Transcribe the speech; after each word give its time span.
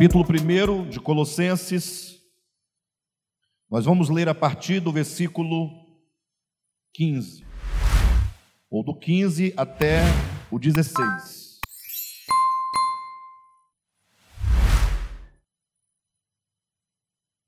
capítulo 0.00 0.24
1 0.24 0.88
de 0.88 0.98
Colossenses, 0.98 2.18
nós 3.70 3.84
vamos 3.84 4.08
ler 4.08 4.30
a 4.30 4.34
partir 4.34 4.80
do 4.80 4.90
versículo 4.90 5.68
15, 6.94 7.44
ou 8.70 8.82
do 8.82 8.98
15 8.98 9.52
até 9.58 10.00
o 10.50 10.58
16. 10.58 11.60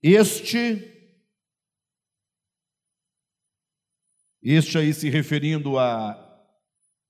Este, 0.03 1.17
este 4.43 4.77
aí 4.77 4.93
se 4.93 5.09
referindo 5.09 5.79
a, 5.79 6.47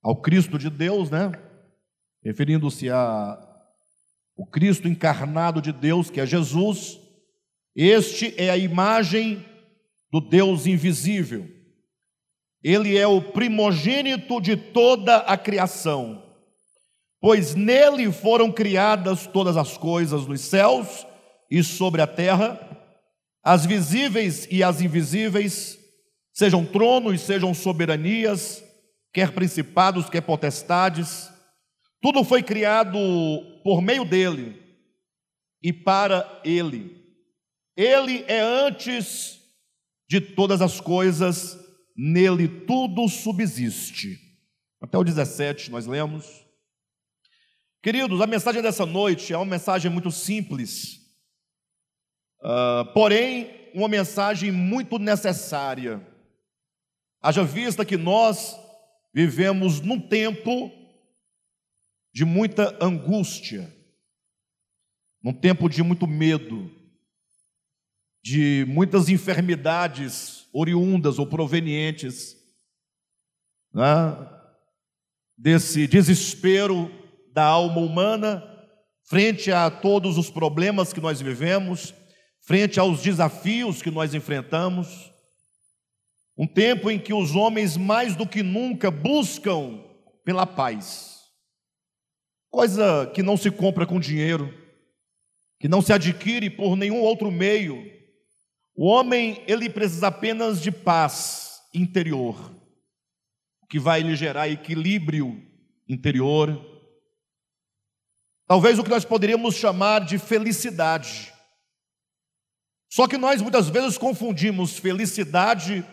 ao 0.01 0.21
Cristo 0.21 0.57
de 0.57 0.69
Deus, 0.69 1.09
né? 1.09 1.33
Referindo-se 2.23 2.89
a 2.89 3.52
o 4.35 4.45
Cristo 4.45 4.87
encarnado 4.87 5.61
de 5.61 5.71
Deus, 5.71 6.09
que 6.09 6.19
é 6.19 6.25
Jesus, 6.25 6.99
este 7.75 8.33
é 8.37 8.49
a 8.49 8.57
imagem 8.57 9.45
do 10.11 10.21
Deus 10.21 10.67
invisível. 10.67 11.47
Ele 12.63 12.97
é 12.97 13.05
o 13.05 13.21
primogênito 13.21 14.39
de 14.39 14.55
toda 14.55 15.17
a 15.17 15.37
criação, 15.37 16.23
pois 17.19 17.55
nele 17.55 18.11
foram 18.11 18.51
criadas 18.51 19.27
todas 19.27 19.57
as 19.57 19.77
coisas 19.77 20.27
nos 20.27 20.41
céus 20.41 21.05
e 21.49 21.63
sobre 21.63 22.01
a 22.01 22.07
terra, 22.07 22.59
as 23.43 23.65
visíveis 23.65 24.47
e 24.49 24.63
as 24.63 24.81
invisíveis, 24.81 25.77
sejam 26.31 26.65
tronos, 26.65 27.21
sejam 27.21 27.53
soberanias, 27.53 28.63
quer 29.11 29.31
principados, 29.31 30.09
quer 30.09 30.21
potestades, 30.21 31.32
tudo 32.03 32.21
foi 32.25 32.43
criado 32.43 32.99
por 33.63 33.81
meio 33.81 34.03
dele 34.03 34.61
e 35.63 35.71
para 35.71 36.41
ele. 36.43 37.01
Ele 37.77 38.25
é 38.27 38.41
antes 38.41 39.39
de 40.09 40.19
todas 40.19 40.61
as 40.61 40.81
coisas, 40.81 41.57
nele 41.95 42.49
tudo 42.67 43.07
subsiste. 43.07 44.19
Até 44.81 44.97
o 44.97 45.03
17 45.03 45.71
nós 45.71 45.85
lemos. 45.85 46.45
Queridos, 47.81 48.19
a 48.19 48.27
mensagem 48.27 48.61
dessa 48.61 48.85
noite 48.85 49.31
é 49.31 49.37
uma 49.37 49.45
mensagem 49.45 49.89
muito 49.89 50.11
simples, 50.11 50.99
uh, 52.41 52.93
porém, 52.93 53.71
uma 53.73 53.87
mensagem 53.87 54.51
muito 54.51 54.99
necessária. 54.99 56.05
Haja 57.21 57.45
vista 57.45 57.85
que 57.85 57.95
nós 57.95 58.59
vivemos 59.13 59.79
num 59.79 60.01
tempo 60.01 60.82
de 62.13 62.23
muita 62.23 62.77
angústia, 62.79 63.75
num 65.21 65.33
tempo 65.33 65.67
de 65.67 65.81
muito 65.81 66.05
medo, 66.05 66.69
de 68.23 68.65
muitas 68.69 69.09
enfermidades 69.09 70.47
oriundas 70.53 71.17
ou 71.17 71.25
provenientes 71.25 72.37
né, 73.73 73.83
desse 75.35 75.87
desespero 75.87 76.91
da 77.33 77.43
alma 77.43 77.81
humana 77.81 78.47
frente 79.05 79.51
a 79.51 79.71
todos 79.71 80.17
os 80.17 80.29
problemas 80.29 80.93
que 80.93 81.01
nós 81.01 81.19
vivemos, 81.19 81.93
frente 82.41 82.79
aos 82.79 83.01
desafios 83.01 83.81
que 83.81 83.89
nós 83.89 84.13
enfrentamos. 84.13 85.11
Um 86.37 86.47
tempo 86.47 86.89
em 86.89 86.99
que 86.99 87.13
os 87.13 87.35
homens 87.35 87.75
mais 87.75 88.15
do 88.15 88.27
que 88.27 88.43
nunca 88.43 88.91
buscam 88.91 89.83
pela 90.23 90.45
paz 90.45 91.12
coisa 92.53 93.09
que 93.15 93.23
não 93.23 93.35
se 93.35 93.49
compra 93.49 93.83
com 93.83 93.99
dinheiro, 93.99 94.53
que 95.59 95.67
não 95.67 95.81
se 95.81 95.91
adquire 95.91 96.51
por 96.51 96.75
nenhum 96.75 97.01
outro 97.01 97.31
meio. 97.31 97.91
O 98.75 98.85
homem, 98.85 99.43
ele 99.47 99.67
precisa 99.71 100.09
apenas 100.09 100.61
de 100.61 100.71
paz 100.71 101.63
interior, 101.73 102.53
que 103.67 103.79
vai 103.79 104.03
lhe 104.03 104.15
gerar 104.15 104.47
equilíbrio 104.47 105.43
interior. 105.89 106.63
Talvez 108.45 108.77
o 108.77 108.83
que 108.83 108.89
nós 108.91 109.03
poderíamos 109.03 109.55
chamar 109.55 110.05
de 110.05 110.19
felicidade. 110.19 111.33
Só 112.87 113.07
que 113.07 113.17
nós 113.17 113.41
muitas 113.41 113.67
vezes 113.67 113.97
confundimos 113.97 114.77
felicidade 114.77 115.83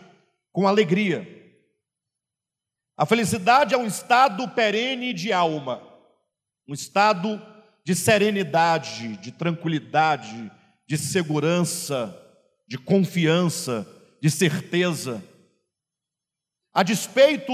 com 0.53 0.69
alegria. 0.69 1.27
A 2.99 3.07
felicidade 3.07 3.73
é 3.73 3.79
um 3.79 3.87
estado 3.87 4.47
perene 4.51 5.15
de 5.15 5.33
alma 5.33 5.89
um 6.69 6.75
estado 6.75 7.41
de 7.85 7.95
serenidade, 7.95 9.17
de 9.19 9.33
tranquilidade, 9.33 10.51
de 10.87 10.99
segurança, 10.99 12.17
de 12.69 12.79
confiança, 12.79 13.87
de 14.21 14.31
certeza. 14.31 15.23
A 16.73 16.83
despeito 16.83 17.53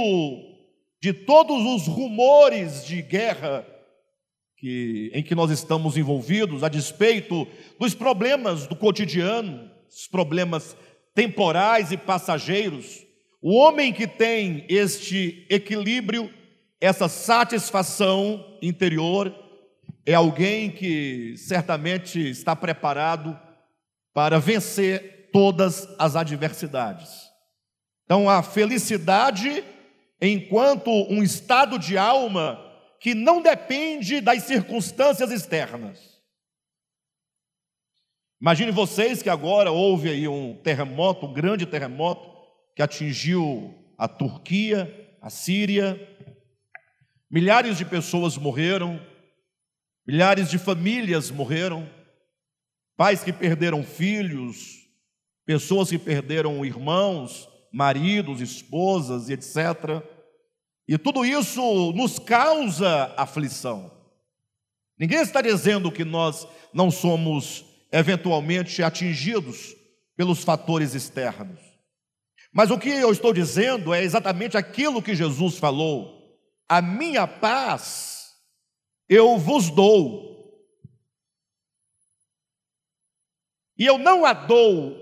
de 1.01 1.13
todos 1.13 1.63
os 1.65 1.87
rumores 1.87 2.85
de 2.85 3.01
guerra 3.03 3.67
que, 4.57 5.11
em 5.15 5.23
que 5.23 5.35
nós 5.35 5.51
estamos 5.51 5.97
envolvidos, 5.97 6.65
a 6.65 6.69
despeito 6.69 7.47
dos 7.79 7.95
problemas 7.95 8.67
do 8.67 8.75
cotidiano, 8.75 9.71
os 9.89 10.09
problemas 10.09 10.77
temporais 11.15 11.93
e 11.93 11.97
passageiros, 11.97 13.07
o 13.41 13.55
homem 13.55 13.93
que 13.93 14.07
tem 14.07 14.67
este 14.69 15.47
equilíbrio 15.49 16.33
essa 16.81 17.09
satisfação 17.09 18.59
interior 18.63 19.35
é 20.05 20.15
alguém 20.15 20.71
que 20.71 21.35
certamente 21.37 22.31
está 22.31 22.55
preparado 22.55 23.39
para 24.15 24.39
vencer 24.39 25.31
todas 25.33 25.89
as 25.99 26.17
adversidades. 26.17 27.31
Então, 28.05 28.31
a 28.31 28.43
felicidade, 28.43 29.65
enquanto 30.21 30.91
um 31.11 31.23
estado 31.23 31.79
de 31.79 31.99
alma 31.99 32.63
que 33.01 33.15
não 33.15 33.43
depende 33.43 34.21
das 34.21 34.45
circunstâncias 34.45 35.31
externas. 35.31 36.17
Imagine 38.41 38.71
vocês 38.71 39.23
que 39.23 39.31
agora 39.31 39.71
houve 39.71 40.11
aí 40.11 40.29
um 40.29 40.55
terremoto, 40.55 41.27
um 41.27 41.33
grande 41.33 41.67
terremoto, 41.67 42.29
que 42.75 42.83
atingiu 42.83 43.75
a 43.97 44.07
Turquia, 44.07 45.17
a 45.21 45.31
Síria, 45.31 46.16
Milhares 47.37 47.77
de 47.77 47.85
pessoas 47.85 48.39
morreram, 48.39 48.99
milhares 50.07 50.49
de 50.49 50.57
famílias 50.57 51.31
morreram, 51.31 51.87
pais 52.97 53.23
que 53.23 53.31
perderam 53.31 53.85
filhos, 53.85 54.89
pessoas 55.45 55.91
que 55.91 55.99
perderam 55.99 56.65
irmãos, 56.65 57.47
maridos, 57.71 58.41
esposas 58.41 59.29
etc. 59.29 60.03
E 60.89 60.97
tudo 60.97 61.27
isso 61.27 61.93
nos 61.93 62.19
causa 62.19 63.13
aflição. 63.19 63.93
Ninguém 64.99 65.21
está 65.21 65.43
dizendo 65.43 65.93
que 65.93 66.07
nós 66.07 66.49
não 66.73 66.91
somos 66.91 67.67
eventualmente 67.93 68.83
atingidos 68.83 69.77
pelos 70.17 70.43
fatores 70.43 70.95
externos. 70.95 71.61
Mas 72.51 72.71
o 72.71 72.79
que 72.79 72.89
eu 72.89 73.13
estou 73.13 73.35
dizendo 73.35 73.93
é 73.93 74.03
exatamente 74.03 74.57
aquilo 74.57 75.03
que 75.03 75.15
Jesus 75.15 75.59
falou 75.59 76.16
a 76.69 76.83
minha 76.83 77.27
paz 77.27 78.35
eu 79.09 79.39
vos 79.39 79.71
dou. 79.71 80.27
E 83.79 83.85
eu 83.85 83.99
não 83.99 84.25
a 84.25 84.33
dou, 84.33 84.97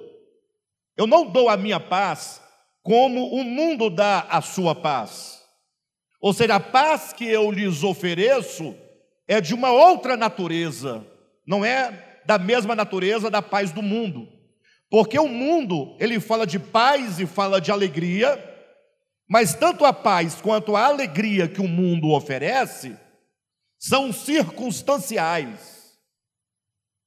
eu 0.96 1.06
não 1.06 1.30
dou 1.30 1.48
a 1.48 1.56
minha 1.56 1.78
paz 1.78 2.42
como 2.82 3.32
o 3.34 3.44
mundo 3.44 3.88
dá 3.88 4.26
a 4.28 4.42
sua 4.42 4.74
paz. 4.74 5.42
Ou 6.20 6.32
seja, 6.32 6.56
a 6.56 6.60
paz 6.60 7.12
que 7.12 7.24
eu 7.24 7.50
lhes 7.50 7.82
ofereço 7.82 8.74
é 9.26 9.40
de 9.40 9.54
uma 9.54 9.70
outra 9.70 10.16
natureza, 10.16 11.06
não 11.46 11.64
é 11.64 12.20
da 12.26 12.38
mesma 12.38 12.74
natureza 12.74 13.30
da 13.30 13.40
paz 13.40 13.72
do 13.72 13.82
mundo. 13.82 14.28
Porque 14.90 15.18
o 15.18 15.28
mundo, 15.28 15.96
ele 15.98 16.20
fala 16.20 16.46
de 16.46 16.58
paz 16.58 17.18
e 17.18 17.26
fala 17.26 17.60
de 17.60 17.70
alegria, 17.70 18.53
mas 19.28 19.54
tanto 19.54 19.84
a 19.84 19.92
paz 19.92 20.40
quanto 20.40 20.76
a 20.76 20.86
alegria 20.86 21.48
que 21.48 21.60
o 21.60 21.68
mundo 21.68 22.10
oferece 22.10 22.96
são 23.78 24.12
circunstanciais. 24.12 25.92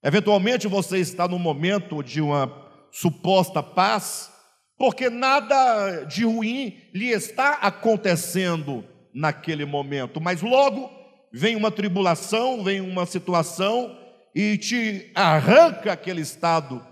Eventualmente 0.03 0.67
você 0.67 0.99
está 0.99 1.27
no 1.27 1.39
momento 1.39 2.03
de 2.03 2.21
uma 2.21 2.51
suposta 2.91 3.61
paz, 3.61 4.31
porque 4.77 5.09
nada 5.09 6.03
de 6.03 6.23
ruim 6.23 6.79
lhe 6.93 7.09
está 7.09 7.53
acontecendo 7.53 8.85
naquele 9.13 9.65
momento, 9.65 10.21
mas 10.21 10.41
logo 10.41 10.89
vem 11.33 11.55
uma 11.55 11.71
tribulação, 11.71 12.63
vem 12.63 12.79
uma 12.79 13.05
situação 13.05 13.97
e 14.35 14.57
te 14.57 15.11
arranca 15.15 15.93
aquele 15.93 16.21
estado 16.21 16.85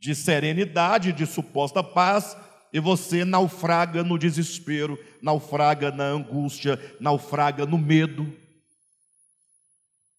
de 0.00 0.14
serenidade, 0.14 1.12
de 1.12 1.26
suposta 1.26 1.82
paz, 1.82 2.36
e 2.72 2.80
você 2.80 3.24
naufraga 3.24 4.02
no 4.02 4.18
desespero, 4.18 4.98
naufraga 5.22 5.90
na 5.90 6.04
angústia, 6.04 6.78
naufraga 7.00 7.64
no 7.64 7.78
medo. 7.78 8.30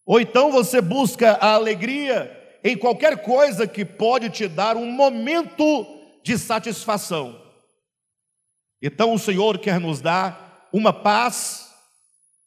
Ou 0.05 0.19
então 0.19 0.51
você 0.51 0.81
busca 0.81 1.33
a 1.33 1.53
alegria 1.53 2.35
em 2.63 2.75
qualquer 2.75 3.21
coisa 3.21 3.67
que 3.67 3.85
pode 3.85 4.29
te 4.29 4.47
dar 4.47 4.75
um 4.75 4.91
momento 4.91 5.85
de 6.23 6.37
satisfação. 6.37 7.39
Então 8.81 9.13
o 9.13 9.19
Senhor 9.19 9.59
quer 9.59 9.79
nos 9.79 10.01
dar 10.01 10.67
uma 10.73 10.91
paz 10.91 11.69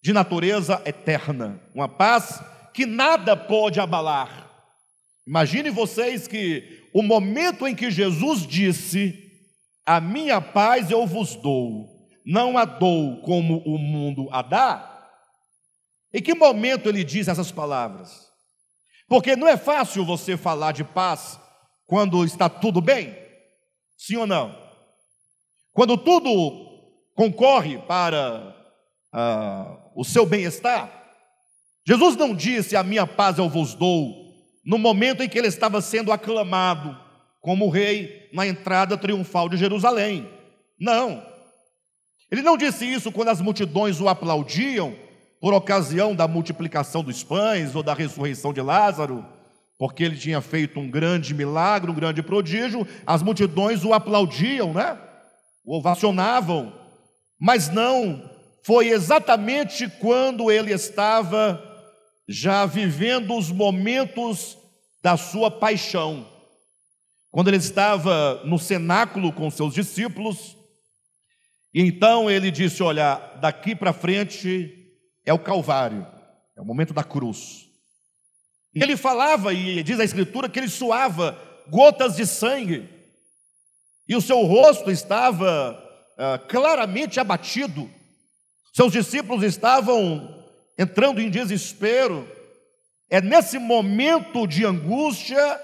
de 0.03 0.13
natureza 0.13 0.83
eterna, 0.85 1.61
uma 1.75 1.89
paz 1.89 2.43
que 2.75 2.85
nada 2.87 3.37
pode 3.37 3.79
abalar. 3.79 4.51
Imagine 5.27 5.71
vocês 5.71 6.27
que 6.27 6.89
o 6.93 7.03
momento 7.03 7.67
em 7.67 7.75
que 7.75 7.91
Jesus 7.91 8.47
disse: 8.47 9.22
A 9.85 10.01
minha 10.01 10.41
paz 10.41 10.91
eu 10.91 11.07
vos 11.07 11.35
dou, 11.35 12.09
não 12.25 12.57
a 12.57 12.65
dou 12.65 13.21
como 13.23 13.59
o 13.67 13.79
mundo 13.79 14.29
a 14.31 14.43
dá. 14.43 14.89
Em 16.15 16.23
que 16.23 16.35
momento 16.35 16.89
ele 16.89 17.03
diz 17.03 17.27
essas 17.27 17.51
palavras? 17.51 18.31
Porque 19.09 19.35
não 19.35 19.49
é 19.49 19.57
fácil 19.57 20.05
você 20.05 20.37
falar 20.37 20.73
de 20.73 20.85
paz 20.85 21.39
quando 21.87 22.25
está 22.25 22.49
tudo 22.49 22.81
bem, 22.81 23.17
sim 23.97 24.17
ou 24.17 24.27
não? 24.27 24.57
Quando 25.73 25.99
tudo 25.99 26.31
concorre 27.15 27.79
para 27.79 28.55
ah, 29.13 29.91
o 29.95 30.05
seu 30.05 30.25
bem-estar. 30.25 30.91
Jesus 31.87 32.17
não 32.17 32.35
disse: 32.35 32.77
A 32.77 32.83
minha 32.83 33.07
paz 33.07 33.39
eu 33.39 33.49
vos 33.49 33.75
dou, 33.75 34.33
no 34.65 34.79
momento 34.79 35.23
em 35.23 35.29
que 35.29 35.39
ele 35.39 35.49
estava 35.49 35.81
sendo 35.81 36.13
aclamado 36.13 36.99
como 37.43 37.69
rei 37.69 38.31
na 38.33 38.47
entrada 38.47 38.97
triunfal 38.97 39.49
de 39.49 39.57
Jerusalém. 39.59 40.27
Não. 40.81 41.23
Ele 42.31 42.41
não 42.41 42.57
disse 42.57 42.87
isso 42.87 43.13
quando 43.13 43.29
as 43.29 43.41
multidões 43.41 44.01
o 44.01 44.09
aplaudiam 44.09 44.95
por 45.41 45.53
ocasião 45.53 46.15
da 46.15 46.29
multiplicação 46.29 47.03
dos 47.03 47.23
pães 47.25 47.75
ou 47.75 47.83
da 47.83 47.93
ressurreição 47.93 48.53
de 48.53 48.63
Lázaro, 48.63 49.27
porque 49.77 50.05
ele 50.05 50.17
tinha 50.17 50.41
feito 50.41 50.79
um 50.79 50.89
grande 50.89 51.35
milagre, 51.35 51.91
um 51.91 51.95
grande 51.95 52.23
prodígio, 52.23 52.87
as 53.05 53.23
multidões 53.23 53.85
o 53.85 53.93
aplaudiam, 53.93 54.73
né? 54.73 54.97
O 55.65 55.79
ovacionavam, 55.79 56.73
mas 57.41 57.69
não 57.69 58.31
foi 58.65 58.89
exatamente 58.89 59.89
quando 59.89 60.51
ele 60.51 60.73
estava 60.73 61.61
já 62.29 62.65
vivendo 62.65 63.37
os 63.37 63.51
momentos 63.51 64.57
da 65.03 65.17
sua 65.17 65.51
paixão. 65.51 66.32
Quando 67.33 67.49
ele 67.49 67.57
estava 67.57 68.43
no 68.45 68.59
cenáculo 68.59 69.33
com 69.33 69.51
seus 69.51 69.73
discípulos, 69.73 70.55
e 71.73 71.81
então 71.81 72.31
ele 72.31 72.51
disse: 72.51 72.83
Olha, 72.83 73.15
daqui 73.41 73.75
para 73.75 73.95
frente 73.95 74.93
é 75.25 75.33
o 75.33 75.39
Calvário, 75.39 76.07
é 76.55 76.61
o 76.61 76.65
momento 76.65 76.93
da 76.93 77.03
cruz. 77.03 77.67
E 78.75 78.83
ele 78.83 78.99
falava, 78.99 79.53
e 79.53 79.83
diz 79.83 79.99
a 79.99 80.05
Escritura, 80.05 80.49
que 80.49 80.59
ele 80.59 80.69
suava 80.69 81.39
gotas 81.69 82.17
de 82.17 82.27
sangue, 82.27 82.87
e 84.07 84.15
o 84.15 84.21
seu 84.21 84.43
rosto 84.43 84.91
estava 84.91 85.73
uh, 85.73 86.47
claramente 86.49 87.19
abatido, 87.19 87.91
seus 88.75 88.93
discípulos 88.93 89.43
estavam 89.43 90.45
entrando 90.79 91.21
em 91.21 91.31
desespero. 91.31 92.29
É 93.11 93.21
nesse 93.21 93.59
momento 93.59 94.47
de 94.47 94.65
angústia 94.65 95.61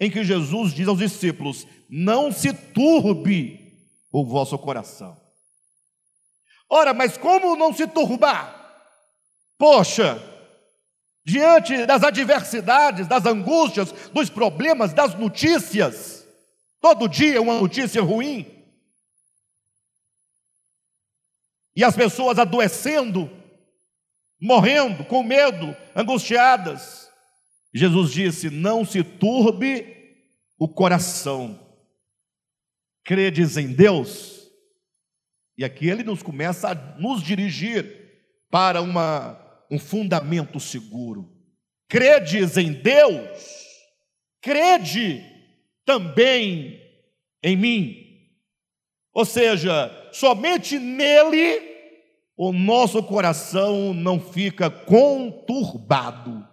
em 0.00 0.10
que 0.10 0.24
Jesus 0.24 0.72
diz 0.72 0.88
aos 0.88 0.98
discípulos: 0.98 1.66
Não 1.88 2.30
se 2.32 2.52
turbe 2.52 3.78
o 4.10 4.24
vosso 4.24 4.58
coração. 4.58 5.16
Ora, 6.70 6.92
mas 6.92 7.16
como 7.16 7.56
não 7.56 7.72
se 7.72 7.86
turbar? 7.86 8.56
Poxa, 9.56 10.22
diante 11.24 11.86
das 11.86 12.02
adversidades, 12.02 13.06
das 13.06 13.26
angústias, 13.26 13.92
dos 14.12 14.30
problemas, 14.30 14.92
das 14.92 15.14
notícias, 15.14 16.26
todo 16.80 17.08
dia 17.08 17.40
uma 17.40 17.60
notícia 17.60 18.02
ruim, 18.02 18.46
e 21.78 21.84
as 21.84 21.94
pessoas 21.94 22.38
adoecendo, 22.38 23.30
morrendo, 24.40 25.04
com 25.04 25.22
medo, 25.22 25.76
angustiadas. 25.94 27.07
Jesus 27.78 28.12
disse: 28.12 28.50
Não 28.50 28.84
se 28.84 29.02
turbe 29.02 29.96
o 30.58 30.68
coração, 30.68 31.58
credes 33.04 33.56
em 33.56 33.72
Deus. 33.72 34.50
E 35.56 35.64
aqui 35.64 35.88
ele 35.88 36.02
nos 36.02 36.22
começa 36.22 36.68
a 36.68 36.74
nos 36.74 37.22
dirigir 37.22 38.08
para 38.50 38.80
uma, 38.80 39.38
um 39.70 39.78
fundamento 39.78 40.60
seguro. 40.60 41.32
Credes 41.88 42.56
em 42.56 42.72
Deus, 42.72 43.40
crede 44.40 45.24
também 45.84 46.80
em 47.42 47.56
mim. 47.56 48.08
Ou 49.12 49.24
seja, 49.24 49.90
somente 50.12 50.78
nele 50.78 51.68
o 52.36 52.52
nosso 52.52 53.02
coração 53.02 53.92
não 53.92 54.20
fica 54.20 54.70
conturbado. 54.70 56.46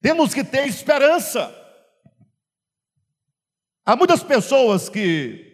Temos 0.00 0.32
que 0.32 0.42
ter 0.42 0.66
esperança. 0.66 1.54
Há 3.84 3.94
muitas 3.96 4.22
pessoas 4.22 4.88
que 4.88 5.46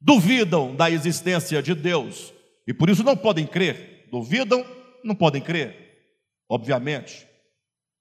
duvidam 0.00 0.74
da 0.74 0.90
existência 0.90 1.62
de 1.62 1.74
Deus 1.74 2.32
e 2.66 2.74
por 2.74 2.90
isso 2.90 3.04
não 3.04 3.16
podem 3.16 3.46
crer. 3.46 4.08
Duvidam, 4.10 4.64
não 5.04 5.14
podem 5.14 5.40
crer, 5.40 5.76
obviamente. 6.48 7.26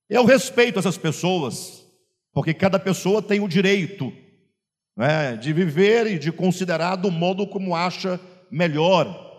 Eu 0.09 0.25
respeito 0.25 0.79
essas 0.79 0.97
pessoas, 0.97 1.85
porque 2.31 2.53
cada 2.53 2.79
pessoa 2.79 3.21
tem 3.21 3.39
o 3.39 3.47
direito 3.47 4.13
né, 4.95 5.35
de 5.35 5.53
viver 5.53 6.07
e 6.07 6.19
de 6.19 6.31
considerar 6.31 6.95
do 6.95 7.11
modo 7.11 7.47
como 7.47 7.75
acha 7.75 8.19
melhor. 8.49 9.31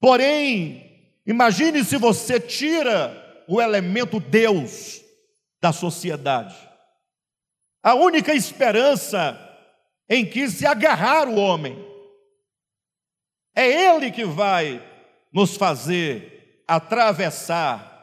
Porém, 0.00 1.08
imagine 1.26 1.84
se 1.84 1.96
você 1.96 2.38
tira 2.38 3.44
o 3.48 3.60
elemento 3.60 4.18
Deus 4.18 5.05
da 5.60 5.72
sociedade. 5.72 6.56
A 7.82 7.94
única 7.94 8.34
esperança 8.34 9.42
em 10.08 10.24
que 10.24 10.48
se 10.50 10.66
agarrar 10.66 11.28
o 11.28 11.36
homem. 11.36 11.76
É 13.54 13.66
Ele 13.66 14.10
que 14.10 14.24
vai 14.24 14.82
nos 15.32 15.56
fazer 15.56 16.62
atravessar 16.66 17.94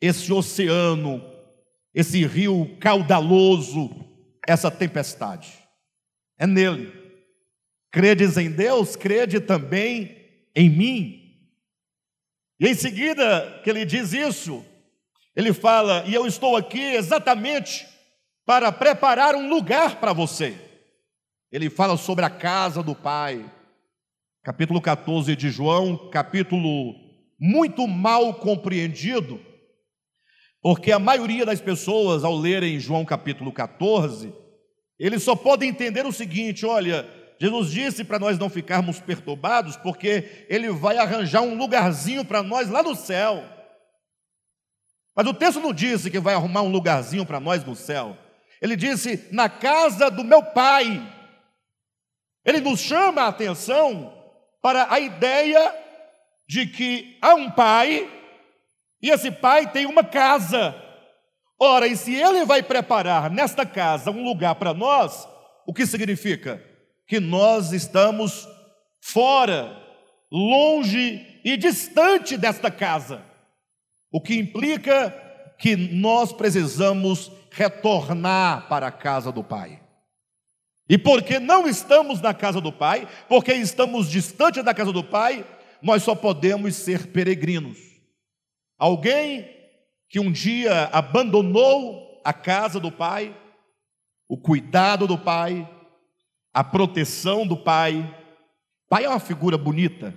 esse 0.00 0.32
oceano, 0.32 1.22
esse 1.94 2.24
rio 2.26 2.76
caudaloso, 2.80 3.90
essa 4.46 4.70
tempestade. 4.70 5.52
É 6.38 6.46
nele. 6.46 6.92
Credes 7.90 8.36
em 8.36 8.50
Deus, 8.50 8.96
crede 8.96 9.40
também 9.40 10.16
em 10.54 10.68
mim. 10.68 11.24
E 12.60 12.68
em 12.68 12.74
seguida 12.74 13.60
que 13.62 13.70
ele 13.70 13.84
diz 13.84 14.12
isso, 14.12 14.64
ele 15.34 15.52
fala: 15.52 16.04
E 16.06 16.14
eu 16.14 16.26
estou 16.26 16.56
aqui 16.56 16.80
exatamente 16.80 17.86
para 18.44 18.70
preparar 18.70 19.34
um 19.34 19.48
lugar 19.48 20.00
para 20.00 20.12
você. 20.12 20.56
Ele 21.50 21.70
fala 21.70 21.96
sobre 21.96 22.24
a 22.24 22.30
casa 22.30 22.82
do 22.82 22.94
Pai, 22.94 23.44
capítulo 24.42 24.80
14 24.80 25.34
de 25.36 25.50
João, 25.50 26.08
capítulo 26.10 26.94
muito 27.38 27.86
mal 27.86 28.34
compreendido, 28.34 29.40
porque 30.62 30.90
a 30.92 30.98
maioria 30.98 31.44
das 31.44 31.60
pessoas, 31.60 32.24
ao 32.24 32.36
lerem 32.36 32.80
João 32.80 33.04
capítulo 33.04 33.52
14, 33.52 34.32
eles 34.98 35.22
só 35.22 35.34
podem 35.34 35.68
entender 35.68 36.06
o 36.06 36.12
seguinte: 36.12 36.64
olha, 36.64 37.08
Jesus 37.40 37.70
disse 37.70 38.04
para 38.04 38.18
nós 38.18 38.38
não 38.38 38.48
ficarmos 38.48 39.00
perturbados, 39.00 39.76
porque 39.76 40.46
Ele 40.48 40.70
vai 40.70 40.98
arranjar 40.98 41.42
um 41.42 41.56
lugarzinho 41.56 42.24
para 42.24 42.42
nós 42.42 42.70
lá 42.70 42.82
no 42.82 42.94
céu. 42.94 43.44
Mas 45.14 45.26
o 45.26 45.34
texto 45.34 45.60
não 45.60 45.72
disse 45.72 46.10
que 46.10 46.18
vai 46.18 46.34
arrumar 46.34 46.62
um 46.62 46.70
lugarzinho 46.70 47.24
para 47.24 47.40
nós 47.40 47.64
no 47.64 47.76
céu. 47.76 48.16
Ele 48.60 48.76
disse, 48.76 49.28
na 49.30 49.48
casa 49.48 50.10
do 50.10 50.24
meu 50.24 50.42
pai. 50.42 51.02
Ele 52.44 52.60
nos 52.60 52.80
chama 52.80 53.22
a 53.22 53.28
atenção 53.28 54.12
para 54.60 54.92
a 54.92 54.98
ideia 54.98 55.74
de 56.48 56.66
que 56.66 57.18
há 57.22 57.34
um 57.34 57.50
pai 57.50 58.10
e 59.00 59.10
esse 59.10 59.30
pai 59.30 59.70
tem 59.70 59.86
uma 59.86 60.02
casa. 60.02 60.74
Ora, 61.60 61.86
e 61.86 61.96
se 61.96 62.14
ele 62.14 62.44
vai 62.44 62.62
preparar 62.62 63.30
nesta 63.30 63.64
casa 63.64 64.10
um 64.10 64.24
lugar 64.24 64.54
para 64.56 64.74
nós, 64.74 65.28
o 65.66 65.72
que 65.72 65.86
significa? 65.86 66.74
que 67.06 67.20
nós 67.20 67.72
estamos 67.72 68.48
fora, 69.00 69.76
longe 70.32 71.40
e 71.44 71.56
distante 71.56 72.36
desta 72.36 72.70
casa, 72.70 73.22
o 74.14 74.20
que 74.20 74.36
implica 74.36 75.10
que 75.58 75.74
nós 75.74 76.32
precisamos 76.32 77.32
retornar 77.50 78.68
para 78.68 78.86
a 78.86 78.92
casa 78.92 79.32
do 79.32 79.42
Pai. 79.42 79.82
E 80.88 80.96
porque 80.96 81.40
não 81.40 81.66
estamos 81.66 82.20
na 82.20 82.32
casa 82.32 82.60
do 82.60 82.72
Pai, 82.72 83.08
porque 83.28 83.52
estamos 83.54 84.08
distante 84.08 84.62
da 84.62 84.72
casa 84.72 84.92
do 84.92 85.02
Pai, 85.02 85.44
nós 85.82 86.04
só 86.04 86.14
podemos 86.14 86.76
ser 86.76 87.08
peregrinos. 87.08 87.76
Alguém 88.78 89.50
que 90.08 90.20
um 90.20 90.30
dia 90.30 90.84
abandonou 90.92 92.22
a 92.24 92.32
casa 92.32 92.78
do 92.78 92.92
pai, 92.92 93.36
o 94.28 94.38
cuidado 94.38 95.08
do 95.08 95.18
pai, 95.18 95.68
a 96.52 96.62
proteção 96.62 97.44
do 97.44 97.56
pai. 97.56 98.16
Pai 98.88 99.06
é 99.06 99.08
uma 99.08 99.18
figura 99.18 99.58
bonita. 99.58 100.14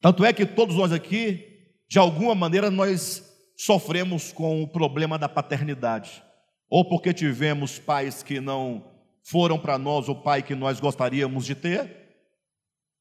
Tanto 0.00 0.24
é 0.24 0.32
que 0.32 0.44
todos 0.44 0.74
nós 0.74 0.90
aqui, 0.90 1.49
de 1.90 1.98
alguma 1.98 2.36
maneira, 2.36 2.70
nós 2.70 3.20
sofremos 3.56 4.32
com 4.32 4.62
o 4.62 4.68
problema 4.68 5.18
da 5.18 5.28
paternidade. 5.28 6.22
Ou 6.68 6.88
porque 6.88 7.12
tivemos 7.12 7.80
pais 7.80 8.22
que 8.22 8.38
não 8.40 8.84
foram 9.24 9.58
para 9.58 9.76
nós 9.76 10.08
o 10.08 10.14
pai 10.14 10.40
que 10.40 10.54
nós 10.54 10.78
gostaríamos 10.78 11.44
de 11.44 11.56
ter, 11.56 11.90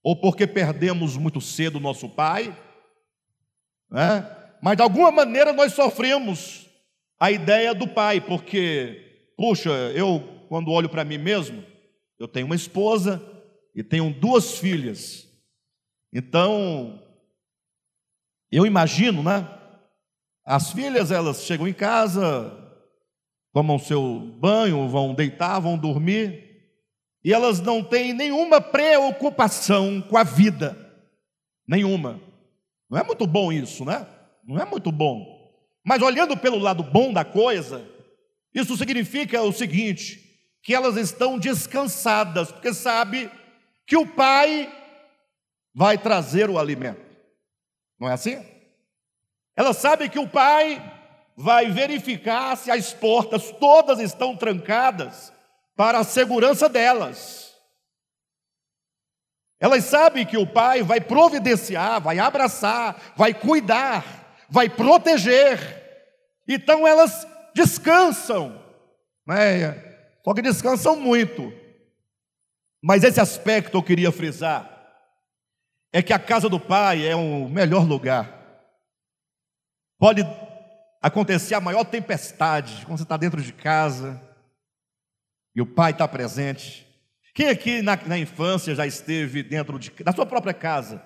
ou 0.01 0.19
porque 0.19 0.48
perdemos 0.48 1.15
muito 1.15 1.39
cedo 1.39 1.75
o 1.75 1.79
nosso 1.79 2.10
pai, 2.10 2.58
né? 3.91 4.27
mas 4.60 4.75
de 4.75 4.81
alguma 4.81 5.12
maneira 5.12 5.53
nós 5.53 5.74
sofremos 5.74 6.67
a 7.19 7.29
ideia 7.29 7.75
do 7.75 7.88
pai, 7.88 8.19
porque, 8.19 9.31
puxa, 9.38 9.69
eu, 9.93 10.19
quando 10.48 10.72
olho 10.72 10.89
para 10.89 11.05
mim 11.05 11.19
mesmo, 11.19 11.63
eu 12.17 12.27
tenho 12.27 12.48
uma 12.48 12.55
esposa 12.55 13.24
e 13.75 13.84
tenho 13.84 14.12
duas 14.12 14.58
filhas, 14.58 15.27
então, 16.12 17.00
eu 18.58 18.65
imagino, 18.65 19.22
né? 19.22 19.48
As 20.46 20.72
filhas, 20.72 21.12
elas 21.12 21.44
chegam 21.44 21.68
em 21.68 21.74
casa, 21.74 22.51
tomam 23.53 23.77
seu 23.77 24.20
banho, 24.39 24.88
vão 24.88 25.13
deitar, 25.13 25.60
vão 25.60 25.77
dormir, 25.77 26.50
e 27.24 27.34
elas 27.34 27.60
não 27.60 27.84
têm 27.84 28.13
nenhuma 28.13 28.62
preocupação 28.62 30.01
com 30.01 30.18
a 30.18 30.24
vida, 30.24 30.77
nenhuma. 31.68 32.20
Não 32.89 32.98
é 32.98 33.03
muito 33.03 33.27
bom 33.27 33.51
isso, 33.51 33.86
né? 33.86 34.08
Não 34.44 34.60
é 34.60 34.65
muito 34.65 34.91
bom. 34.91 35.38
Mas 35.86 36.01
olhando 36.01 36.36
pelo 36.36 36.58
lado 36.58 36.82
bom 36.82 37.13
da 37.13 37.24
coisa, 37.24 37.88
isso 38.53 38.75
significa 38.75 39.41
o 39.44 39.51
seguinte: 39.51 40.20
que 40.63 40.74
elas 40.74 40.96
estão 40.98 41.38
descansadas, 41.38 42.51
porque 42.51 42.74
sabe 42.74 43.29
que 43.86 43.96
o 43.96 44.08
pai 44.08 44.72
vai 45.74 45.98
trazer 45.98 46.50
o 46.50 46.58
alimento. 46.58 47.09
Não 48.00 48.10
é 48.10 48.13
assim? 48.13 48.44
Ela 49.56 49.74
sabe 49.74 50.08
que 50.08 50.18
o 50.18 50.27
pai 50.27 50.82
vai 51.36 51.70
verificar 51.70 52.56
se 52.56 52.72
as 52.72 52.94
portas 52.94 53.51
todas 53.60 54.00
estão 54.00 54.36
trancadas 54.36 55.34
para 55.75 56.00
a 56.00 56.03
segurança 56.03 56.70
delas. 56.70 57.53
Elas 59.60 59.84
sabem 59.84 60.25
que 60.25 60.38
o 60.38 60.48
pai 60.48 60.82
vai 60.82 61.01
providenciar, 61.01 62.01
vai 62.01 62.18
abraçar, 62.18 63.13
vai 63.18 63.34
cuidar, 63.34 64.38
vai 64.50 64.70
proteger. 64.70 65.60
Então 66.48 66.88
elas 66.88 67.27
descansam, 67.53 68.63
né? 69.27 69.74
Só 70.24 70.34
que 70.34 70.41
descansam 70.41 70.96
muito. 70.96 71.51
Mas 72.82 73.03
esse 73.03 73.20
aspecto 73.20 73.77
eu 73.77 73.84
queria 73.84 74.12
frisar 74.12 74.79
é 75.91 76.01
que 76.01 76.13
a 76.13 76.19
casa 76.19 76.48
do 76.48 76.60
pai 76.60 77.05
é 77.05 77.15
o 77.15 77.48
melhor 77.50 77.88
lugar. 77.88 78.39
Pode 79.98 80.22
acontecer 81.01 81.55
a 81.55 81.62
maior 81.62 81.84
tempestade 81.84 82.86
quando 82.86 82.98
você 82.98 83.03
está 83.03 83.17
dentro 83.17 83.41
de 83.41 83.51
casa 83.51 84.22
e 85.55 85.62
o 85.62 85.65
pai 85.65 85.91
está 85.91 86.08
presente. 86.08 86.88
Quem 87.34 87.50
aqui 87.50 87.81
na, 87.81 87.96
na, 88.05 88.17
infância 88.17 88.75
já 88.75 88.86
esteve 88.86 89.43
dentro 89.43 89.79
de, 89.79 89.91
da 90.03 90.12
sua 90.12 90.25
própria 90.25 90.53
casa 90.53 91.03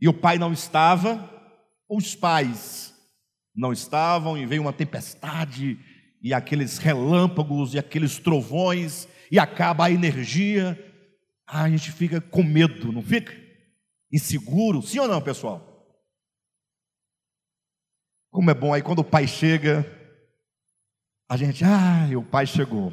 e 0.00 0.08
o 0.08 0.14
pai 0.14 0.38
não 0.38 0.52
estava? 0.52 1.30
Os 1.88 2.14
pais 2.14 2.94
não 3.54 3.72
estavam 3.72 4.36
e 4.36 4.44
veio 4.44 4.62
uma 4.62 4.72
tempestade 4.72 5.78
e 6.20 6.34
aqueles 6.34 6.78
relâmpagos 6.78 7.74
e 7.74 7.78
aqueles 7.78 8.18
trovões 8.18 9.06
e 9.30 9.38
acaba 9.38 9.86
a 9.86 9.90
energia. 9.90 10.78
Ah, 11.46 11.62
a 11.62 11.70
gente 11.70 11.92
fica 11.92 12.20
com 12.20 12.42
medo, 12.42 12.92
não 12.92 13.02
fica? 13.02 13.45
Inseguro, 14.12 14.82
sim 14.82 14.98
ou 14.98 15.08
não, 15.08 15.20
pessoal? 15.20 15.60
Como 18.30 18.50
é 18.50 18.54
bom 18.54 18.72
aí 18.72 18.82
quando 18.82 19.00
o 19.00 19.04
pai 19.04 19.26
chega, 19.26 19.84
a 21.28 21.36
gente, 21.36 21.64
ah, 21.64 22.06
o 22.16 22.22
pai 22.22 22.46
chegou. 22.46 22.92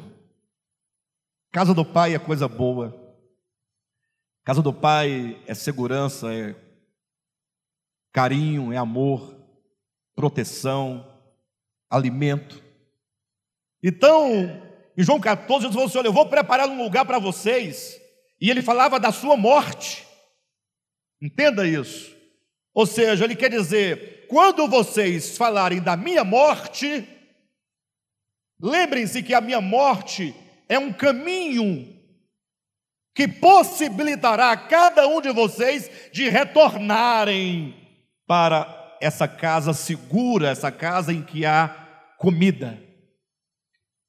Casa 1.52 1.72
do 1.72 1.84
pai 1.84 2.14
é 2.14 2.18
coisa 2.18 2.48
boa. 2.48 3.00
Casa 4.42 4.60
do 4.60 4.72
pai 4.72 5.40
é 5.46 5.54
segurança, 5.54 6.32
é 6.34 6.54
carinho, 8.12 8.72
é 8.72 8.76
amor, 8.76 9.36
proteção, 10.14 11.06
alimento. 11.88 12.62
Então, 13.82 14.62
em 14.96 15.02
João 15.02 15.20
14, 15.20 15.66
Jesus 15.66 15.74
falou 15.74 15.88
assim: 15.88 15.98
Olha, 15.98 16.08
eu 16.08 16.12
vou 16.12 16.28
preparar 16.28 16.68
um 16.68 16.82
lugar 16.82 17.04
para 17.04 17.18
vocês. 17.18 18.00
E 18.40 18.50
ele 18.50 18.62
falava 18.62 18.98
da 18.98 19.12
sua 19.12 19.36
morte. 19.36 20.06
Entenda 21.24 21.66
isso. 21.66 22.14
Ou 22.74 22.84
seja, 22.84 23.24
ele 23.24 23.34
quer 23.34 23.48
dizer: 23.48 24.26
quando 24.28 24.68
vocês 24.68 25.38
falarem 25.38 25.80
da 25.80 25.96
minha 25.96 26.22
morte, 26.22 27.08
lembrem-se 28.60 29.22
que 29.22 29.32
a 29.32 29.40
minha 29.40 29.62
morte 29.62 30.34
é 30.68 30.78
um 30.78 30.92
caminho 30.92 31.94
que 33.14 33.26
possibilitará 33.26 34.52
a 34.52 34.56
cada 34.56 35.08
um 35.08 35.22
de 35.22 35.30
vocês 35.30 35.90
de 36.12 36.28
retornarem 36.28 37.74
para 38.26 38.98
essa 39.00 39.26
casa 39.26 39.72
segura, 39.72 40.50
essa 40.50 40.70
casa 40.70 41.10
em 41.10 41.22
que 41.22 41.46
há 41.46 41.68
comida. 42.18 42.78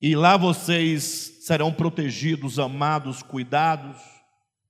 E 0.01 0.17
lá 0.17 0.35
vocês 0.35 1.37
serão 1.45 1.71
protegidos, 1.71 2.59
amados, 2.59 3.23
cuidados. 3.23 4.01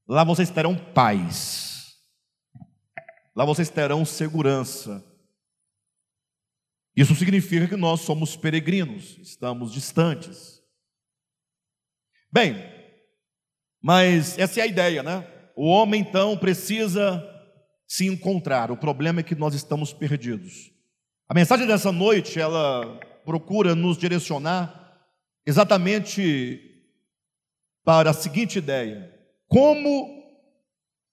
Lá 0.07 0.23
vocês 0.23 0.51
terão 0.51 0.75
paz. 0.75 1.74
Lá 3.35 3.43
vocês 3.43 3.69
terão 3.69 4.05
segurança. 4.05 5.03
Isso 6.95 7.13
significa 7.15 7.67
que 7.67 7.75
nós 7.75 8.01
somos 8.01 8.37
peregrinos, 8.37 9.17
estamos 9.21 9.73
distantes. 9.73 10.63
Bem, 12.31 12.55
mas 13.81 14.37
essa 14.39 14.61
é 14.61 14.63
a 14.63 14.67
ideia, 14.67 15.03
né? 15.03 15.27
O 15.55 15.67
homem 15.67 16.01
então 16.01 16.37
precisa 16.37 17.23
se 17.85 18.07
encontrar. 18.07 18.71
O 18.71 18.77
problema 18.77 19.19
é 19.19 19.23
que 19.23 19.35
nós 19.35 19.53
estamos 19.53 19.91
perdidos. 19.91 20.71
A 21.27 21.33
mensagem 21.33 21.67
dessa 21.67 21.91
noite, 21.91 22.39
ela 22.39 22.99
procura 23.25 23.75
nos 23.75 23.97
direcionar 23.97 25.07
exatamente 25.45 26.61
para 27.83 28.11
a 28.11 28.13
seguinte 28.13 28.59
ideia: 28.59 29.13
como 29.47 30.23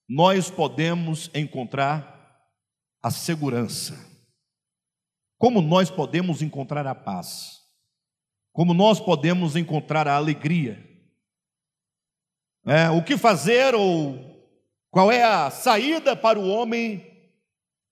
nós 0.09 0.50
podemos 0.50 1.31
encontrar 1.35 2.12
a 3.02 3.11
segurança. 3.11 3.99
Como 5.38 5.61
nós 5.61 5.90
podemos 5.90 6.40
encontrar 6.40 6.87
a 6.87 6.94
paz? 6.94 7.62
Como 8.52 8.73
nós 8.73 9.00
podemos 9.00 9.56
encontrar 9.56 10.06
a 10.06 10.14
alegria? 10.14 10.88
É, 12.64 12.88
o 12.90 13.02
que 13.02 13.16
fazer 13.16 13.75
ou 13.75 14.30
qual 14.88 15.11
é 15.11 15.25
a 15.25 15.50
saída 15.50 16.14
para 16.14 16.38
o 16.38 16.47
homem 16.47 17.04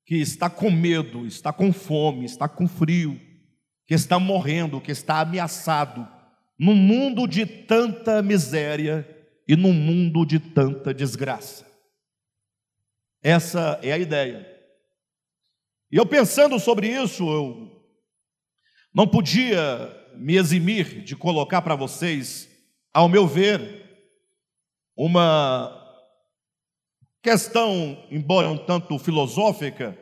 que 0.05 0.17
está 0.17 0.49
com 0.49 0.71
medo, 0.71 1.26
está 1.26 1.52
com 1.52 1.73
fome, 1.73 2.25
está 2.25 2.49
com 2.49 2.69
frio, 2.69 3.21
que 3.87 3.95
está 3.95 4.19
morrendo, 4.19 4.81
que 4.81 4.93
está 4.93 5.21
ameaçado, 5.21 6.07
num 6.59 6.76
mundo 6.76 7.26
de 7.26 7.47
tanta 7.47 8.23
miséria 8.23 9.09
e 9.49 9.57
num 9.57 9.73
mundo 9.73 10.25
de 10.25 10.38
tanta 10.38 10.95
desgraça? 10.95 11.67
Essa 13.23 13.81
é 13.83 13.93
a 13.93 13.99
ideia. 13.99 14.60
E 15.93 15.97
eu 15.97 16.07
pensando 16.07 16.59
sobre 16.61 16.89
isso, 16.89 17.29
eu 17.29 17.85
não 18.95 19.09
podia 19.09 19.61
me 20.15 20.37
eximir 20.37 21.03
de 21.03 21.17
colocar 21.17 21.63
para 21.63 21.75
vocês, 21.75 22.49
ao 22.93 23.09
meu 23.09 23.27
ver, 23.27 23.81
uma 24.97 25.77
questão, 27.23 28.07
embora 28.11 28.49
um 28.49 28.57
tanto 28.57 28.99
filosófica, 28.99 29.99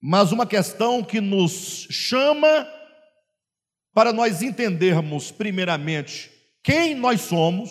mas 0.00 0.32
uma 0.32 0.46
questão 0.46 1.04
que 1.04 1.20
nos 1.20 1.86
chama 1.90 2.66
para 3.92 4.12
nós 4.14 4.40
entendermos, 4.40 5.30
primeiramente, 5.30 6.30
quem 6.62 6.94
nós 6.94 7.20
somos 7.20 7.70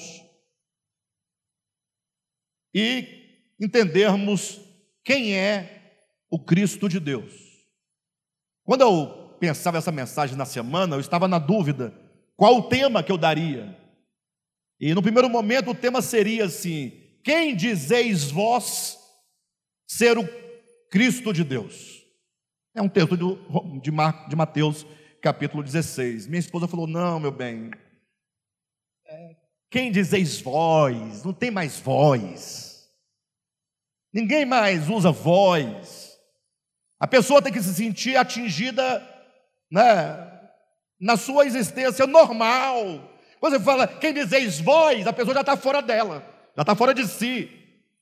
e 2.74 3.54
entendermos 3.60 4.62
quem 5.04 5.36
é 5.36 5.79
o 6.30 6.40
Cristo 6.40 6.88
de 6.88 7.00
Deus. 7.00 7.34
Quando 8.64 8.82
eu 8.82 9.36
pensava 9.40 9.78
essa 9.78 9.92
mensagem 9.92 10.36
na 10.36 10.46
semana, 10.46 10.96
eu 10.96 11.00
estava 11.00 11.28
na 11.28 11.40
dúvida 11.40 11.94
qual 12.36 12.58
o 12.58 12.70
tema 12.70 13.04
que 13.04 13.12
eu 13.12 13.18
daria. 13.18 13.78
E 14.80 14.94
no 14.94 15.02
primeiro 15.02 15.30
momento 15.30 15.72
o 15.72 15.76
tema 15.76 16.02
seria 16.02 16.46
assim: 16.46 16.92
Quem 17.24 17.56
dizeis 17.56 18.32
vós 18.32 18.98
ser 19.88 20.18
o 20.18 20.28
Cristo 20.90 21.34
de 21.34 21.44
Deus? 21.44 22.04
É 22.76 22.82
um 22.82 22.88
texto 22.88 23.18
de, 23.18 23.82
de 23.82 24.36
Mateus, 24.36 24.86
capítulo 25.22 25.64
16. 25.64 26.28
Minha 26.28 26.40
esposa 26.40 26.68
falou: 26.68 26.88
Não, 26.88 27.20
meu 27.20 27.32
bem, 27.32 27.72
é, 29.06 29.36
quem 29.70 29.92
dizeis 29.92 30.40
voz? 30.40 31.24
Não 31.24 31.34
tem 31.34 31.52
mais 31.52 31.80
voz. 31.80 32.90
Ninguém 34.14 34.46
mais 34.46 34.90
usa 34.90 35.12
voz. 35.12 36.09
A 37.00 37.08
pessoa 37.08 37.42
tem 37.42 37.54
que 37.54 37.62
se 37.64 37.74
sentir 37.74 38.18
atingida 38.18 39.02
né, 39.72 40.28
na 41.00 41.16
sua 41.16 41.46
existência 41.46 42.06
normal. 42.06 43.10
Quando 43.40 43.58
você 43.58 43.64
fala, 43.64 43.88
quem 43.88 44.14
dizeis 44.14 44.60
voz, 44.60 45.08
a 45.08 45.14
pessoa 45.14 45.34
já 45.34 45.42
está 45.42 45.56
fora 45.56 45.82
dela, 45.82 46.24
já 46.56 46.62
está 46.62 46.76
fora 46.76 46.94
de 46.94 47.08
si, 47.08 47.50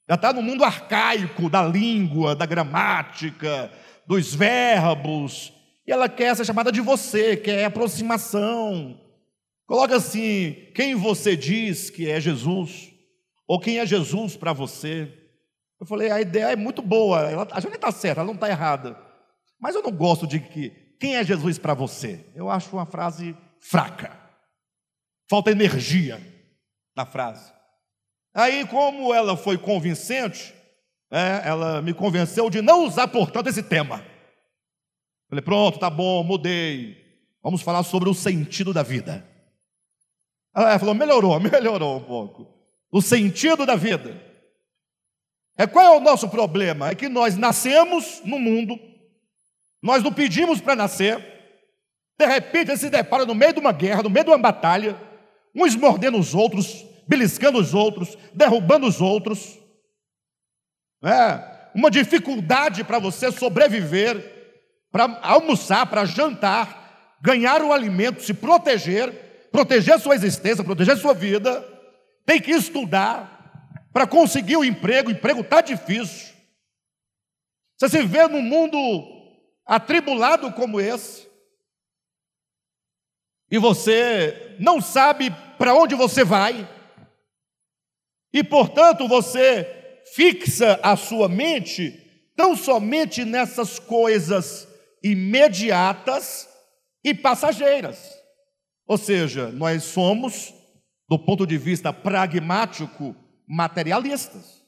já 0.10 0.16
está 0.16 0.34
no 0.34 0.42
mundo 0.42 0.63
arcaico 0.63 1.50
da 1.50 1.62
língua, 1.62 2.36
da 2.36 2.46
gramática, 2.46 3.72
dos 4.08 4.34
verbos, 4.34 5.54
e 5.86 5.92
ela 5.92 6.10
quer 6.10 6.36
ser 6.36 6.46
chamada 6.46 6.72
de 6.72 6.82
você, 6.82 7.38
quer 7.38 7.66
aproximação. 7.66 9.00
Coloca 9.68 9.98
assim: 9.98 10.56
quem 10.74 10.96
você 10.96 11.36
diz 11.36 11.89
que 11.89 12.10
é 12.10 12.20
Jesus? 12.20 12.92
Ou 13.48 13.60
quem 13.60 13.80
é 13.80 13.86
Jesus 13.86 14.36
para 14.36 14.54
você? 14.54 15.26
Eu 15.79 15.86
falei: 15.86 16.12
a 16.12 16.19
ideia 16.19 16.53
é 16.53 16.55
muito 16.55 16.81
boa, 16.81 17.22
ela, 17.22 17.48
a 17.51 17.60
gente 17.60 17.75
está 17.75 17.91
certa, 17.91 18.22
ela 18.22 18.27
não 18.27 18.36
está 18.36 18.50
errada. 18.50 18.98
Mas 19.60 19.75
eu 19.75 19.81
não 19.81 19.91
gosto 19.91 20.27
de 20.27 20.39
que 20.39 20.69
quem 21.00 21.15
é 21.15 21.24
Jesus 21.24 21.57
para 21.57 21.74
você? 21.74 22.25
Eu 22.36 22.50
acho 22.50 22.75
uma 22.75 22.86
frase 22.86 23.36
fraca. 23.60 24.17
Falta 25.29 25.51
energia 25.51 26.22
na 26.96 27.05
frase. 27.05 27.51
Aí, 28.34 28.65
como 28.67 29.13
ela 29.13 29.36
foi 29.36 29.57
convincente, 29.57 30.53
é, 31.12 31.41
ela 31.43 31.81
me 31.81 31.93
convenceu 31.93 32.50
de 32.50 32.62
não 32.62 32.86
usar, 32.86 33.07
portanto, 33.07 33.48
esse 33.48 33.63
tema. 33.63 34.03
Falei, 35.29 35.43
pronto, 35.43 35.79
tá 35.79 35.89
bom, 35.89 36.24
mudei. 36.24 36.98
Vamos 37.43 37.62
falar 37.62 37.84
sobre 37.84 38.10
o 38.10 38.13
sentido 38.13 38.74
da 38.74 38.84
vida. 38.84 39.27
Ela 40.55 40.79
falou, 40.79 40.96
melhorou, 40.96 41.38
melhorou 41.41 41.98
um 41.98 42.03
pouco. 42.03 42.48
O 42.91 43.01
sentido 43.01 43.65
da 43.65 43.75
vida. 43.75 44.22
É 45.58 45.66
qual 45.66 45.86
é 45.86 45.98
o 45.98 46.00
nosso 46.00 46.30
problema? 46.30 46.90
É 46.90 46.96
que 46.96 47.10
nós 47.10 47.36
nascemos 47.36 48.22
no 48.24 48.38
mundo, 48.38 48.78
nós 49.82 50.04
não 50.04 50.14
pedimos 50.14 50.62
para 50.62 50.76
nascer, 50.76 51.18
de 52.20 52.26
repente 52.26 52.78
se 52.78 52.90
depara 52.90 53.26
no 53.26 53.34
meio 53.34 53.54
de 53.54 53.60
uma 53.60 53.72
guerra, 53.72 54.04
no 54.04 54.10
meio 54.10 54.26
de 54.26 54.32
uma 54.32 54.38
batalha, 54.38 54.96
uns 55.56 55.76
mordendo 55.76 56.18
os 56.18 56.36
outros, 56.36 56.86
beliscando 57.08 57.58
os 57.58 57.74
outros, 57.74 58.16
derrubando 58.34 58.86
os 58.86 59.02
outros. 59.02 59.58
É, 61.04 61.72
uma 61.74 61.90
dificuldade 61.90 62.84
para 62.84 63.00
você 63.00 63.32
sobreviver, 63.32 64.36
para 64.92 65.20
almoçar, 65.24 65.86
para 65.88 66.06
jantar, 66.06 67.18
ganhar 67.22 67.62
o 67.64 67.74
alimento, 67.74 68.24
se 68.24 68.34
proteger, 68.34 69.50
proteger 69.52 70.00
sua 70.00 70.16
existência, 70.16 70.64
proteger 70.64 70.98
sua 70.98 71.14
vida. 71.14 71.66
Tem 72.26 72.40
que 72.40 72.52
estudar 72.52 73.37
para 73.98 74.06
conseguir 74.06 74.56
o 74.58 74.63
emprego, 74.63 75.10
o 75.10 75.12
emprego 75.12 75.42
está 75.42 75.60
difícil. 75.60 76.32
Você 77.75 77.89
se 77.89 78.04
vê 78.06 78.27
num 78.27 78.44
mundo 78.44 78.77
atribulado 79.66 80.54
como 80.54 80.80
esse, 80.80 81.27
e 83.50 83.58
você 83.58 84.56
não 84.60 84.80
sabe 84.80 85.32
para 85.58 85.74
onde 85.74 85.96
você 85.96 86.24
vai, 86.24 86.70
e 88.32 88.44
portanto 88.44 89.08
você 89.08 90.04
fixa 90.13 90.80
a 90.84 90.96
sua 90.96 91.27
mente 91.27 92.32
tão 92.36 92.56
somente 92.56 93.26
nessas 93.26 93.80
coisas 93.80 94.67
imediatas 95.04 96.48
e 97.04 97.15
passageiras. 97.15 98.15
Ou 98.86 98.95
seja, 99.00 99.52
nós 99.52 99.86
somos, 99.86 100.54
do 101.10 101.17
ponto 101.17 101.48
de 101.48 101.58
vista 101.58 101.91
pragmático, 101.91 103.15
materialistas. 103.47 104.62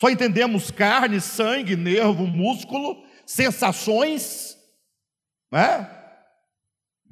Só 0.00 0.10
entendemos 0.10 0.70
carne, 0.70 1.20
sangue, 1.20 1.76
nervo, 1.76 2.26
músculo, 2.26 3.04
sensações, 3.26 4.58
né? 5.50 5.88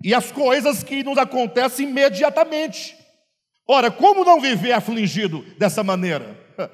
e 0.02 0.14
as 0.14 0.32
coisas 0.32 0.82
que 0.82 1.02
nos 1.02 1.18
acontecem 1.18 1.88
imediatamente. 1.88 2.96
Ora, 3.66 3.90
como 3.90 4.24
não 4.24 4.40
viver 4.40 4.72
afligido 4.72 5.44
dessa 5.58 5.84
maneira? 5.84 6.36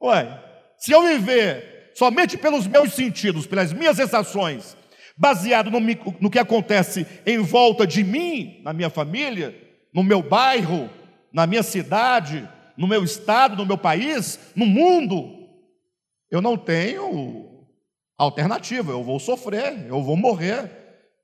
Ué, 0.00 0.40
se 0.78 0.92
eu 0.92 1.02
viver 1.02 1.90
somente 1.94 2.36
pelos 2.36 2.66
meus 2.66 2.92
sentidos, 2.92 3.46
pelas 3.46 3.72
minhas 3.72 3.96
sensações, 3.96 4.76
baseado 5.16 5.70
no, 5.70 5.80
no 6.20 6.30
que 6.30 6.38
acontece 6.38 7.06
em 7.24 7.38
volta 7.38 7.86
de 7.86 8.04
mim, 8.04 8.60
na 8.62 8.72
minha 8.72 8.90
família, 8.90 9.56
no 9.92 10.04
meu 10.04 10.22
bairro, 10.22 10.90
na 11.32 11.46
minha 11.46 11.62
cidade, 11.62 12.46
no 12.76 12.86
meu 12.86 13.02
estado, 13.02 13.56
no 13.56 13.66
meu 13.66 13.78
país, 13.78 14.38
no 14.54 14.66
mundo, 14.66 15.48
eu 16.30 16.40
não 16.42 16.56
tenho 16.56 17.66
alternativa, 18.18 18.92
eu 18.92 19.02
vou 19.02 19.18
sofrer, 19.18 19.86
eu 19.86 20.02
vou 20.02 20.16
morrer, 20.16 20.70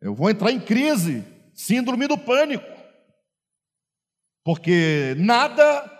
eu 0.00 0.14
vou 0.14 0.30
entrar 0.30 0.50
em 0.50 0.60
crise, 0.60 1.24
síndrome 1.54 2.06
do 2.06 2.16
pânico, 2.18 2.66
porque 4.44 5.14
nada 5.18 5.90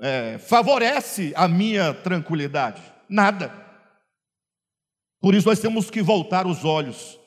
é, 0.00 0.38
favorece 0.38 1.32
a 1.36 1.48
minha 1.48 1.92
tranquilidade, 1.94 2.82
nada. 3.08 3.52
Por 5.20 5.34
isso 5.34 5.48
nós 5.48 5.60
temos 5.60 5.90
que 5.90 6.02
voltar 6.02 6.46
os 6.46 6.64
olhos 6.64 7.18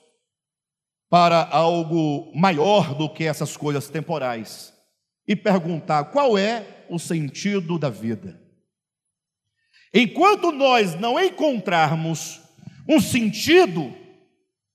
para 1.09 1.47
algo 1.49 2.31
maior 2.35 2.93
do 2.93 3.09
que 3.09 3.23
essas 3.23 3.55
coisas 3.55 3.89
temporais 3.89 4.73
e 5.27 5.35
perguntar 5.35 6.05
qual 6.05 6.37
é 6.37 6.76
o 6.89 6.99
sentido 6.99 7.77
da 7.77 7.89
vida. 7.89 8.39
Enquanto 9.93 10.51
nós 10.51 10.95
não 10.95 11.19
encontrarmos 11.19 12.41
um 12.87 12.99
sentido 12.99 13.95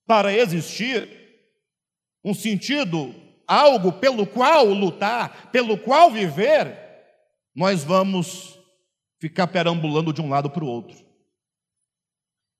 para 0.05 0.33
existir, 0.33 1.09
um 2.23 2.33
sentido, 2.33 3.13
algo 3.47 3.91
pelo 3.93 4.25
qual 4.25 4.65
lutar, 4.65 5.51
pelo 5.51 5.77
qual 5.77 6.11
viver, 6.11 6.77
nós 7.55 7.83
vamos 7.83 8.59
ficar 9.19 9.47
perambulando 9.47 10.11
de 10.11 10.21
um 10.21 10.29
lado 10.29 10.49
para 10.49 10.63
o 10.63 10.67
outro. 10.67 10.97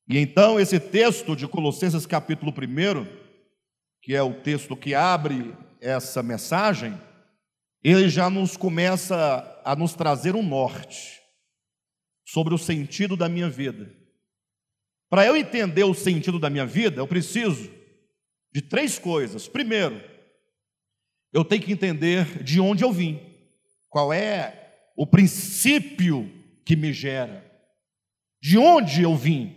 E 0.07 0.17
então, 0.17 0.59
esse 0.59 0.79
texto 0.79 1.35
de 1.35 1.47
Colossenses, 1.47 2.05
capítulo 2.05 2.51
1, 2.51 3.05
que 4.01 4.13
é 4.13 4.21
o 4.21 4.33
texto 4.33 4.75
que 4.75 4.93
abre 4.93 5.55
essa 5.79 6.21
mensagem, 6.21 6.99
ele 7.83 8.07
já 8.07 8.29
nos 8.29 8.55
começa 8.55 9.61
a 9.65 9.75
nos 9.75 9.93
trazer 9.93 10.35
um 10.35 10.43
norte 10.43 11.21
sobre 12.25 12.53
o 12.53 12.57
sentido 12.57 13.17
da 13.17 13.27
minha 13.27 13.49
vida. 13.49 13.93
Para 15.09 15.25
eu 15.25 15.35
entender 15.35 15.83
o 15.83 15.93
sentido 15.93 16.39
da 16.39 16.49
minha 16.49 16.65
vida, 16.65 17.01
eu 17.01 17.07
preciso 17.07 17.69
de 18.51 18.61
três 18.61 18.97
coisas. 18.97 19.47
Primeiro, 19.47 20.01
eu 21.33 21.43
tenho 21.43 21.61
que 21.61 21.73
entender 21.73 22.41
de 22.43 22.59
onde 22.59 22.83
eu 22.83 22.91
vim, 22.91 23.19
qual 23.89 24.13
é 24.13 24.91
o 24.95 25.05
princípio 25.05 26.31
que 26.65 26.75
me 26.75 26.93
gera, 26.93 27.43
de 28.41 28.57
onde 28.57 29.01
eu 29.01 29.15
vim. 29.15 29.55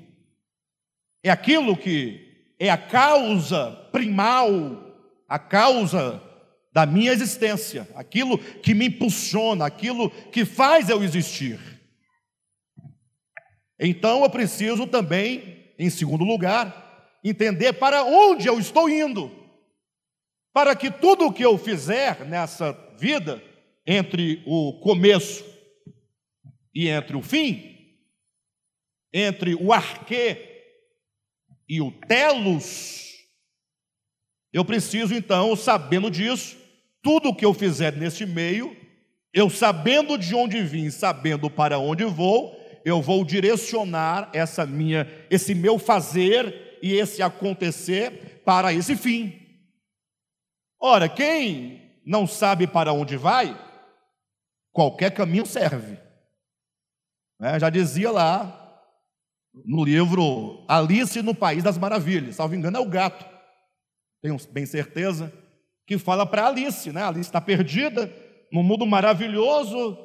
É 1.23 1.31
aquilo 1.31 1.77
que 1.77 2.55
é 2.59 2.71
a 2.71 2.79
causa 2.79 3.71
primal, 3.93 4.95
a 5.29 5.39
causa 5.39 6.23
da 6.77 6.85
minha 6.85 7.11
existência, 7.11 7.89
aquilo 7.95 8.37
que 8.37 8.75
me 8.75 8.89
impulsiona, 8.89 9.65
aquilo 9.65 10.11
que 10.31 10.45
faz 10.45 10.91
eu 10.91 11.03
existir. 11.03 11.59
Então 13.81 14.23
eu 14.23 14.29
preciso 14.29 14.87
também, 14.87 15.73
em 15.79 15.89
segundo 15.89 16.23
lugar, 16.23 17.19
entender 17.25 17.73
para 17.73 18.05
onde 18.05 18.47
eu 18.47 18.61
estou 18.61 18.91
indo, 18.91 19.33
para 20.53 20.77
que 20.77 20.91
tudo 20.91 21.29
o 21.29 21.33
que 21.33 21.43
eu 21.43 21.57
fizer 21.57 22.27
nessa 22.27 22.73
vida, 22.99 23.43
entre 23.87 24.43
o 24.47 24.79
começo 24.81 25.47
e 26.75 26.89
entre 26.91 27.17
o 27.17 27.23
fim, 27.23 27.89
entre 29.15 29.55
o 29.55 29.73
arque 29.73 30.37
e 31.67 31.81
o 31.81 31.91
telos, 31.91 33.15
eu 34.53 34.63
preciso 34.63 35.15
então, 35.15 35.57
sabendo 35.57 36.11
disso, 36.11 36.66
tudo 37.07 37.29
o 37.29 37.35
que 37.37 37.45
eu 37.45 37.55
fizer 37.55 37.93
neste 37.93 38.27
meio, 38.27 38.77
eu 39.33 39.49
sabendo 39.49 40.19
de 40.19 40.35
onde 40.35 40.61
vim, 40.65 40.91
sabendo 40.91 41.49
para 41.49 41.79
onde 41.79 42.03
vou, 42.03 42.61
eu 42.85 43.01
vou 43.01 43.25
direcionar 43.25 44.29
essa 44.33 44.67
minha, 44.67 45.09
esse 45.31 45.55
meu 45.55 45.79
fazer 45.79 46.81
e 46.83 46.93
esse 46.93 47.23
acontecer 47.23 48.43
para 48.45 48.73
esse 48.73 48.97
fim. 48.97 49.33
Ora, 50.81 51.09
quem 51.09 51.97
não 52.05 52.27
sabe 52.27 52.67
para 52.67 52.93
onde 52.93 53.17
vai, 53.17 53.57
qualquer 54.73 55.13
caminho 55.13 55.47
serve. 55.47 55.97
É, 57.41 57.61
já 57.61 57.71
dizia 57.71 58.11
lá 58.11 58.83
no 59.65 59.85
livro 59.85 60.65
Alice 60.67 61.23
no 61.23 61.37
País 61.37 61.63
das 61.63 61.79
Maravilhas. 61.79 62.35
Salvo 62.35 62.57
engano, 62.57 62.79
é 62.79 62.81
o 62.81 62.89
gato, 62.89 63.25
tenho 64.21 64.37
bem 64.51 64.67
certeza, 64.67 65.33
que 65.87 65.99
fala 65.99 66.27
para 66.27 66.49
Alice, 66.49 66.91
né? 66.93 67.03
Alice 67.03 67.29
está 67.29 67.41
perdida 67.41 68.13
num 68.53 68.63
mundo 68.63 68.85
maravilhoso. 68.85 69.97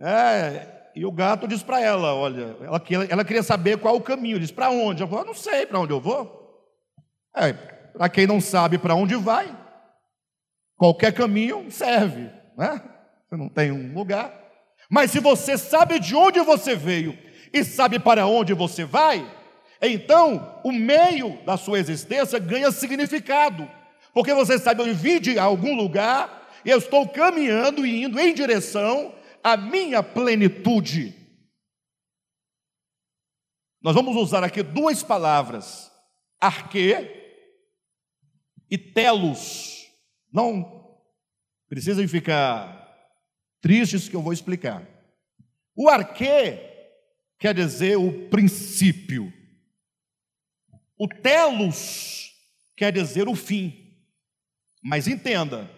É, 0.00 0.90
e 0.94 1.04
o 1.04 1.10
gato 1.10 1.48
diz 1.48 1.62
para 1.62 1.80
ela: 1.80 2.14
Olha, 2.14 2.56
ela, 2.60 2.82
ela, 3.10 3.24
queria 3.24 3.42
saber 3.42 3.78
qual 3.78 3.96
o 3.96 4.00
caminho. 4.00 4.38
Diz: 4.38 4.52
Para 4.52 4.70
onde? 4.70 5.02
Eu 5.02 5.06
vou, 5.06 5.24
não 5.24 5.34
sei 5.34 5.66
para 5.66 5.80
onde 5.80 5.92
eu 5.92 6.00
vou. 6.00 6.42
É, 7.36 7.52
para 7.52 8.08
quem 8.08 8.26
não 8.26 8.40
sabe 8.40 8.78
para 8.78 8.94
onde 8.94 9.16
vai, 9.16 9.56
qualquer 10.76 11.12
caminho 11.12 11.70
serve, 11.70 12.30
né? 12.56 12.80
Você 13.28 13.36
não 13.36 13.48
tem 13.48 13.72
um 13.72 13.92
lugar. 13.92 14.32
Mas 14.88 15.10
se 15.10 15.18
você 15.18 15.58
sabe 15.58 15.98
de 15.98 16.14
onde 16.14 16.40
você 16.40 16.76
veio 16.76 17.18
e 17.52 17.64
sabe 17.64 17.98
para 17.98 18.26
onde 18.26 18.54
você 18.54 18.84
vai, 18.84 19.28
então 19.82 20.60
o 20.62 20.70
meio 20.70 21.38
da 21.44 21.56
sua 21.56 21.78
existência 21.78 22.38
ganha 22.38 22.70
significado, 22.70 23.68
porque 24.14 24.32
você 24.32 24.58
sabe 24.58 24.80
eu 24.80 24.94
vim 24.94 25.20
de 25.20 25.38
algum 25.38 25.74
lugar 25.74 26.48
e 26.64 26.70
eu 26.70 26.78
estou 26.78 27.08
caminhando 27.08 27.84
e 27.84 28.04
indo 28.04 28.18
em 28.18 28.32
direção 28.32 29.12
à 29.42 29.56
minha 29.56 30.02
plenitude. 30.02 31.12
Nós 33.82 33.94
vamos 33.94 34.16
usar 34.16 34.42
aqui 34.42 34.62
duas 34.62 35.02
palavras, 35.02 35.92
arque 36.40 36.94
e 38.70 38.78
telos. 38.78 39.86
Não 40.32 40.96
precisem 41.68 42.08
ficar 42.08 42.82
tristes 43.60 44.08
que 44.08 44.16
eu 44.16 44.22
vou 44.22 44.32
explicar. 44.32 44.88
O 45.76 45.88
arque 45.88 46.58
quer 47.38 47.52
dizer 47.52 47.98
o 47.98 48.28
princípio. 48.30 49.30
O 50.96 51.08
telos 51.08 52.32
quer 52.76 52.92
dizer 52.92 53.28
o 53.28 53.34
fim. 53.34 53.83
Mas 54.84 55.08
entenda, 55.08 55.70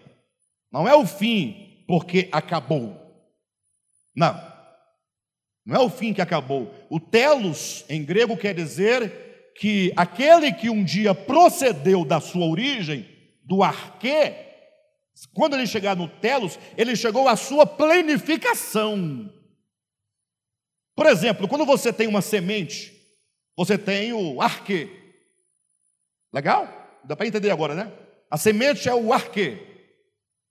não 0.69 0.85
é 0.85 0.93
o 0.93 1.07
fim 1.07 1.85
porque 1.87 2.27
acabou. 2.29 2.93
Não. 4.13 4.35
Não 5.65 5.75
é 5.75 5.79
o 5.79 5.89
fim 5.89 6.13
que 6.13 6.21
acabou. 6.21 6.73
O 6.89 6.99
telos 6.99 7.85
em 7.87 8.03
grego 8.03 8.35
quer 8.35 8.53
dizer 8.53 9.53
que 9.57 9.93
aquele 9.95 10.51
que 10.51 10.69
um 10.69 10.83
dia 10.83 11.15
procedeu 11.15 12.03
da 12.03 12.19
sua 12.19 12.45
origem, 12.45 13.07
do 13.43 13.63
arque, 13.63 14.35
quando 15.33 15.55
ele 15.55 15.65
chegar 15.65 15.95
no 15.95 16.09
telos, 16.09 16.59
ele 16.75 16.95
chegou 16.95 17.29
à 17.29 17.37
sua 17.37 17.65
plenificação. 17.65 19.33
Por 20.93 21.05
exemplo, 21.05 21.47
quando 21.47 21.65
você 21.65 21.93
tem 21.93 22.07
uma 22.07 22.21
semente, 22.21 22.93
você 23.55 23.77
tem 23.77 24.11
o 24.11 24.41
arque. 24.41 24.89
Legal? 26.33 26.67
Dá 27.05 27.15
para 27.15 27.27
entender 27.27 27.51
agora, 27.51 27.73
né? 27.73 28.06
A 28.29 28.37
semente 28.37 28.89
é 28.89 28.93
o 28.93 29.13
arque, 29.13 29.57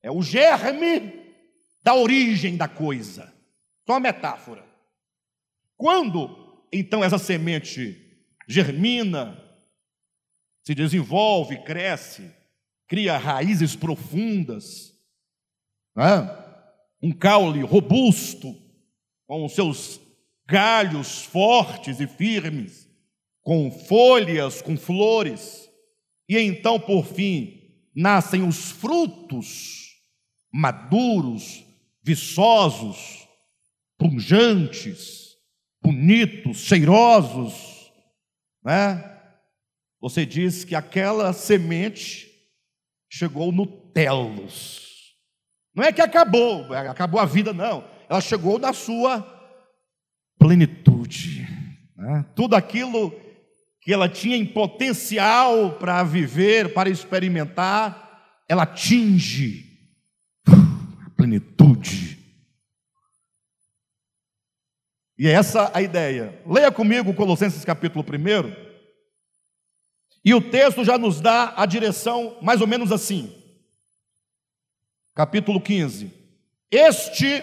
é 0.03 0.11
o 0.11 0.23
germe 0.23 1.35
da 1.83 1.95
origem 1.95 2.57
da 2.57 2.67
coisa. 2.69 3.33
Só 3.87 3.95
uma 3.95 4.01
metáfora. 4.01 4.65
Quando 5.77 6.65
então 6.73 7.05
essa 7.05 7.19
semente 7.19 8.19
germina, 8.49 9.43
se 10.63 10.75
desenvolve, 10.75 11.63
cresce, 11.63 12.31
cria 12.89 13.17
raízes 13.17 13.77
profundas, 13.77 14.93
né? 15.95 16.45
um 17.03 17.13
caule 17.13 17.63
robusto, 17.63 18.55
com 19.27 19.45
os 19.45 19.55
seus 19.55 20.01
galhos 20.47 21.25
fortes 21.25 22.01
e 22.01 22.07
firmes, 22.07 22.89
com 23.43 23.71
folhas, 23.71 24.63
com 24.63 24.77
flores, 24.77 25.69
e 26.29 26.39
então, 26.39 26.81
por 26.81 27.05
fim, 27.05 27.66
nascem 27.97 28.47
os 28.47 28.71
frutos 28.71 29.87
maduros, 30.53 31.65
viçosos, 32.03 33.27
punjantes, 33.99 35.37
bonitos, 35.83 36.59
cheirosos, 36.59 37.91
né? 38.63 39.13
Você 40.01 40.25
diz 40.25 40.65
que 40.65 40.75
aquela 40.75 41.33
semente 41.33 42.31
chegou 43.11 43.51
no 43.51 43.67
telos. 43.67 45.15
Não 45.75 45.83
é 45.83 45.93
que 45.93 46.01
acabou, 46.01 46.73
acabou 46.73 47.21
a 47.21 47.25
vida, 47.25 47.53
não. 47.53 47.85
Ela 48.09 48.21
chegou 48.21 48.59
na 48.59 48.73
sua 48.73 49.23
plenitude. 50.39 51.47
Né? 51.97 52.25
Tudo 52.35 52.55
aquilo 52.55 53.11
que 53.87 53.93
ela 53.93 54.09
tinha 54.09 54.37
em 54.37 54.45
potencial 54.45 55.75
para 55.79 56.03
viver, 56.03 56.75
para 56.75 56.91
experimentar, 56.91 58.43
ela 58.49 58.65
atinge 58.65 59.65
a 60.45 61.11
plenitude. 61.11 62.19
E 65.17 65.29
é 65.29 65.31
essa 65.31 65.71
a 65.73 65.81
ideia. 65.81 66.43
Leia 66.45 66.73
comigo 66.73 67.15
Colossenses 67.15 67.65
capítulo 67.65 68.05
1. 68.05 68.67
E 70.25 70.35
o 70.35 70.41
texto 70.41 70.85
já 70.85 70.99
nos 70.99 71.21
dá 71.21 71.55
a 71.57 71.65
direção 71.65 72.39
mais 72.43 72.61
ou 72.61 72.67
menos 72.67 72.91
assim. 72.91 73.41
Capítulo 75.15 75.61
15. 75.61 76.13
Este, 76.73 77.41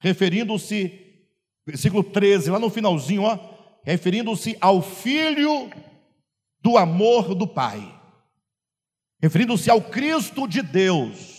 referindo-se 0.00 1.00
versículo 1.64 2.02
13, 2.02 2.50
lá 2.50 2.58
no 2.58 2.70
finalzinho, 2.70 3.22
ó, 3.22 3.53
referindo-se 3.84 4.56
ao 4.60 4.82
filho 4.82 5.70
do 6.60 6.78
amor 6.78 7.34
do 7.34 7.46
Pai, 7.46 7.80
referindo-se 9.22 9.70
ao 9.70 9.82
Cristo 9.82 10.48
de 10.48 10.62
Deus. 10.62 11.34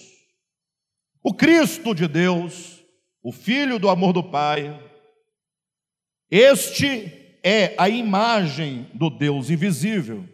O 1.23 1.33
Cristo 1.33 1.95
de 1.95 2.07
Deus, 2.07 2.83
o 3.23 3.31
filho 3.31 3.79
do 3.79 3.89
amor 3.89 4.13
do 4.13 4.23
Pai, 4.23 4.79
este 6.29 7.39
é 7.43 7.73
a 7.77 7.89
imagem 7.89 8.89
do 8.93 9.09
Deus 9.09 9.49
invisível. 9.49 10.27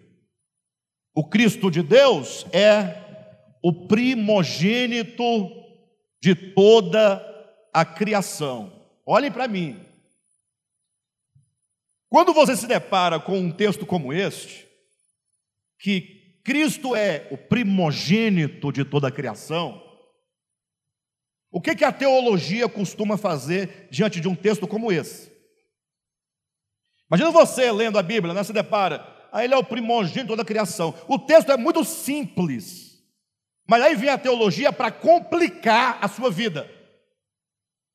O 1.14 1.28
Cristo 1.28 1.72
de 1.72 1.82
Deus 1.82 2.46
é 2.54 3.02
o 3.64 3.88
primogênito 3.88 5.50
de 6.22 6.36
toda 6.36 7.22
a 7.74 7.86
criação. 7.86 8.72
Olhem 9.06 9.32
para 9.32 9.48
mim. 9.48 9.91
Quando 12.12 12.34
você 12.34 12.58
se 12.58 12.68
depara 12.68 13.22
com 13.22 13.40
um 13.40 13.50
texto 13.50 13.86
como 13.86 14.12
este, 14.12 14.68
que 15.80 16.42
Cristo 16.44 16.94
é 16.94 17.26
o 17.32 17.38
primogênito 17.38 18.70
de 18.70 18.84
toda 18.84 19.08
a 19.08 19.12
criação, 19.12 19.82
o 21.50 21.62
que, 21.62 21.74
que 21.74 21.86
a 21.86 21.92
teologia 21.94 22.68
costuma 22.68 23.16
fazer 23.16 23.88
diante 23.90 24.20
de 24.20 24.28
um 24.28 24.36
texto 24.36 24.68
como 24.68 24.92
esse? 24.92 25.32
Imagina 27.10 27.32
você 27.32 27.72
lendo 27.72 27.98
a 27.98 28.04
Bíblia, 28.04 28.34
né? 28.34 28.44
se 28.44 28.52
depara, 28.52 29.08
ah, 29.32 29.46
ele 29.46 29.54
é 29.54 29.58
o 29.58 29.64
primogênito 29.64 30.24
de 30.24 30.28
toda 30.28 30.42
a 30.42 30.46
criação. 30.46 30.94
O 31.08 31.18
texto 31.18 31.50
é 31.50 31.56
muito 31.56 31.86
simples, 31.86 33.02
mas 33.66 33.82
aí 33.82 33.96
vem 33.96 34.10
a 34.10 34.18
teologia 34.18 34.74
para 34.74 34.92
complicar 34.92 35.98
a 36.02 36.10
sua 36.10 36.30
vida. 36.30 36.70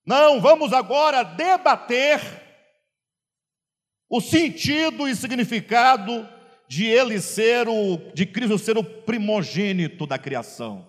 Não, 0.07 0.41
vamos 0.41 0.73
agora 0.73 1.23
debater 1.23 2.46
o 4.09 4.21
sentido 4.21 5.09
e 5.09 5.15
significado 5.15 6.29
de 6.69 6.85
ele 6.85 7.21
ser 7.21 7.69
o, 7.69 7.97
de 8.15 8.27
Cristo 8.27 8.59
ser 8.59 8.77
o 8.77 8.85
primogênito 8.85 10.07
da 10.07 10.19
criação. 10.19 10.87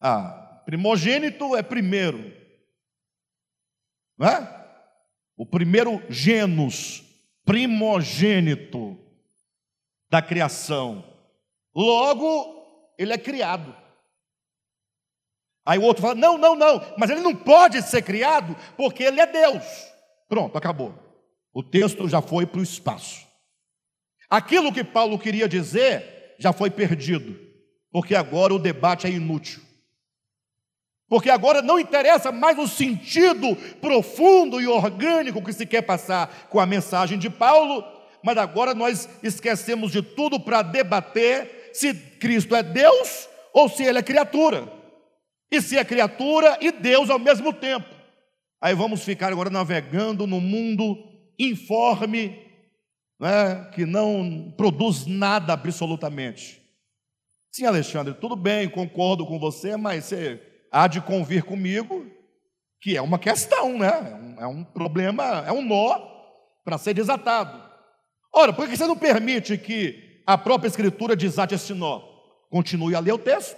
Ah, 0.00 0.62
primogênito 0.64 1.56
é 1.56 1.62
primeiro, 1.62 2.32
não 4.18 4.28
é? 4.28 4.62
O 5.36 5.46
primeiro 5.46 6.02
genus, 6.08 7.02
primogênito 7.44 8.98
da 10.10 10.20
criação. 10.20 11.04
Logo, 11.74 12.92
ele 12.98 13.12
é 13.12 13.18
criado. 13.18 13.74
Aí 15.64 15.78
o 15.78 15.82
outro 15.82 16.02
fala: 16.02 16.14
não, 16.14 16.36
não, 16.36 16.54
não, 16.54 16.80
mas 16.98 17.10
ele 17.10 17.20
não 17.20 17.34
pode 17.34 17.80
ser 17.82 18.02
criado 18.02 18.56
porque 18.76 19.02
ele 19.04 19.20
é 19.20 19.26
Deus. 19.26 19.64
Pronto, 20.28 20.56
acabou. 20.58 21.11
O 21.52 21.62
texto 21.62 22.08
já 22.08 22.22
foi 22.22 22.46
para 22.46 22.60
o 22.60 22.62
espaço. 22.62 23.26
Aquilo 24.28 24.72
que 24.72 24.82
Paulo 24.82 25.18
queria 25.18 25.48
dizer 25.48 26.34
já 26.38 26.52
foi 26.52 26.70
perdido, 26.70 27.38
porque 27.90 28.14
agora 28.14 28.54
o 28.54 28.58
debate 28.58 29.06
é 29.06 29.10
inútil. 29.10 29.60
Porque 31.08 31.28
agora 31.28 31.60
não 31.60 31.78
interessa 31.78 32.32
mais 32.32 32.58
o 32.58 32.66
sentido 32.66 33.54
profundo 33.82 34.58
e 34.58 34.66
orgânico 34.66 35.44
que 35.44 35.52
se 35.52 35.66
quer 35.66 35.82
passar 35.82 36.48
com 36.48 36.58
a 36.58 36.64
mensagem 36.64 37.18
de 37.18 37.28
Paulo, 37.28 37.84
mas 38.24 38.38
agora 38.38 38.74
nós 38.74 39.06
esquecemos 39.22 39.92
de 39.92 40.00
tudo 40.00 40.40
para 40.40 40.62
debater 40.62 41.70
se 41.74 41.92
Cristo 41.92 42.56
é 42.56 42.62
Deus 42.62 43.28
ou 43.52 43.68
se 43.68 43.82
ele 43.82 43.98
é 43.98 44.02
criatura 44.02 44.72
e 45.50 45.60
se 45.60 45.76
é 45.76 45.84
criatura 45.84 46.56
e 46.62 46.72
Deus 46.72 47.10
ao 47.10 47.18
mesmo 47.18 47.52
tempo. 47.52 47.86
Aí 48.58 48.74
vamos 48.74 49.04
ficar 49.04 49.30
agora 49.30 49.50
navegando 49.50 50.26
no 50.26 50.40
mundo 50.40 51.11
informe 51.50 52.38
né, 53.20 53.70
que 53.74 53.86
não 53.86 54.52
produz 54.56 55.06
nada 55.06 55.52
absolutamente. 55.52 56.60
Sim, 57.50 57.66
Alexandre, 57.66 58.14
tudo 58.14 58.34
bem, 58.34 58.68
concordo 58.68 59.26
com 59.26 59.38
você, 59.38 59.76
mas 59.76 60.06
você 60.06 60.40
há 60.70 60.88
de 60.88 61.00
convir 61.00 61.44
comigo 61.44 62.06
que 62.80 62.96
é 62.96 63.00
uma 63.00 63.18
questão, 63.18 63.78
né? 63.78 64.34
É 64.40 64.46
um 64.46 64.64
problema, 64.64 65.44
é 65.46 65.52
um 65.52 65.62
nó 65.62 66.00
para 66.64 66.76
ser 66.76 66.94
desatado. 66.94 67.62
Ora, 68.34 68.52
por 68.52 68.68
que 68.68 68.76
você 68.76 68.86
não 68.86 68.96
permite 68.96 69.56
que 69.56 70.22
a 70.26 70.36
própria 70.36 70.68
Escritura 70.68 71.14
desate 71.14 71.54
esse 71.54 71.72
nó? 71.74 72.00
Continue 72.50 72.96
a 72.96 73.00
ler 73.00 73.12
o 73.12 73.18
texto. 73.18 73.56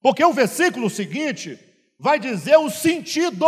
Porque 0.00 0.24
o 0.24 0.32
versículo 0.32 0.88
seguinte 0.88 1.58
vai 1.98 2.20
dizer 2.20 2.56
o 2.58 2.70
sentido 2.70 3.46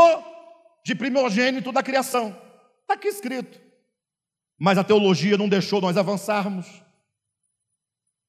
de 0.84 0.94
primogênito 0.94 1.70
da 1.70 1.82
criação. 1.82 2.36
Está 2.82 2.94
aqui 2.94 3.08
escrito. 3.08 3.60
Mas 4.58 4.78
a 4.78 4.84
teologia 4.84 5.36
não 5.36 5.48
deixou 5.48 5.80
nós 5.80 5.96
avançarmos. 5.96 6.66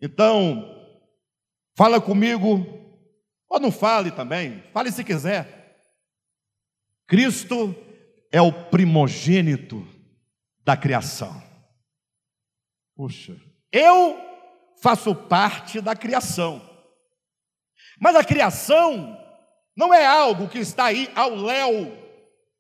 Então, 0.02 0.64
fala 1.78 2.02
comigo, 2.02 2.66
ou 3.50 3.60
não 3.60 3.72
fale 3.72 4.12
também, 4.12 4.64
fale 4.74 4.92
se 4.92 5.04
quiser. 5.04 5.78
Cristo 7.08 7.76
é 8.32 8.42
o 8.42 8.52
primogênito 8.70 9.88
da 10.64 10.76
criação. 10.76 11.42
Puxa, 12.96 13.36
eu 13.72 14.18
faço 14.82 15.16
parte 15.16 15.80
da 15.80 15.96
criação. 15.96 16.62
Mas 18.00 18.16
a 18.16 18.24
criação 18.24 19.18
não 19.76 19.94
é 19.94 20.06
algo 20.06 20.50
que 20.50 20.60
está 20.60 20.86
aí 20.86 21.12
ao 21.16 21.36
léu. 21.36 22.03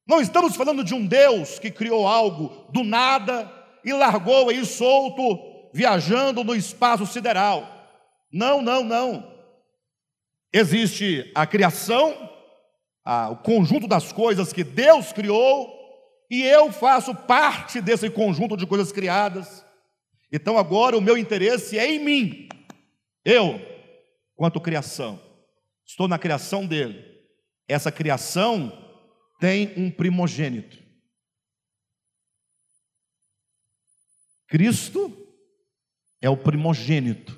Não 0.07 0.21
estamos 0.21 0.55
falando 0.55 0.83
de 0.83 0.93
um 0.93 1.05
Deus 1.05 1.59
que 1.59 1.71
criou 1.71 2.07
algo 2.07 2.67
do 2.71 2.83
nada 2.83 3.51
e 3.83 3.93
largou 3.93 4.49
aí 4.49 4.65
solto, 4.65 5.69
viajando 5.73 6.43
no 6.43 6.55
espaço 6.55 7.05
sideral. 7.05 7.67
Não, 8.31 8.61
não, 8.61 8.83
não. 8.83 9.31
Existe 10.51 11.31
a 11.33 11.47
criação 11.47 12.29
ah, 13.05 13.29
o 13.29 13.37
conjunto 13.37 13.87
das 13.87 14.13
coisas 14.13 14.53
que 14.53 14.63
Deus 14.63 15.11
criou, 15.11 15.71
e 16.29 16.41
eu 16.41 16.71
faço 16.71 17.13
parte 17.13 17.81
desse 17.81 18.09
conjunto 18.09 18.55
de 18.55 18.65
coisas 18.65 18.91
criadas. 18.91 19.65
Então 20.31 20.57
agora 20.57 20.97
o 20.97 21.01
meu 21.01 21.17
interesse 21.17 21.77
é 21.77 21.91
em 21.93 21.99
mim. 21.99 22.49
Eu, 23.25 23.59
quanto 24.35 24.59
criação, 24.59 25.19
estou 25.85 26.07
na 26.07 26.17
criação 26.17 26.65
dele. 26.65 27.03
Essa 27.67 27.91
criação 27.91 28.71
tem 29.43 29.73
um 29.75 29.91
primogênito. 29.91 30.81
Cristo 34.47 35.11
é 36.21 36.29
o 36.29 36.37
primogênito 36.37 37.37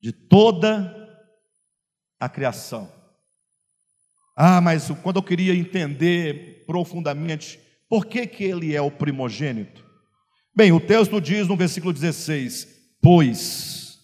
de 0.00 0.12
toda 0.12 0.94
a 2.20 2.28
criação. 2.28 2.88
Ah, 4.36 4.60
mas 4.60 4.88
quando 5.02 5.16
eu 5.16 5.24
queria 5.24 5.52
entender 5.52 6.64
profundamente 6.66 7.58
por 7.88 8.06
que, 8.06 8.24
que 8.24 8.44
ele 8.44 8.76
é 8.76 8.80
o 8.80 8.92
primogênito. 8.92 9.84
Bem, 10.54 10.70
o 10.70 10.78
texto 10.78 11.20
diz 11.20 11.48
no 11.48 11.56
versículo 11.56 11.92
16: 11.92 12.68
Pois. 13.02 13.98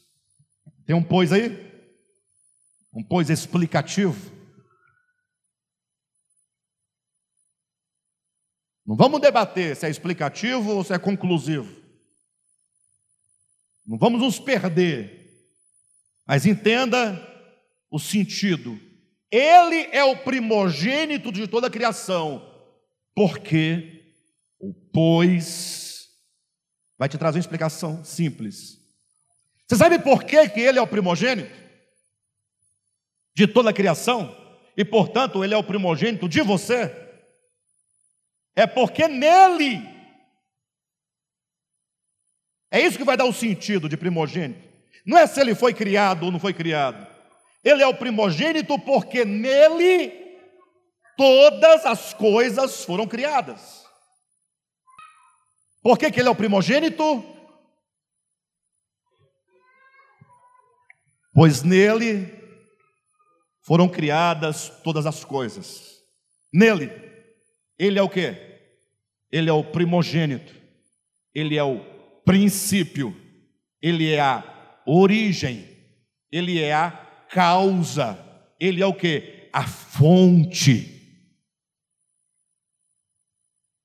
Tem 0.85 0.97
um 0.97 1.03
pois 1.05 1.33
aí? 1.33 1.71
Um 2.93 3.05
pois 3.05 3.31
explicativo. 3.31 4.40
Não 8.87 8.97
vamos 8.97 9.21
debater 9.21 9.77
se 9.77 9.87
é 9.87 9.91
explicativo 9.91 10.77
ou 10.77 10.85
se 10.85 10.93
é 10.93 10.99
conclusivo. 10.99 11.75
Não 13.87 13.99
vamos 13.99 14.21
nos 14.21 14.39
perder. 14.39 15.19
Mas 16.27 16.47
entenda 16.47 17.21
o 17.91 17.99
sentido 17.99 18.79
ele 19.31 19.89
é 19.93 20.03
o 20.03 20.17
primogênito 20.17 21.31
de 21.31 21.47
toda 21.47 21.69
a 21.69 21.71
criação, 21.71 22.45
porque 23.15 24.03
o 24.59 24.75
pois 24.93 26.09
vai 26.99 27.09
te 27.09 27.17
trazer 27.17 27.39
uma 27.39 27.43
explicação 27.43 28.05
simples. 28.05 28.79
Você 29.67 29.77
sabe 29.77 30.01
por 30.01 30.25
que, 30.25 30.49
que 30.49 30.61
ele 30.61 30.79
é 30.79 30.83
o 30.83 30.87
primogênito 30.87 31.55
de 33.37 33.47
toda 33.47 33.71
a 33.71 33.73
criação? 33.73 34.37
E 34.77 34.85
portanto, 34.85 35.45
ele 35.45 35.55
é 35.55 35.57
o 35.57 35.65
primogênito 35.65 36.29
de 36.29 36.41
você? 36.41 36.89
É 38.55 38.67
porque 38.67 39.09
nele 39.09 39.91
é 42.71 42.81
isso 42.81 42.97
que 42.97 43.05
vai 43.05 43.17
dar 43.17 43.25
o 43.25 43.33
sentido 43.33 43.89
de 43.89 43.97
primogênito. 43.97 44.69
Não 45.05 45.19
é 45.19 45.27
se 45.27 45.41
ele 45.41 45.55
foi 45.55 45.75
criado 45.75 46.25
ou 46.25 46.33
não 46.33 46.39
foi 46.39 46.55
criado. 46.55 47.07
Ele 47.65 47.83
é 47.83 47.87
o 47.87 47.97
primogênito 47.97 48.79
porque 48.79 49.25
nele 49.25 50.13
todas 51.17 51.85
as 51.85 52.15
coisas 52.15 52.85
foram 52.85 53.07
criadas. 53.07 53.85
Por 55.83 55.99
que, 55.99 56.11
que 56.11 56.21
ele 56.21 56.29
é 56.29 56.33
o 56.33 56.37
primogênito? 56.37 57.25
Pois 61.35 61.63
nele 61.63 62.39
foram 63.63 63.89
criadas 63.89 64.69
todas 64.85 65.07
as 65.07 65.25
coisas. 65.25 65.99
Nele, 66.53 66.89
ele 67.81 67.99
é 67.99 68.03
o 68.03 68.11
que? 68.11 68.37
Ele 69.33 69.49
é 69.49 69.53
o 69.55 69.65
primogênito, 69.65 70.55
ele 71.35 71.57
é 71.57 71.65
o 71.65 71.81
princípio, 72.27 73.17
ele 73.81 74.13
é 74.13 74.21
a 74.21 74.83
origem, 74.87 75.67
ele 76.31 76.61
é 76.61 76.75
a 76.75 76.91
causa, 77.31 78.19
ele 78.61 78.83
é 78.83 78.87
o 78.87 78.93
que? 78.93 79.49
A 79.51 79.67
fonte. 79.67 81.01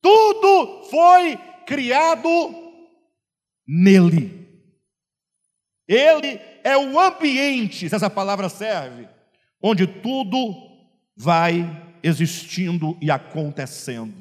Tudo 0.02 0.84
foi 0.90 1.38
criado 1.66 2.30
nele. 3.66 4.46
Ele 5.88 6.38
é 6.66 6.78
o 6.78 7.00
ambiente, 7.00 7.88
se 7.88 7.96
essa 7.96 8.10
palavra 8.10 8.50
serve, 8.50 9.08
onde 9.62 9.88
tudo 9.88 10.54
vai 11.16 11.85
existindo 12.06 12.98
e 13.02 13.10
acontecendo. 13.10 14.14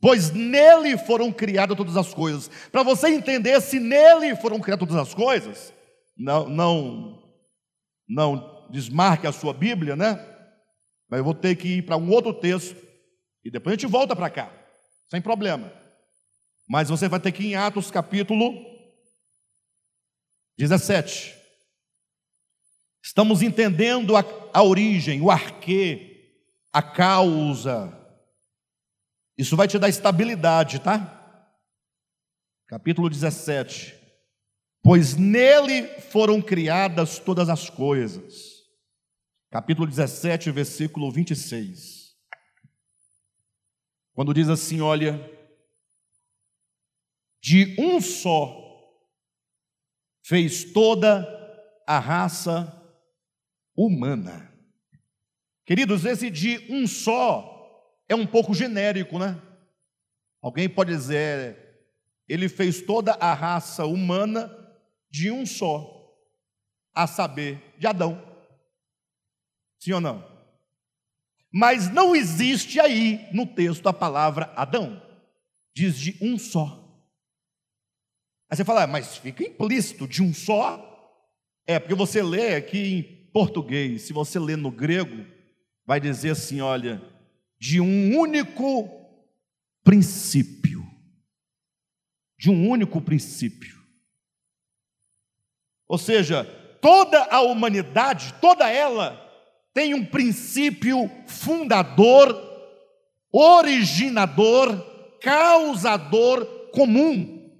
Pois 0.00 0.30
nele 0.30 0.96
foram 0.96 1.32
criadas 1.32 1.76
todas 1.76 1.96
as 1.96 2.14
coisas. 2.14 2.48
Para 2.70 2.82
você 2.82 3.08
entender 3.08 3.60
se 3.60 3.80
nele 3.80 4.36
foram 4.36 4.60
criadas 4.60 4.88
todas 4.88 5.08
as 5.08 5.12
coisas, 5.12 5.74
não, 6.16 6.48
não 6.48 7.20
não 8.08 8.68
desmarque 8.70 9.26
a 9.26 9.32
sua 9.32 9.52
Bíblia, 9.52 9.94
né? 9.94 10.14
Mas 11.08 11.18
eu 11.18 11.24
vou 11.24 11.34
ter 11.34 11.56
que 11.56 11.78
ir 11.78 11.82
para 11.82 11.96
um 11.96 12.10
outro 12.10 12.32
texto 12.32 12.76
e 13.44 13.50
depois 13.50 13.72
a 13.72 13.76
gente 13.76 13.90
volta 13.90 14.14
para 14.16 14.30
cá, 14.30 14.52
sem 15.08 15.20
problema. 15.20 15.72
Mas 16.68 16.88
você 16.88 17.08
vai 17.08 17.20
ter 17.20 17.32
que 17.32 17.42
ir 17.42 17.52
em 17.52 17.54
Atos 17.56 17.90
capítulo 17.90 18.54
17. 20.56 21.36
Estamos 23.02 23.42
entendendo 23.42 24.16
a, 24.16 24.24
a 24.52 24.62
origem, 24.62 25.20
o 25.20 25.30
arquê, 25.30 26.09
a 26.72 26.82
causa. 26.82 27.96
Isso 29.36 29.56
vai 29.56 29.66
te 29.66 29.78
dar 29.78 29.88
estabilidade, 29.88 30.80
tá? 30.80 31.16
Capítulo 32.66 33.08
17 33.08 34.00
pois 34.82 35.16
nele 35.16 35.86
foram 36.00 36.40
criadas 36.40 37.18
todas 37.18 37.48
as 37.48 37.68
coisas. 37.68 38.60
Capítulo 39.50 39.86
17, 39.86 40.50
versículo 40.50 41.10
26. 41.10 42.14
Quando 44.12 44.34
diz 44.34 44.48
assim: 44.48 44.80
Olha, 44.80 45.18
de 47.42 47.76
um 47.78 48.00
só 48.00 48.56
fez 50.24 50.72
toda 50.72 51.26
a 51.86 51.98
raça 51.98 52.72
humana. 53.76 54.49
Queridos, 55.70 56.04
esse 56.04 56.28
de 56.28 56.66
um 56.68 56.84
só 56.84 57.96
é 58.08 58.14
um 58.16 58.26
pouco 58.26 58.52
genérico, 58.52 59.20
né? 59.20 59.40
Alguém 60.42 60.68
pode 60.68 60.90
dizer, 60.90 61.56
ele 62.28 62.48
fez 62.48 62.82
toda 62.82 63.12
a 63.12 63.32
raça 63.32 63.86
humana 63.86 64.50
de 65.08 65.30
um 65.30 65.46
só, 65.46 66.12
a 66.92 67.06
saber, 67.06 67.62
de 67.78 67.86
Adão. 67.86 68.20
Sim 69.78 69.92
ou 69.92 70.00
não? 70.00 70.28
Mas 71.52 71.88
não 71.88 72.16
existe 72.16 72.80
aí 72.80 73.28
no 73.32 73.46
texto 73.46 73.88
a 73.88 73.92
palavra 73.92 74.52
Adão, 74.56 75.00
diz 75.72 75.96
de 75.96 76.18
um 76.20 76.36
só. 76.36 76.84
Aí 78.50 78.56
você 78.56 78.64
fala, 78.64 78.82
ah, 78.82 78.86
mas 78.88 79.18
fica 79.18 79.44
implícito 79.44 80.08
de 80.08 80.20
um 80.20 80.34
só? 80.34 81.14
É, 81.64 81.78
porque 81.78 81.94
você 81.94 82.24
lê 82.24 82.56
aqui 82.56 82.78
em 82.78 83.30
português, 83.30 84.02
se 84.02 84.12
você 84.12 84.36
lê 84.36 84.56
no 84.56 84.72
grego, 84.72 85.38
vai 85.90 85.98
dizer 85.98 86.30
assim: 86.30 86.60
olha, 86.60 87.02
de 87.58 87.80
um 87.80 88.16
único 88.16 88.88
princípio. 89.82 90.88
de 92.38 92.48
um 92.48 92.70
único 92.70 93.02
princípio. 93.02 93.76
Ou 95.88 95.98
seja, 95.98 96.44
toda 96.80 97.24
a 97.24 97.40
humanidade, 97.40 98.34
toda 98.40 98.70
ela, 98.70 99.20
tem 99.74 99.92
um 99.92 100.06
princípio 100.06 101.10
fundador, 101.26 102.34
originador, 103.30 105.18
causador 105.20 106.70
comum. 106.70 107.52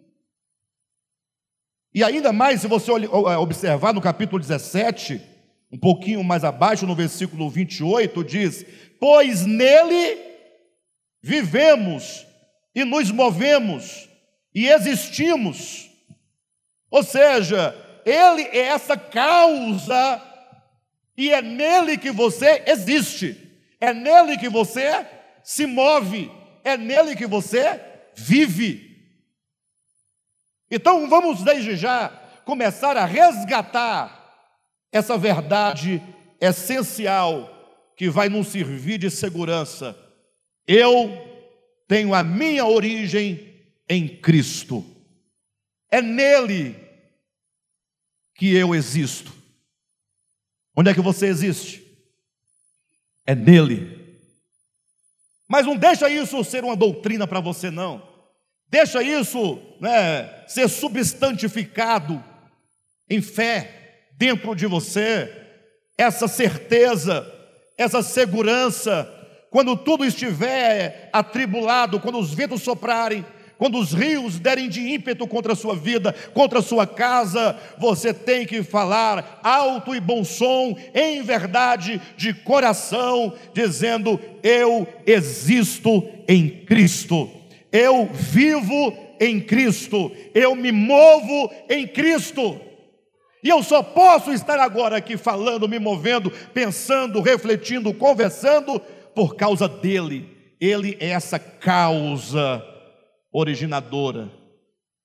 E 1.93 2.03
ainda 2.05 2.33
mais, 2.33 2.61
se 2.61 2.69
você 2.69 2.91
observar 2.91 3.93
no 3.93 4.01
capítulo 4.01 4.39
17, 4.39 5.21
um 5.73 5.79
pouquinho 5.79 6.25
mais 6.25 6.43
abaixo, 6.43 6.87
no 6.87 6.95
versículo 6.95 7.49
28, 7.49 8.25
diz: 8.25 8.67
Pois 8.99 9.47
nele 9.47 10.19
vivemos 11.23 12.27
e 12.75 12.85
nos 12.85 13.11
movemos 13.11 14.09
e 14.55 14.69
existimos. 14.69 15.89
Ou 16.91 17.03
seja, 17.03 17.75
ele 18.05 18.43
é 18.43 18.69
essa 18.69 18.97
causa 18.97 20.21
e 21.17 21.31
é 21.31 21.41
nele 21.41 21.97
que 21.97 22.11
você 22.11 22.65
existe, 22.67 23.37
é 23.81 23.95
nele 23.95 24.37
que 24.39 24.49
você 24.49 25.07
se 25.45 25.67
move, 25.67 26.31
é 26.65 26.77
nele 26.77 27.15
que 27.15 27.27
você 27.27 27.81
vive. 28.17 28.91
Então 30.71 31.09
vamos 31.09 31.43
desde 31.43 31.77
já 31.77 32.09
começar 32.45 32.97
a 32.97 33.05
resgatar 33.05 34.20
essa 34.93 35.17
verdade 35.17 36.03
essencial 36.41 37.57
que 37.97 38.09
vai 38.09 38.29
nos 38.29 38.49
servir 38.49 38.99
de 38.99 39.11
segurança. 39.11 39.97
Eu 40.67 41.11
tenho 41.87 42.15
a 42.15 42.23
minha 42.23 42.65
origem 42.65 43.63
em 43.89 44.09
Cristo. 44.09 44.85
É 45.91 46.01
nele 46.01 46.77
que 48.35 48.55
eu 48.55 48.75
existo. 48.75 49.33
Onde 50.75 50.91
é 50.91 50.95
que 50.95 51.01
você 51.01 51.27
existe? 51.27 51.85
É 53.27 53.35
nele. 53.35 54.01
Mas 55.49 55.67
não 55.67 55.77
deixa 55.77 56.09
isso 56.09 56.43
ser 56.45 56.65
uma 56.65 56.77
doutrina 56.77 57.27
para 57.27 57.41
você, 57.41 57.71
não. 57.71 58.09
Deixa 58.69 59.03
isso 59.03 59.61
né, 59.81 60.47
ser 60.47 60.69
substantificado 60.69 62.23
em 63.09 63.21
fé 63.21 63.80
dentro 64.21 64.55
de 64.55 64.67
você. 64.67 65.33
Essa 65.97 66.29
certeza, 66.29 67.27
essa 67.77 68.03
segurança, 68.03 69.11
quando 69.51 69.75
tudo 69.75 70.05
estiver 70.05 71.09
atribulado, 71.11 71.99
quando 71.99 72.19
os 72.19 72.35
ventos 72.35 72.61
soprarem, 72.61 73.25
quando 73.57 73.79
os 73.79 73.95
rios 73.95 74.39
derem 74.39 74.69
de 74.69 74.81
ímpeto 74.93 75.27
contra 75.27 75.55
a 75.55 75.57
sua 75.57 75.75
vida, 75.75 76.15
contra 76.35 76.59
a 76.59 76.63
sua 76.63 76.87
casa, 76.87 77.59
você 77.79 78.13
tem 78.13 78.47
que 78.47 78.63
falar 78.63 79.41
alto 79.43 79.95
e 79.95 80.01
bom 80.01 80.23
som, 80.23 80.77
em 80.95 81.23
verdade, 81.23 82.01
de 82.17 82.35
coração, 82.35 83.35
dizendo: 83.55 84.21
Eu 84.43 84.87
existo 85.07 86.07
em 86.29 86.49
Cristo, 86.49 87.31
eu 87.73 88.07
vivo 88.13 88.95
em 89.19 89.41
Cristo, 89.41 90.13
eu 90.35 90.55
me 90.55 90.73
movo 90.73 91.51
em 91.71 91.87
Cristo. 91.87 92.70
E 93.43 93.49
eu 93.49 93.63
só 93.63 93.83
posso 93.83 94.33
estar 94.33 94.59
agora 94.59 94.97
aqui 94.97 95.17
falando, 95.17 95.69
me 95.69 95.79
movendo, 95.79 96.31
pensando, 96.53 97.21
refletindo, 97.21 97.93
conversando, 97.95 98.81
por 99.15 99.35
causa 99.35 99.69
dele. 99.69 100.37
Ele 100.61 100.97
é 101.01 101.09
essa 101.09 101.39
causa 101.39 102.63
originadora. 103.33 104.31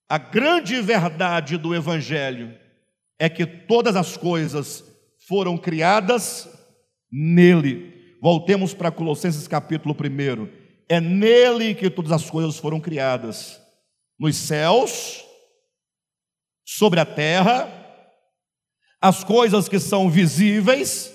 A 0.09 0.17
grande 0.17 0.81
verdade 0.81 1.57
do 1.57 1.73
Evangelho 1.73 2.53
é 3.17 3.29
que 3.29 3.45
todas 3.45 3.95
as 3.95 4.17
coisas 4.17 4.83
foram 5.27 5.57
criadas 5.57 6.47
nele. 7.11 8.17
Voltemos 8.21 8.73
para 8.73 8.91
Colossenses 8.91 9.47
capítulo 9.47 9.95
1. 9.95 10.47
É 10.89 10.99
nele 10.99 11.73
que 11.73 11.89
todas 11.89 12.11
as 12.11 12.29
coisas 12.29 12.57
foram 12.57 12.79
criadas, 12.79 13.59
nos 14.19 14.35
céus, 14.35 15.23
sobre 16.63 16.99
a 16.99 17.05
terra, 17.05 17.84
as 19.01 19.23
coisas 19.23 19.69
que 19.69 19.79
são 19.79 20.09
visíveis, 20.09 21.13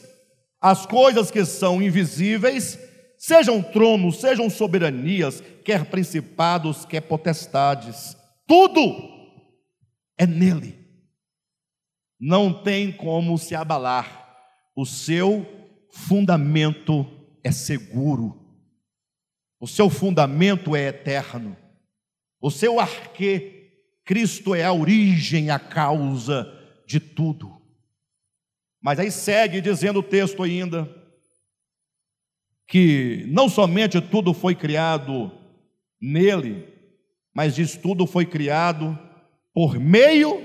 as 0.60 0.84
coisas 0.86 1.30
que 1.30 1.44
são 1.44 1.82
invisíveis, 1.82 2.78
sejam 3.18 3.62
tronos, 3.62 4.20
sejam 4.20 4.48
soberanias, 4.48 5.42
quer 5.64 5.86
principados, 5.86 6.84
quer 6.84 7.00
potestades, 7.02 8.16
tudo 8.46 8.80
é 10.18 10.26
nele. 10.26 10.78
Não 12.18 12.62
tem 12.62 12.92
como 12.92 13.38
se 13.38 13.54
abalar, 13.54 14.36
o 14.76 14.84
seu 14.84 15.46
fundamento 15.90 17.06
é 17.42 17.50
seguro, 17.50 18.38
o 19.58 19.66
seu 19.66 19.88
fundamento 19.88 20.76
é 20.76 20.88
eterno, 20.88 21.56
o 22.40 22.50
seu 22.50 22.78
arquê, 22.78 23.56
Cristo 24.04 24.54
é 24.54 24.64
a 24.64 24.72
origem, 24.72 25.50
a 25.50 25.58
causa 25.58 26.50
de 26.86 26.98
tudo. 26.98 27.59
Mas 28.80 28.98
aí 28.98 29.10
segue 29.10 29.60
dizendo 29.60 30.00
o 30.00 30.02
texto 30.02 30.42
ainda, 30.42 30.88
que 32.66 33.24
não 33.28 33.48
somente 33.48 34.00
tudo 34.00 34.32
foi 34.32 34.54
criado 34.54 35.30
nele, 36.00 36.66
mas 37.34 37.54
diz 37.54 37.76
tudo 37.76 38.06
foi 38.06 38.24
criado 38.24 38.98
por 39.52 39.78
meio 39.78 40.42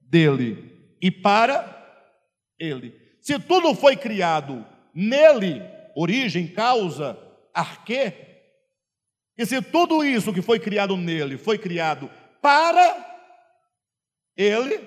dele 0.00 0.96
e 1.00 1.10
para 1.10 1.76
ele. 2.58 2.98
Se 3.20 3.38
tudo 3.38 3.74
foi 3.74 3.96
criado 3.96 4.66
nele, 4.94 5.62
origem, 5.94 6.48
causa, 6.48 7.18
arquê, 7.54 8.30
e 9.40 9.46
se 9.46 9.62
tudo 9.62 10.04
isso 10.04 10.34
que 10.34 10.42
foi 10.42 10.58
criado 10.58 10.98
nele 10.98 11.38
foi 11.38 11.56
criado 11.56 12.10
para 12.42 13.06
ele, 14.36 14.86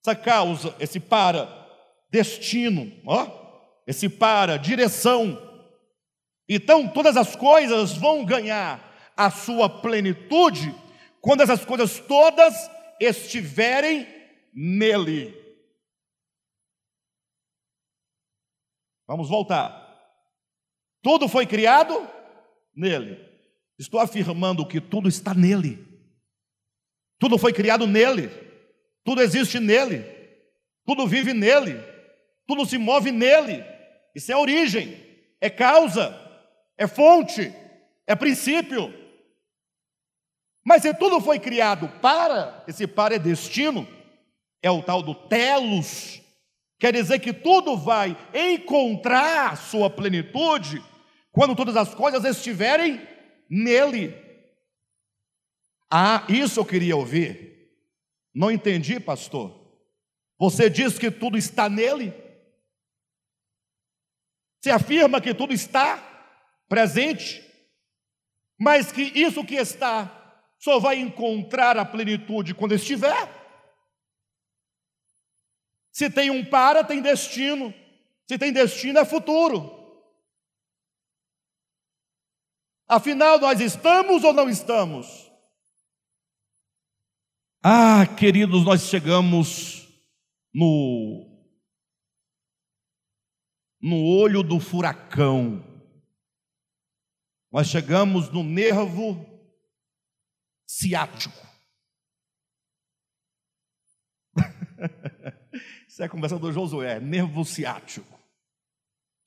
essa 0.00 0.16
causa, 0.16 0.74
esse 0.80 0.98
para, 0.98 1.63
destino, 2.14 2.92
ó, 3.04 3.28
esse 3.86 4.08
para, 4.08 4.56
direção, 4.56 5.36
então, 6.48 6.86
todas 6.86 7.16
as 7.16 7.34
coisas 7.34 7.96
vão 7.96 8.24
ganhar 8.24 9.12
a 9.16 9.30
sua 9.30 9.68
plenitude 9.68 10.74
quando 11.20 11.40
essas 11.42 11.64
coisas 11.64 11.98
todas 12.00 12.54
estiverem 13.00 14.06
nele. 14.52 15.34
Vamos 19.06 19.28
voltar. 19.28 19.82
Tudo 21.02 21.28
foi 21.28 21.46
criado 21.46 22.08
nele. 22.74 23.18
Estou 23.78 24.00
afirmando 24.00 24.66
que 24.66 24.80
tudo 24.80 25.08
está 25.08 25.34
nele. 25.34 25.84
Tudo 27.18 27.38
foi 27.38 27.52
criado 27.52 27.86
nele. 27.86 28.28
Tudo 29.02 29.22
existe 29.22 29.58
nele. 29.58 30.04
Tudo 30.84 31.06
vive 31.06 31.32
nele. 31.32 31.93
Tudo 32.46 32.66
se 32.66 32.78
move 32.78 33.10
nele. 33.10 33.64
Isso 34.14 34.30
é 34.30 34.36
origem, 34.36 34.96
é 35.40 35.50
causa 35.50 36.24
é 36.76 36.86
fonte, 36.86 37.52
é 38.06 38.14
princípio. 38.14 38.92
Mas 40.64 40.82
se 40.82 40.94
tudo 40.94 41.20
foi 41.20 41.38
criado 41.38 41.88
para, 42.00 42.64
esse 42.66 42.86
para 42.86 43.14
é 43.14 43.18
destino, 43.18 43.86
é 44.62 44.70
o 44.70 44.82
tal 44.82 45.02
do 45.02 45.14
telos, 45.14 46.20
quer 46.78 46.92
dizer 46.92 47.18
que 47.18 47.32
tudo 47.32 47.76
vai 47.76 48.16
encontrar 48.32 49.56
sua 49.56 49.90
plenitude 49.90 50.82
quando 51.30 51.54
todas 51.54 51.76
as 51.76 51.94
coisas 51.94 52.24
estiverem 52.24 53.00
nele. 53.48 54.14
Ah, 55.90 56.24
isso 56.28 56.58
eu 56.58 56.64
queria 56.64 56.96
ouvir. 56.96 57.68
Não 58.34 58.50
entendi, 58.50 58.98
pastor. 58.98 59.62
Você 60.38 60.68
diz 60.68 60.98
que 60.98 61.10
tudo 61.10 61.36
está 61.36 61.68
nele? 61.68 62.12
Você 64.64 64.70
afirma 64.70 65.20
que 65.20 65.34
tudo 65.34 65.52
está 65.52 65.98
presente, 66.70 67.44
mas 68.58 68.90
que 68.90 69.02
isso 69.02 69.44
que 69.44 69.56
está 69.56 70.42
só 70.58 70.78
vai 70.78 70.96
encontrar 70.96 71.76
a 71.76 71.84
plenitude 71.84 72.54
quando 72.54 72.72
estiver. 72.72 73.28
Se 75.92 76.08
tem 76.08 76.30
um 76.30 76.42
para, 76.42 76.82
tem 76.82 77.02
destino. 77.02 77.74
Se 78.26 78.38
tem 78.38 78.54
destino, 78.54 78.98
é 78.98 79.04
futuro. 79.04 79.70
Afinal, 82.88 83.38
nós 83.38 83.60
estamos 83.60 84.24
ou 84.24 84.32
não 84.32 84.48
estamos? 84.48 85.30
Ah, 87.62 88.06
queridos, 88.16 88.64
nós 88.64 88.84
chegamos 88.84 89.86
no 90.54 91.33
no 93.84 94.02
olho 94.02 94.42
do 94.42 94.58
furacão. 94.58 95.62
Nós 97.52 97.66
chegamos 97.66 98.30
no 98.30 98.42
nervo 98.42 99.26
ciático. 100.66 101.46
Isso 105.86 106.02
é 106.02 106.06
a 106.06 106.08
conversa 106.08 106.38
do 106.38 106.50
Josué, 106.50 106.98
nervo 106.98 107.44
ciático. 107.44 108.18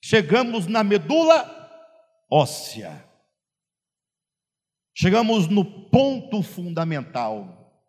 Chegamos 0.02 0.66
na 0.66 0.82
medula 0.82 1.54
óssea. 2.28 3.08
Chegamos 4.92 5.46
no 5.46 5.88
ponto 5.88 6.42
fundamental, 6.42 7.86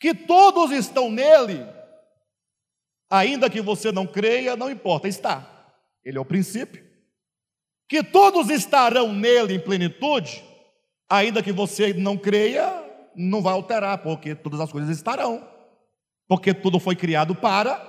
que 0.00 0.14
todos 0.14 0.70
estão 0.70 1.10
nele, 1.10 1.58
ainda 3.10 3.50
que 3.50 3.60
você 3.60 3.92
não 3.92 4.06
creia, 4.06 4.56
não 4.56 4.70
importa, 4.70 5.06
está. 5.06 5.55
Ele 6.06 6.18
é 6.18 6.20
o 6.20 6.24
princípio. 6.24 6.86
Que 7.88 8.00
todos 8.00 8.48
estarão 8.48 9.12
nele 9.12 9.54
em 9.54 9.60
plenitude, 9.60 10.44
ainda 11.10 11.42
que 11.42 11.50
você 11.50 11.92
não 11.92 12.16
creia, 12.16 12.84
não 13.16 13.42
vai 13.42 13.52
alterar, 13.52 13.98
porque 13.98 14.32
todas 14.36 14.60
as 14.60 14.70
coisas 14.70 14.96
estarão. 14.96 15.46
Porque 16.28 16.54
tudo 16.54 16.78
foi 16.78 16.94
criado 16.94 17.34
para. 17.34 17.84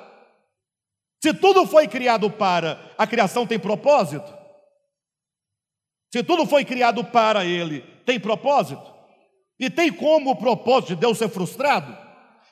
Se 1.21 1.31
tudo 1.31 1.67
foi 1.67 1.87
criado 1.87 2.29
para, 2.31 2.91
a 2.97 3.05
criação 3.05 3.45
tem 3.45 3.59
propósito? 3.59 4.35
Se 6.11 6.23
tudo 6.23 6.47
foi 6.47 6.65
criado 6.65 7.03
para 7.03 7.45
ele, 7.45 7.81
tem 8.03 8.19
propósito? 8.19 8.95
E 9.59 9.69
tem 9.69 9.91
como 9.91 10.31
o 10.31 10.35
propósito 10.35 10.89
de 10.89 11.01
Deus 11.01 11.19
ser 11.19 11.29
frustrado? 11.29 12.06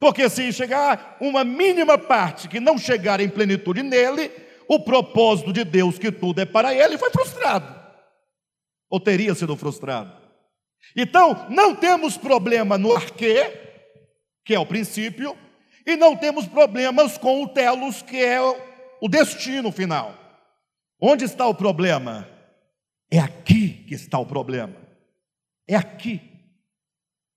Porque 0.00 0.28
se 0.28 0.52
chegar 0.52 1.16
uma 1.20 1.44
mínima 1.44 1.96
parte 1.96 2.48
que 2.48 2.58
não 2.58 2.76
chegar 2.76 3.20
em 3.20 3.28
plenitude 3.28 3.84
nele, 3.84 4.32
o 4.68 4.80
propósito 4.80 5.52
de 5.52 5.62
Deus, 5.64 5.96
que 5.96 6.10
tudo 6.10 6.40
é 6.40 6.44
para 6.44 6.74
ele, 6.74 6.98
foi 6.98 7.10
frustrado. 7.10 7.80
Ou 8.90 8.98
teria 8.98 9.36
sido 9.36 9.56
frustrado. 9.56 10.12
Então, 10.96 11.46
não 11.48 11.76
temos 11.76 12.16
problema 12.16 12.76
no 12.76 12.96
arquê, 12.96 13.52
que 14.44 14.52
é 14.52 14.58
o 14.58 14.66
princípio, 14.66 15.38
e 15.86 15.94
não 15.94 16.16
temos 16.16 16.46
problemas 16.46 17.16
com 17.16 17.44
o 17.44 17.48
telos, 17.48 18.02
que 18.02 18.16
é 18.16 18.40
o 19.00 19.08
destino 19.08 19.70
final. 19.70 20.21
Onde 21.04 21.24
está 21.24 21.48
o 21.48 21.54
problema? 21.54 22.28
É 23.10 23.18
aqui 23.18 23.70
que 23.88 23.94
está 23.94 24.20
o 24.20 24.24
problema. 24.24 24.76
É 25.66 25.74
aqui. 25.74 26.20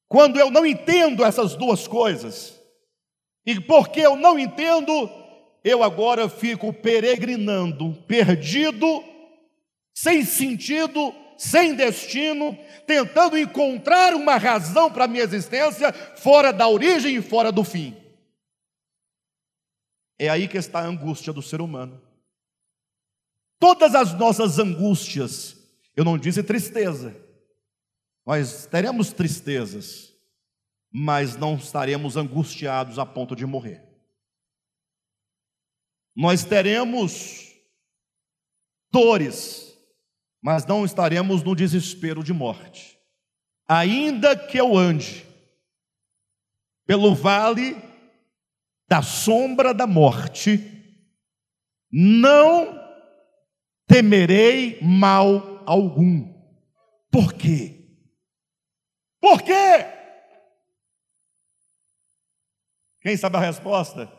Quando 0.08 0.40
eu 0.40 0.52
não 0.52 0.64
entendo 0.64 1.26
essas 1.26 1.56
duas 1.56 1.88
coisas, 1.88 2.62
e 3.44 3.60
porque 3.60 4.02
eu 4.02 4.16
não 4.16 4.38
entendo, 4.38 5.10
eu 5.64 5.82
agora 5.82 6.30
fico 6.30 6.72
peregrinando, 6.72 7.96
perdido, 8.08 9.04
sem 9.96 10.24
sentido, 10.24 11.12
sem 11.36 11.74
destino, 11.74 12.56
tentando 12.86 13.36
encontrar 13.36 14.14
uma 14.14 14.38
razão 14.38 14.92
para 14.92 15.06
a 15.06 15.08
minha 15.08 15.24
existência 15.24 15.92
fora 15.92 16.54
da 16.54 16.68
origem 16.68 17.16
e 17.16 17.22
fora 17.22 17.52
do 17.52 17.64
fim. 17.64 17.98
É 20.20 20.30
aí 20.30 20.48
que 20.48 20.58
está 20.58 20.82
a 20.82 20.86
angústia 20.86 21.34
do 21.34 21.42
ser 21.42 21.62
humano. 21.62 22.05
Todas 23.60 23.96
as 23.96 24.14
nossas 24.14 24.60
angústias, 24.60 25.56
eu 25.96 26.04
não 26.04 26.18
disse 26.18 26.44
tristeza, 26.44 27.16
nós 28.26 28.66
teremos 28.66 29.14
tristezas, 29.14 30.14
mas 30.92 31.36
não 31.36 31.56
estaremos 31.56 32.18
angustiados 32.18 32.98
a 32.98 33.06
ponto 33.06 33.36
de 33.36 33.46
morrer. 33.46 33.84
Nós 36.16 36.44
teremos 36.44 37.54
dores, 38.92 39.78
mas 40.42 40.66
não 40.66 40.86
estaremos 40.86 41.44
no 41.44 41.56
desespero 41.56 42.24
de 42.24 42.32
morte. 42.34 42.98
Ainda 43.68 44.38
que 44.38 44.58
eu 44.58 44.78
ande 44.78 45.26
pelo 46.86 47.14
vale 47.14 47.76
da 48.88 49.02
sombra 49.02 49.74
da 49.74 49.88
morte, 49.88 50.60
não 51.92 52.85
temerei 53.88 54.80
mal 54.82 55.64
algum. 55.66 56.34
Por 57.12 57.34
quê? 57.34 57.86
Por 59.20 59.42
quê? 59.42 59.86
Quem 63.02 63.16
sabe 63.16 63.38
a 63.38 63.40
resposta? 63.40 64.12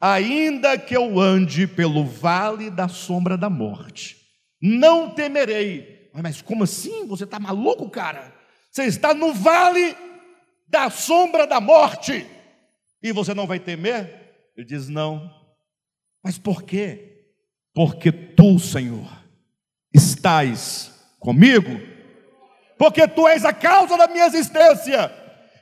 Ainda 0.00 0.78
que 0.78 0.96
eu 0.96 1.18
ande 1.18 1.66
pelo 1.66 2.04
vale 2.04 2.70
da 2.70 2.88
sombra 2.88 3.36
da 3.36 3.50
morte, 3.50 4.16
não 4.60 5.10
temerei. 5.10 6.10
Mas 6.12 6.42
como 6.42 6.64
assim? 6.64 7.06
Você 7.06 7.24
está 7.24 7.38
maluco, 7.38 7.88
cara? 7.90 8.34
Você 8.70 8.84
está 8.84 9.14
no 9.14 9.32
vale 9.32 9.96
da 10.68 10.90
sombra 10.90 11.46
da 11.46 11.60
morte 11.60 12.26
e 13.02 13.12
você 13.12 13.34
não 13.34 13.46
vai 13.46 13.58
temer? 13.58 14.50
Ele 14.56 14.66
diz: 14.66 14.88
Não. 14.88 15.30
Mas 16.22 16.38
por 16.38 16.62
quê? 16.62 17.07
Porque 17.78 18.10
tu, 18.10 18.58
Senhor, 18.58 19.06
estás 19.94 20.92
comigo, 21.20 21.80
porque 22.76 23.06
tu 23.06 23.28
és 23.28 23.44
a 23.44 23.52
causa 23.52 23.96
da 23.96 24.08
minha 24.08 24.26
existência. 24.26 25.14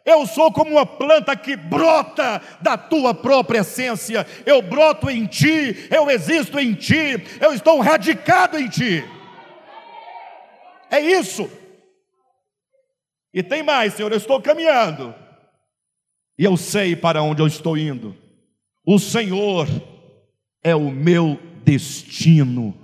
Eu 0.02 0.26
sou 0.26 0.50
como 0.50 0.70
uma 0.70 0.86
planta 0.86 1.36
que 1.36 1.54
brota 1.54 2.40
da 2.62 2.78
tua 2.78 3.12
própria 3.12 3.58
essência. 3.58 4.26
Eu 4.46 4.62
broto 4.62 5.10
em 5.10 5.26
ti, 5.26 5.90
eu 5.90 6.08
existo 6.08 6.58
em 6.58 6.72
ti, 6.72 7.22
eu 7.38 7.52
estou 7.52 7.82
radicado 7.82 8.58
em 8.58 8.66
ti. 8.66 9.04
É 10.90 10.98
isso. 10.98 11.50
E 13.30 13.42
tem 13.42 13.62
mais, 13.62 13.92
Senhor, 13.92 14.10
eu 14.10 14.16
estou 14.16 14.40
caminhando. 14.40 15.14
E 16.38 16.44
eu 16.46 16.56
sei 16.56 16.96
para 16.96 17.20
onde 17.20 17.42
eu 17.42 17.46
estou 17.46 17.76
indo. 17.76 18.16
O 18.86 18.98
Senhor 18.98 19.68
é 20.64 20.74
o 20.74 20.90
meu 20.90 21.38
destino. 21.66 22.74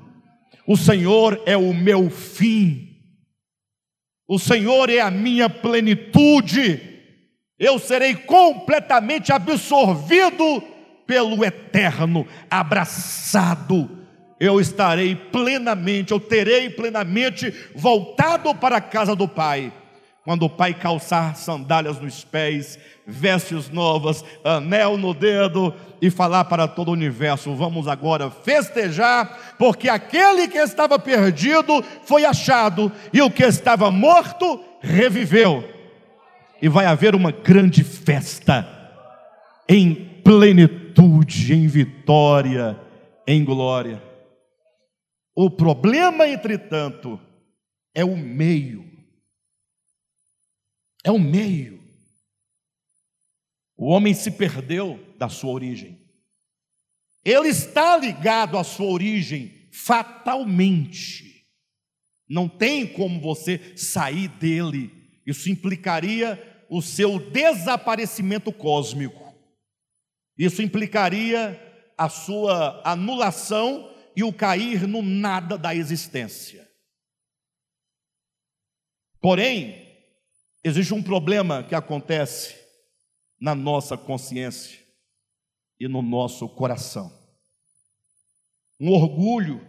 O 0.67 0.77
Senhor 0.77 1.41
é 1.47 1.57
o 1.57 1.73
meu 1.73 2.11
fim. 2.11 2.89
O 4.29 4.39
Senhor 4.39 4.91
é 4.91 5.01
a 5.01 5.11
minha 5.11 5.49
plenitude 5.49 6.93
eu 7.63 7.79
serei 7.79 8.17
completamente 8.17 9.33
absorvido 9.33 10.61
pelo 11.07 11.45
eterno, 11.45 12.27
abraçado. 12.51 13.89
Eu 14.41 14.61
estarei 14.61 15.15
plenamente, 15.15 16.11
eu 16.11 16.19
terei 16.19 16.69
plenamente 16.71 17.55
voltado 17.73 18.53
para 18.53 18.79
a 18.79 18.81
casa 18.81 19.15
do 19.15 19.29
Pai. 19.29 19.73
Quando 20.25 20.45
o 20.45 20.51
Pai 20.51 20.73
calçar 20.73 21.35
sandálias 21.37 22.01
nos 22.01 22.25
pés, 22.25 22.79
vestes 23.05 23.69
novas, 23.71 24.25
anel 24.45 24.97
no 24.97 25.13
dedo 25.13 25.75
e 26.01 26.11
falar 26.11 26.45
para 26.45 26.69
todo 26.69 26.89
o 26.89 26.93
universo: 26.93 27.55
vamos 27.57 27.89
agora 27.89 28.31
festejar, 28.31 29.57
porque 29.59 29.89
aquele 29.89 30.47
que 30.47 30.59
estava 30.59 30.99
perdido 30.99 31.83
foi 32.05 32.25
achado, 32.25 32.93
e 33.13 33.21
o 33.21 33.31
que 33.31 33.43
estava 33.43 33.91
morto 33.91 34.61
reviveu 34.81 35.65
e 36.63 36.69
vai 36.69 36.87
haver 36.87 37.17
uma 37.17 37.33
grande 37.33 37.83
festa 37.83 38.65
em 39.69 39.93
plenitude, 40.23 41.53
em 41.53 41.67
vitória, 41.67 42.79
em 43.27 43.45
glória. 43.45 44.01
O 45.35 45.51
problema, 45.51 46.29
entretanto, 46.29 47.19
é 47.93 48.05
o 48.05 48.17
meio. 48.17 48.92
É 51.05 51.11
o 51.11 51.19
meio. 51.19 51.83
O 53.77 53.87
homem 53.87 54.15
se 54.15 54.31
perdeu 54.31 54.99
da 55.19 55.29
sua 55.29 55.51
origem. 55.51 56.01
Ele 57.25 57.49
está 57.49 57.97
ligado 57.97 58.57
à 58.59 58.65
sua 58.65 58.87
origem 58.87 59.69
fatalmente. 59.73 61.47
Não 62.29 62.49
tem 62.49 62.87
como 62.87 63.21
você 63.21 63.77
sair 63.77 64.29
dele. 64.29 65.21
Isso 65.27 65.51
implicaria 65.51 66.67
o 66.69 66.81
seu 66.81 67.19
desaparecimento 67.31 68.53
cósmico. 68.53 69.35
Isso 70.39 70.63
implicaria 70.63 71.61
a 71.97 72.09
sua 72.09 72.83
anulação 72.85 73.93
e 74.17 74.25
o 74.25 74.33
cair 74.33 74.87
no 74.87 75.03
nada 75.03 75.57
da 75.57 75.75
existência. 75.75 76.69
Porém, 79.21 79.82
existe 80.65 80.95
um 80.95 81.03
problema 81.03 81.63
que 81.63 81.75
acontece 81.75 82.57
na 83.41 83.55
nossa 83.55 83.97
consciência 83.97 84.81
e 85.79 85.89
no 85.89 86.01
nosso 86.01 86.49
coração. 86.49 87.13
Um 88.79 88.91
orgulho 88.93 89.67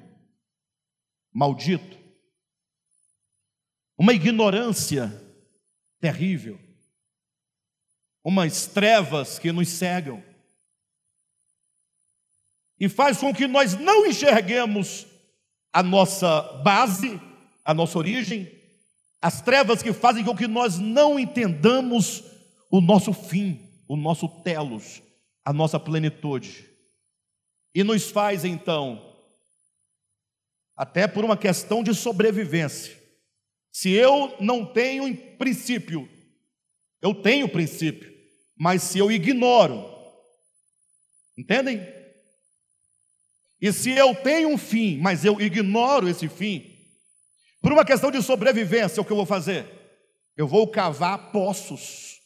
maldito, 1.32 1.98
uma 3.98 4.14
ignorância 4.14 5.12
terrível, 6.00 6.60
umas 8.24 8.68
trevas 8.68 9.39
que 9.39 9.52
nos 9.52 9.70
cegam. 9.70 10.24
E 12.80 12.88
faz 12.88 13.18
com 13.18 13.34
que 13.34 13.48
nós 13.48 13.74
não 13.76 14.06
enxerguemos 14.06 15.08
a 15.72 15.82
nossa 15.82 16.41
base, 16.64 17.20
a 17.66 17.74
nossa 17.74 17.98
origem, 17.98 18.62
as 19.24 19.39
trevas 19.41 19.82
que 19.82 19.93
fazem 19.93 20.21
com 20.21 20.36
que 20.36 20.47
nós 20.47 20.78
não 20.80 21.17
entendamos 21.17 22.26
o 22.69 22.82
nosso 22.82 23.13
fim, 23.13 23.69
o 23.88 23.95
nosso 23.95 24.28
telos, 24.28 25.01
a 25.45 25.53
nossa 25.53 25.80
plenitude. 25.80 26.69
E 27.74 27.86
nos 27.86 28.11
faz 28.11 28.43
então, 28.43 29.15
até 30.76 31.07
por 31.07 31.24
uma 31.24 31.38
questão 31.38 31.82
de 31.82 31.95
sobrevivência. 31.95 33.01
Se 33.71 33.91
eu 33.91 34.36
não 34.41 34.65
tenho 34.65 35.15
princípio, 35.38 36.09
eu 37.01 37.15
tenho 37.15 37.47
princípio, 37.47 38.13
mas 38.57 38.84
se 38.84 38.99
eu 38.99 39.09
ignoro, 39.09 39.86
entendem? 41.38 41.82
E 43.61 43.71
se 43.71 43.91
eu 43.91 44.13
tenho 44.13 44.49
um 44.49 44.57
fim, 44.57 44.97
mas 44.97 45.24
eu 45.24 45.39
ignoro 45.39 46.09
esse 46.09 46.28
fim, 46.28 46.72
por 47.64 47.72
uma 47.72 47.86
questão 47.86 48.11
de 48.11 48.22
sobrevivência, 48.22 49.01
o 49.01 49.05
que 49.05 49.11
eu 49.14 49.16
vou 49.16 49.26
fazer? 49.26 49.66
Eu 50.36 50.45
vou 50.45 50.68
cavar 50.68 51.32
poços 51.32 52.20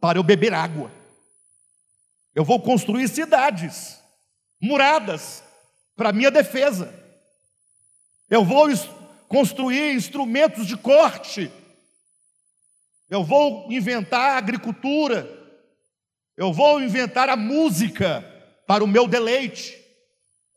para 0.00 0.18
eu 0.18 0.22
beber 0.22 0.54
água. 0.54 0.90
Eu 2.34 2.46
vou 2.46 2.58
construir 2.58 3.06
cidades, 3.08 4.02
muradas, 4.58 5.44
para 5.94 6.14
minha 6.14 6.30
defesa. 6.30 6.90
Eu 8.30 8.42
vou 8.42 8.68
construir 9.28 9.92
instrumentos 9.94 10.66
de 10.66 10.78
corte. 10.78 11.52
Eu 13.10 13.22
vou 13.22 13.70
inventar 13.70 14.38
agricultura. 14.38 15.28
Eu 16.38 16.54
vou 16.54 16.80
inventar 16.80 17.28
a 17.28 17.36
música 17.36 18.24
para 18.66 18.82
o 18.82 18.88
meu 18.88 19.06
deleite. 19.06 19.78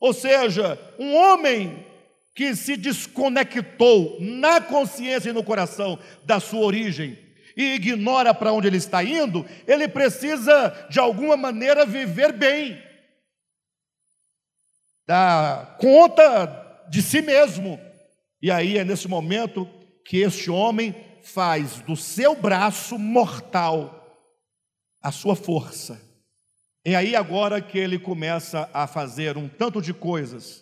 Ou 0.00 0.14
seja, 0.14 0.78
um 0.98 1.14
homem 1.14 1.91
que 2.34 2.54
se 2.56 2.76
desconectou 2.76 4.18
na 4.20 4.60
consciência 4.60 5.30
e 5.30 5.32
no 5.32 5.44
coração 5.44 5.98
da 6.24 6.40
sua 6.40 6.60
origem 6.60 7.18
e 7.56 7.74
ignora 7.74 8.32
para 8.32 8.52
onde 8.52 8.66
ele 8.66 8.78
está 8.78 9.04
indo, 9.04 9.46
ele 9.66 9.86
precisa 9.86 10.86
de 10.90 10.98
alguma 10.98 11.36
maneira 11.36 11.84
viver 11.84 12.32
bem, 12.32 12.82
dar 15.06 15.76
conta 15.76 16.86
de 16.88 17.02
si 17.02 17.20
mesmo. 17.20 17.78
E 18.40 18.50
aí 18.50 18.78
é 18.78 18.84
nesse 18.84 19.06
momento 19.06 19.68
que 20.04 20.18
este 20.18 20.50
homem 20.50 20.94
faz 21.22 21.80
do 21.80 21.96
seu 21.96 22.34
braço 22.34 22.98
mortal 22.98 23.98
a 25.00 25.12
sua 25.12 25.36
força. 25.36 26.00
É 26.84 26.94
aí 26.96 27.14
agora 27.14 27.60
que 27.60 27.78
ele 27.78 27.98
começa 27.98 28.68
a 28.72 28.86
fazer 28.86 29.36
um 29.36 29.48
tanto 29.48 29.80
de 29.80 29.94
coisas 29.94 30.61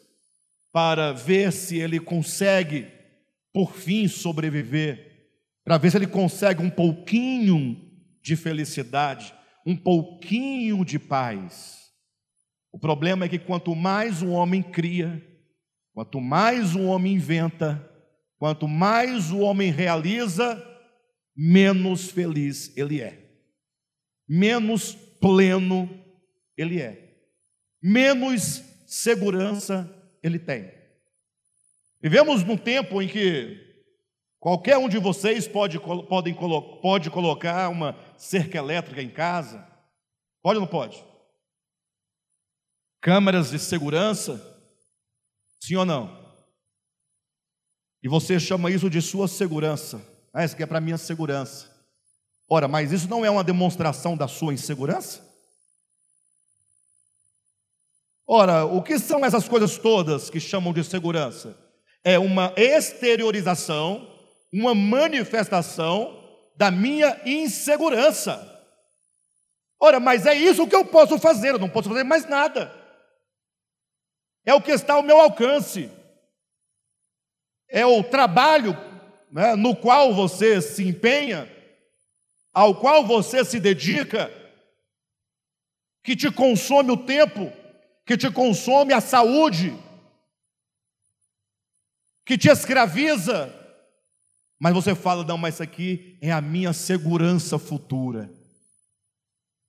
para 0.72 1.12
ver 1.12 1.52
se 1.52 1.78
ele 1.78 1.98
consegue, 1.98 2.86
por 3.52 3.74
fim, 3.74 4.06
sobreviver, 4.06 5.10
para 5.64 5.78
ver 5.78 5.90
se 5.90 5.98
ele 5.98 6.06
consegue 6.06 6.62
um 6.62 6.70
pouquinho 6.70 7.76
de 8.22 8.36
felicidade, 8.36 9.34
um 9.66 9.76
pouquinho 9.76 10.84
de 10.84 10.98
paz. 10.98 11.90
O 12.72 12.78
problema 12.78 13.24
é 13.24 13.28
que 13.28 13.38
quanto 13.38 13.74
mais 13.74 14.22
o 14.22 14.30
homem 14.30 14.62
cria, 14.62 15.22
quanto 15.92 16.20
mais 16.20 16.74
o 16.74 16.84
homem 16.84 17.14
inventa, 17.14 17.84
quanto 18.38 18.68
mais 18.68 19.30
o 19.30 19.40
homem 19.40 19.72
realiza, 19.72 20.64
menos 21.36 22.10
feliz 22.10 22.76
ele 22.76 23.00
é, 23.00 23.18
menos 24.28 24.94
pleno 25.20 25.88
ele 26.56 26.80
é, 26.80 27.16
menos 27.82 28.62
segurança 28.86 29.99
ele 30.22 30.38
tem. 30.38 30.72
Vivemos 32.00 32.42
num 32.44 32.56
tempo 32.56 33.00
em 33.02 33.08
que 33.08 33.58
qualquer 34.38 34.78
um 34.78 34.88
de 34.88 34.98
vocês 34.98 35.46
pode, 35.46 35.78
pode, 35.78 36.34
pode 36.80 37.10
colocar 37.10 37.68
uma 37.68 37.96
cerca 38.16 38.58
elétrica 38.58 39.02
em 39.02 39.10
casa. 39.10 39.66
Pode 40.42 40.56
ou 40.56 40.62
não 40.62 40.70
pode? 40.70 41.04
Câmeras 43.00 43.50
de 43.50 43.58
segurança? 43.58 44.40
Sim 45.60 45.76
ou 45.76 45.84
não? 45.84 46.20
E 48.02 48.08
você 48.08 48.40
chama 48.40 48.70
isso 48.70 48.88
de 48.88 49.02
sua 49.02 49.28
segurança. 49.28 50.00
Ah, 50.32 50.44
isso 50.44 50.54
aqui 50.54 50.62
é 50.62 50.66
para 50.66 50.80
minha 50.80 50.96
segurança. 50.96 51.68
Ora, 52.48 52.66
mas 52.66 52.92
isso 52.92 53.08
não 53.08 53.24
é 53.24 53.30
uma 53.30 53.44
demonstração 53.44 54.16
da 54.16 54.26
sua 54.26 54.54
insegurança? 54.54 55.29
Ora, 58.32 58.64
o 58.64 58.80
que 58.80 58.96
são 58.96 59.24
essas 59.24 59.48
coisas 59.48 59.76
todas 59.76 60.30
que 60.30 60.38
chamam 60.38 60.72
de 60.72 60.84
segurança? 60.84 61.58
É 62.04 62.16
uma 62.16 62.54
exteriorização, 62.56 64.08
uma 64.52 64.72
manifestação 64.72 66.16
da 66.56 66.70
minha 66.70 67.20
insegurança. 67.26 68.38
Ora, 69.80 69.98
mas 69.98 70.26
é 70.26 70.34
isso 70.36 70.68
que 70.68 70.76
eu 70.76 70.84
posso 70.84 71.18
fazer, 71.18 71.54
eu 71.54 71.58
não 71.58 71.68
posso 71.68 71.88
fazer 71.88 72.04
mais 72.04 72.24
nada. 72.28 72.72
É 74.46 74.54
o 74.54 74.62
que 74.62 74.70
está 74.70 74.94
ao 74.94 75.02
meu 75.02 75.20
alcance. 75.20 75.90
É 77.68 77.84
o 77.84 78.00
trabalho 78.04 78.78
né, 79.32 79.56
no 79.56 79.74
qual 79.74 80.14
você 80.14 80.62
se 80.62 80.86
empenha, 80.86 81.50
ao 82.54 82.76
qual 82.76 83.04
você 83.04 83.44
se 83.44 83.58
dedica, 83.58 84.32
que 86.04 86.14
te 86.14 86.30
consome 86.30 86.92
o 86.92 86.96
tempo 86.96 87.58
que 88.10 88.16
te 88.16 88.28
consome 88.28 88.92
a 88.92 89.00
saúde, 89.00 89.72
que 92.26 92.36
te 92.36 92.48
escraviza, 92.48 93.54
mas 94.58 94.74
você 94.74 94.96
fala: 94.96 95.22
não, 95.22 95.38
mas 95.38 95.54
isso 95.54 95.62
aqui 95.62 96.18
é 96.20 96.32
a 96.32 96.40
minha 96.40 96.72
segurança 96.72 97.56
futura. 97.56 98.28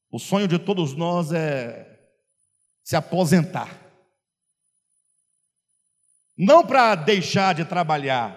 O 0.10 0.18
sonho 0.18 0.48
de 0.48 0.58
todos 0.58 0.96
nós 0.96 1.32
é 1.32 2.00
se 2.84 2.96
aposentar. 2.96 3.80
Não 6.36 6.66
para 6.66 6.96
deixar 6.96 7.54
de 7.54 7.64
trabalhar, 7.64 8.36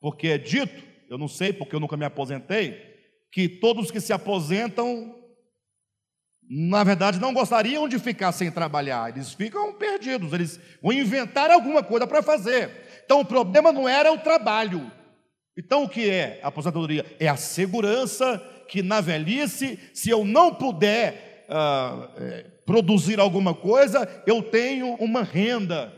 porque 0.00 0.28
é 0.28 0.38
dito, 0.38 0.82
eu 1.10 1.18
não 1.18 1.28
sei 1.28 1.52
porque 1.52 1.76
eu 1.76 1.80
nunca 1.80 1.98
me 1.98 2.06
aposentei, 2.06 2.72
que 3.30 3.50
todos 3.50 3.90
que 3.90 4.00
se 4.00 4.14
aposentam 4.14 5.14
na 6.54 6.84
verdade, 6.84 7.18
não 7.18 7.32
gostariam 7.32 7.88
de 7.88 7.98
ficar 7.98 8.30
sem 8.30 8.50
trabalhar, 8.50 9.08
eles 9.08 9.32
ficam 9.32 9.72
perdidos, 9.72 10.34
eles 10.34 10.60
vão 10.82 10.92
inventar 10.92 11.50
alguma 11.50 11.82
coisa 11.82 12.06
para 12.06 12.22
fazer. 12.22 12.70
Então, 13.06 13.20
o 13.20 13.24
problema 13.24 13.72
não 13.72 13.88
era 13.88 14.12
o 14.12 14.18
trabalho. 14.18 14.92
Então, 15.56 15.84
o 15.84 15.88
que 15.88 16.10
é 16.10 16.40
a 16.42 16.48
aposentadoria? 16.48 17.06
É 17.18 17.26
a 17.26 17.38
segurança 17.38 18.38
que 18.68 18.82
na 18.82 19.00
velhice, 19.00 19.78
se 19.94 20.10
eu 20.10 20.26
não 20.26 20.54
puder 20.54 21.46
uh, 21.48 22.10
é, 22.22 22.42
produzir 22.66 23.18
alguma 23.18 23.54
coisa, 23.54 24.06
eu 24.26 24.42
tenho 24.42 24.94
uma 24.96 25.22
renda 25.22 25.90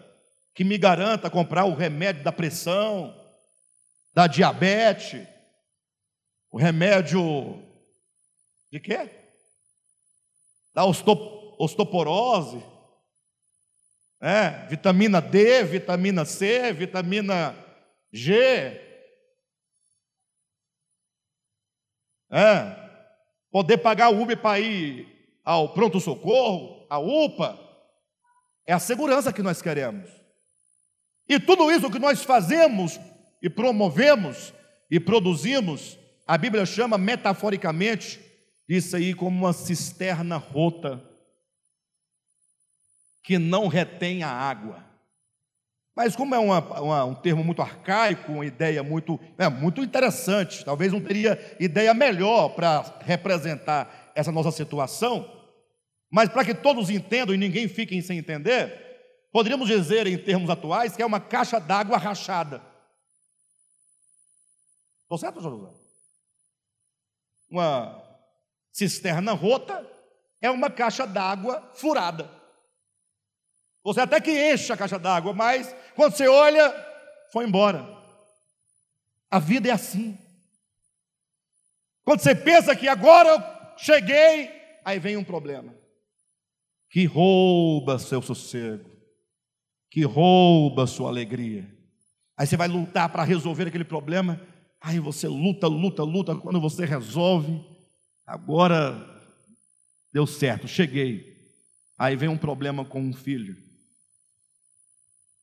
que 0.54 0.62
me 0.62 0.78
garanta 0.78 1.28
comprar 1.28 1.64
o 1.64 1.74
remédio 1.74 2.22
da 2.22 2.30
pressão, 2.30 3.12
da 4.14 4.28
diabetes, 4.28 5.26
o 6.52 6.58
remédio 6.58 7.60
de 8.70 8.78
quê? 8.78 9.23
Da 10.74 10.84
osteoporose, 10.84 12.62
é, 14.20 14.66
vitamina 14.68 15.20
D, 15.20 15.62
vitamina 15.64 16.24
C, 16.24 16.72
vitamina 16.72 17.54
G. 18.12 18.80
É, 22.30 22.74
poder 23.50 23.78
pagar 23.78 24.08
o 24.08 24.20
Uber 24.20 24.36
para 24.36 24.58
ir 24.58 25.06
ao 25.44 25.74
pronto-socorro, 25.74 26.86
a 26.90 26.98
UPA, 26.98 27.58
é 28.66 28.72
a 28.72 28.78
segurança 28.78 29.32
que 29.32 29.42
nós 29.42 29.60
queremos. 29.60 30.10
E 31.28 31.38
tudo 31.38 31.70
isso 31.70 31.90
que 31.90 31.98
nós 31.98 32.22
fazemos 32.24 32.98
e 33.42 33.48
promovemos 33.48 34.52
e 34.90 34.98
produzimos, 34.98 35.98
a 36.26 36.36
Bíblia 36.38 36.64
chama 36.64 36.96
metaforicamente 36.96 38.20
isso 38.68 38.96
aí 38.96 39.14
como 39.14 39.38
uma 39.38 39.52
cisterna 39.52 40.36
rota 40.36 41.02
que 43.22 43.38
não 43.38 43.68
retém 43.68 44.22
a 44.22 44.30
água. 44.30 44.84
Mas 45.96 46.16
como 46.16 46.34
é 46.34 46.38
uma, 46.38 46.58
uma, 46.80 47.04
um 47.04 47.14
termo 47.14 47.44
muito 47.44 47.62
arcaico, 47.62 48.32
uma 48.32 48.44
ideia 48.44 48.82
muito, 48.82 49.18
é, 49.38 49.48
muito 49.48 49.82
interessante, 49.82 50.64
talvez 50.64 50.92
não 50.92 51.00
teria 51.00 51.56
ideia 51.60 51.94
melhor 51.94 52.50
para 52.50 52.98
representar 53.02 54.12
essa 54.14 54.32
nossa 54.32 54.50
situação, 54.50 55.30
mas 56.10 56.28
para 56.28 56.44
que 56.44 56.54
todos 56.54 56.90
entendam 56.90 57.34
e 57.34 57.38
ninguém 57.38 57.68
fique 57.68 58.00
sem 58.02 58.18
entender, 58.18 59.28
poderíamos 59.32 59.68
dizer 59.68 60.06
em 60.06 60.18
termos 60.18 60.50
atuais 60.50 60.96
que 60.96 61.02
é 61.02 61.06
uma 61.06 61.20
caixa 61.20 61.60
d'água 61.60 61.96
rachada. 61.96 62.60
Estou 65.02 65.18
certo, 65.18 65.40
José? 65.40 65.70
Uma 67.48 68.03
Cisterna 68.74 69.32
rota 69.32 69.88
é 70.42 70.50
uma 70.50 70.68
caixa 70.68 71.06
d'água 71.06 71.70
furada. 71.74 72.28
Você 73.84 74.00
até 74.00 74.20
que 74.20 74.52
enche 74.52 74.72
a 74.72 74.76
caixa 74.76 74.98
d'água, 74.98 75.32
mas 75.32 75.72
quando 75.94 76.16
você 76.16 76.26
olha, 76.26 76.74
foi 77.32 77.46
embora. 77.46 77.86
A 79.30 79.38
vida 79.38 79.68
é 79.68 79.72
assim. 79.72 80.18
Quando 82.04 82.20
você 82.20 82.34
pensa 82.34 82.74
que 82.74 82.88
agora 82.88 83.28
eu 83.28 83.78
cheguei, 83.78 84.50
aí 84.84 84.98
vem 84.98 85.16
um 85.16 85.24
problema 85.24 85.72
que 86.90 87.06
rouba 87.06 87.98
seu 87.98 88.22
sossego, 88.22 88.88
que 89.90 90.02
rouba 90.02 90.86
sua 90.86 91.08
alegria. 91.08 91.68
Aí 92.36 92.46
você 92.46 92.56
vai 92.56 92.68
lutar 92.68 93.08
para 93.08 93.22
resolver 93.22 93.68
aquele 93.68 93.84
problema, 93.84 94.40
aí 94.80 94.98
você 94.98 95.28
luta, 95.28 95.66
luta, 95.68 96.02
luta, 96.02 96.36
quando 96.36 96.60
você 96.60 96.84
resolve, 96.84 97.73
agora 98.26 98.94
deu 100.12 100.26
certo, 100.26 100.66
cheguei. 100.68 101.34
Aí 101.98 102.16
vem 102.16 102.28
um 102.28 102.36
problema 102.36 102.84
com 102.84 103.00
um 103.00 103.12
filho. 103.12 103.56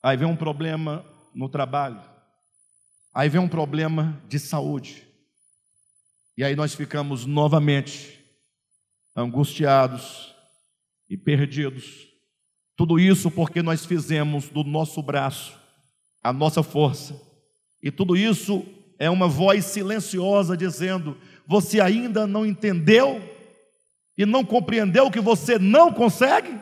Aí 0.03 0.17
vem 0.17 0.27
um 0.27 0.35
problema 0.35 1.05
no 1.33 1.47
trabalho. 1.47 2.01
Aí 3.13 3.29
vem 3.29 3.41
um 3.41 3.47
problema 3.47 4.21
de 4.27 4.39
saúde. 4.39 5.07
E 6.37 6.43
aí 6.43 6.55
nós 6.55 6.73
ficamos 6.73 7.25
novamente 7.25 8.19
angustiados 9.15 10.33
e 11.09 11.17
perdidos. 11.17 12.07
Tudo 12.75 12.99
isso 12.99 13.29
porque 13.29 13.61
nós 13.61 13.85
fizemos 13.85 14.49
do 14.49 14.63
nosso 14.63 15.01
braço 15.01 15.61
a 16.23 16.31
nossa 16.31 16.61
força. 16.61 17.19
E 17.81 17.89
tudo 17.89 18.15
isso 18.15 18.65
é 18.99 19.09
uma 19.09 19.27
voz 19.27 19.65
silenciosa 19.65 20.55
dizendo: 20.55 21.17
Você 21.51 21.81
ainda 21.81 22.25
não 22.25 22.45
entendeu 22.45 23.21
e 24.17 24.25
não 24.25 24.45
compreendeu 24.45 25.11
que 25.11 25.19
você 25.19 25.59
não 25.59 25.91
consegue? 25.91 26.57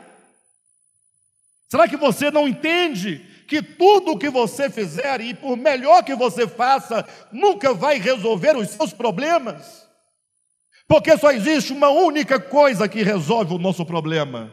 Será 1.70 1.86
que 1.86 1.96
você 1.96 2.28
não 2.28 2.48
entende 2.48 3.24
que 3.46 3.62
tudo 3.62 4.10
o 4.10 4.18
que 4.18 4.28
você 4.28 4.68
fizer, 4.68 5.20
e 5.20 5.32
por 5.32 5.56
melhor 5.56 6.02
que 6.02 6.16
você 6.16 6.44
faça, 6.48 7.08
nunca 7.30 7.72
vai 7.72 8.00
resolver 8.00 8.56
os 8.56 8.70
seus 8.70 8.92
problemas. 8.92 9.86
Porque 10.88 11.16
só 11.16 11.30
existe 11.30 11.72
uma 11.72 11.90
única 11.90 12.40
coisa 12.40 12.88
que 12.88 13.04
resolve 13.04 13.54
o 13.54 13.58
nosso 13.58 13.86
problema: 13.86 14.52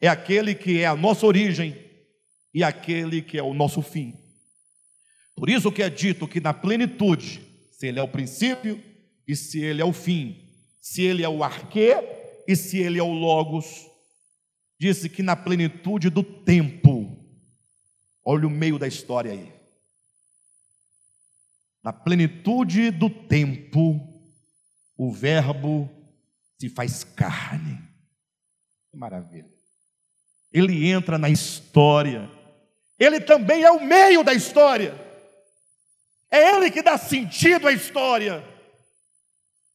é 0.00 0.08
aquele 0.08 0.54
que 0.54 0.80
é 0.80 0.86
a 0.86 0.96
nossa 0.96 1.26
origem 1.26 1.76
e 2.54 2.64
aquele 2.64 3.20
que 3.20 3.36
é 3.36 3.42
o 3.42 3.52
nosso 3.52 3.82
fim. 3.82 4.14
Por 5.36 5.50
isso 5.50 5.70
que 5.70 5.82
é 5.82 5.90
dito 5.90 6.26
que 6.26 6.40
na 6.40 6.54
plenitude, 6.54 7.42
se 7.72 7.88
ele 7.88 8.00
é 8.00 8.02
o 8.02 8.08
princípio 8.08 8.88
e 9.30 9.36
se 9.36 9.60
ele 9.60 9.80
é 9.80 9.84
o 9.84 9.92
fim, 9.92 10.48
se 10.80 11.02
ele 11.02 11.22
é 11.22 11.28
o 11.28 11.44
arquê 11.44 11.94
e 12.46 12.56
se 12.56 12.78
ele 12.78 12.98
é 12.98 13.02
o 13.02 13.12
logos, 13.12 13.86
disse 14.78 15.08
que 15.08 15.22
na 15.22 15.36
plenitude 15.36 16.10
do 16.10 16.22
tempo, 16.22 17.20
Olha 18.24 18.46
o 18.46 18.50
meio 18.50 18.78
da 18.78 18.86
história 18.86 19.32
aí. 19.32 19.52
Na 21.82 21.92
plenitude 21.92 22.90
do 22.90 23.08
tempo, 23.08 23.98
o 24.96 25.10
Verbo 25.12 25.90
se 26.58 26.68
faz 26.68 27.02
carne. 27.02 27.76
Que 28.90 28.96
maravilha. 28.96 29.50
Ele 30.52 30.88
entra 30.88 31.16
na 31.16 31.30
história. 31.30 32.30
Ele 32.98 33.20
também 33.20 33.62
é 33.62 33.70
o 33.70 33.82
meio 33.82 34.22
da 34.22 34.34
história. 34.34 34.94
É 36.30 36.54
ele 36.54 36.70
que 36.70 36.82
dá 36.82 36.98
sentido 36.98 37.66
à 37.66 37.72
história. 37.72 38.44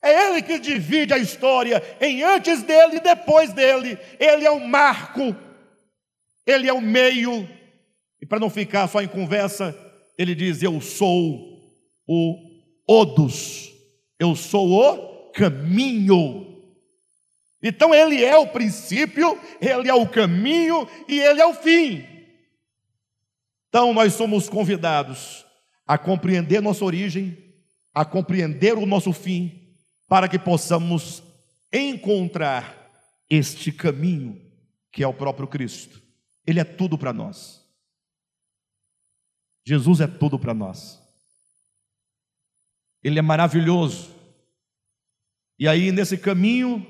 É 0.05 0.29
ele 0.29 0.41
que 0.41 0.59
divide 0.59 1.13
a 1.13 1.17
história 1.17 1.81
em 1.99 2.23
antes 2.23 2.61
dele 2.61 2.97
e 2.97 3.01
depois 3.01 3.51
dele. 3.51 3.97
Ele 4.19 4.45
é 4.45 4.51
o 4.51 4.65
marco. 4.65 5.35
Ele 6.45 6.69
é 6.69 6.73
o 6.73 6.81
meio 6.81 7.47
e 8.25 8.27
para 8.27 8.39
não 8.39 8.49
ficar 8.49 8.87
só 8.87 9.03
em 9.03 9.07
conversa, 9.07 9.77
ele 10.17 10.33
diz: 10.33 10.63
Eu 10.63 10.81
sou 10.81 11.61
o 12.07 12.35
Odos, 12.87 13.71
eu 14.19 14.35
sou 14.35 14.67
o 14.71 15.31
caminho. 15.31 16.53
Então 17.61 17.93
ele 17.93 18.23
é 18.23 18.35
o 18.35 18.47
princípio, 18.47 19.39
ele 19.61 19.89
é 19.89 19.93
o 19.93 20.07
caminho 20.07 20.87
e 21.07 21.19
ele 21.19 21.39
é 21.39 21.45
o 21.45 21.53
fim. 21.53 22.03
Então 23.69 23.93
nós 23.93 24.13
somos 24.13 24.49
convidados 24.49 25.45
a 25.85 25.95
compreender 25.95 26.61
nossa 26.61 26.83
origem, 26.83 27.37
a 27.93 28.03
compreender 28.03 28.75
o 28.75 28.87
nosso 28.87 29.13
fim, 29.13 29.64
para 30.07 30.27
que 30.27 30.37
possamos 30.39 31.23
encontrar 31.71 32.85
este 33.29 33.71
caminho 33.71 34.41
que 34.91 35.03
é 35.03 35.07
o 35.07 35.13
próprio 35.13 35.47
Cristo. 35.47 36.01
Ele 36.45 36.59
é 36.59 36.63
tudo 36.63 36.97
para 36.97 37.11
nós. 37.11 37.63
Jesus 39.65 39.99
é 39.99 40.07
tudo 40.07 40.39
para 40.39 40.53
nós. 40.53 41.01
Ele 43.03 43.19
é 43.19 43.21
maravilhoso. 43.21 44.15
E 45.59 45.67
aí, 45.67 45.91
nesse 45.91 46.17
caminho, 46.17 46.85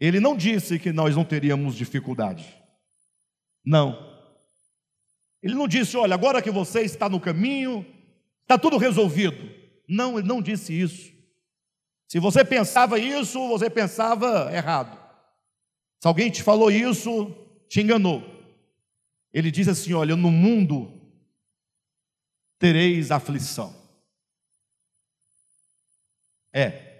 ele 0.00 0.20
não 0.20 0.36
disse 0.36 0.78
que 0.78 0.92
nós 0.92 1.14
não 1.14 1.24
teríamos 1.24 1.76
dificuldade. 1.76 2.46
Não. 3.64 4.14
Ele 5.42 5.54
não 5.54 5.68
disse, 5.68 5.96
olha, 5.96 6.14
agora 6.14 6.42
que 6.42 6.50
você 6.50 6.82
está 6.82 7.08
no 7.08 7.20
caminho, 7.20 7.86
está 8.42 8.58
tudo 8.58 8.78
resolvido. 8.78 9.50
Não, 9.88 10.18
ele 10.18 10.26
não 10.26 10.42
disse 10.42 10.78
isso. 10.78 11.13
Se 12.08 12.18
você 12.18 12.44
pensava 12.44 12.98
isso, 12.98 13.48
você 13.48 13.68
pensava 13.68 14.50
errado. 14.54 14.98
Se 16.00 16.06
alguém 16.06 16.30
te 16.30 16.42
falou 16.42 16.70
isso, 16.70 17.34
te 17.68 17.80
enganou. 17.80 18.22
Ele 19.32 19.50
diz 19.50 19.68
assim: 19.68 19.92
olha, 19.94 20.14
no 20.14 20.30
mundo 20.30 20.92
tereis 22.58 23.10
aflição. 23.10 23.74
É, 26.52 26.94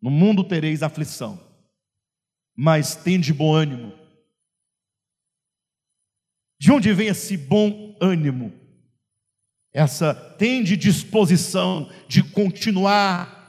no 0.00 0.10
mundo 0.10 0.42
tereis 0.42 0.82
aflição, 0.82 1.38
mas 2.56 2.94
tende 2.94 3.32
bom 3.32 3.54
ânimo. 3.54 3.92
De 6.58 6.72
onde 6.72 6.92
vem 6.94 7.08
esse 7.08 7.36
bom 7.36 7.94
ânimo? 8.00 8.52
Essa 9.70 10.14
tende 10.14 10.78
disposição 10.78 11.90
de 12.08 12.22
continuar 12.22 13.43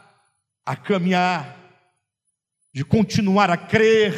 a 0.66 0.76
caminhar, 0.76 1.55
de 2.74 2.84
continuar 2.84 3.49
a 3.49 3.57
crer 3.57 4.13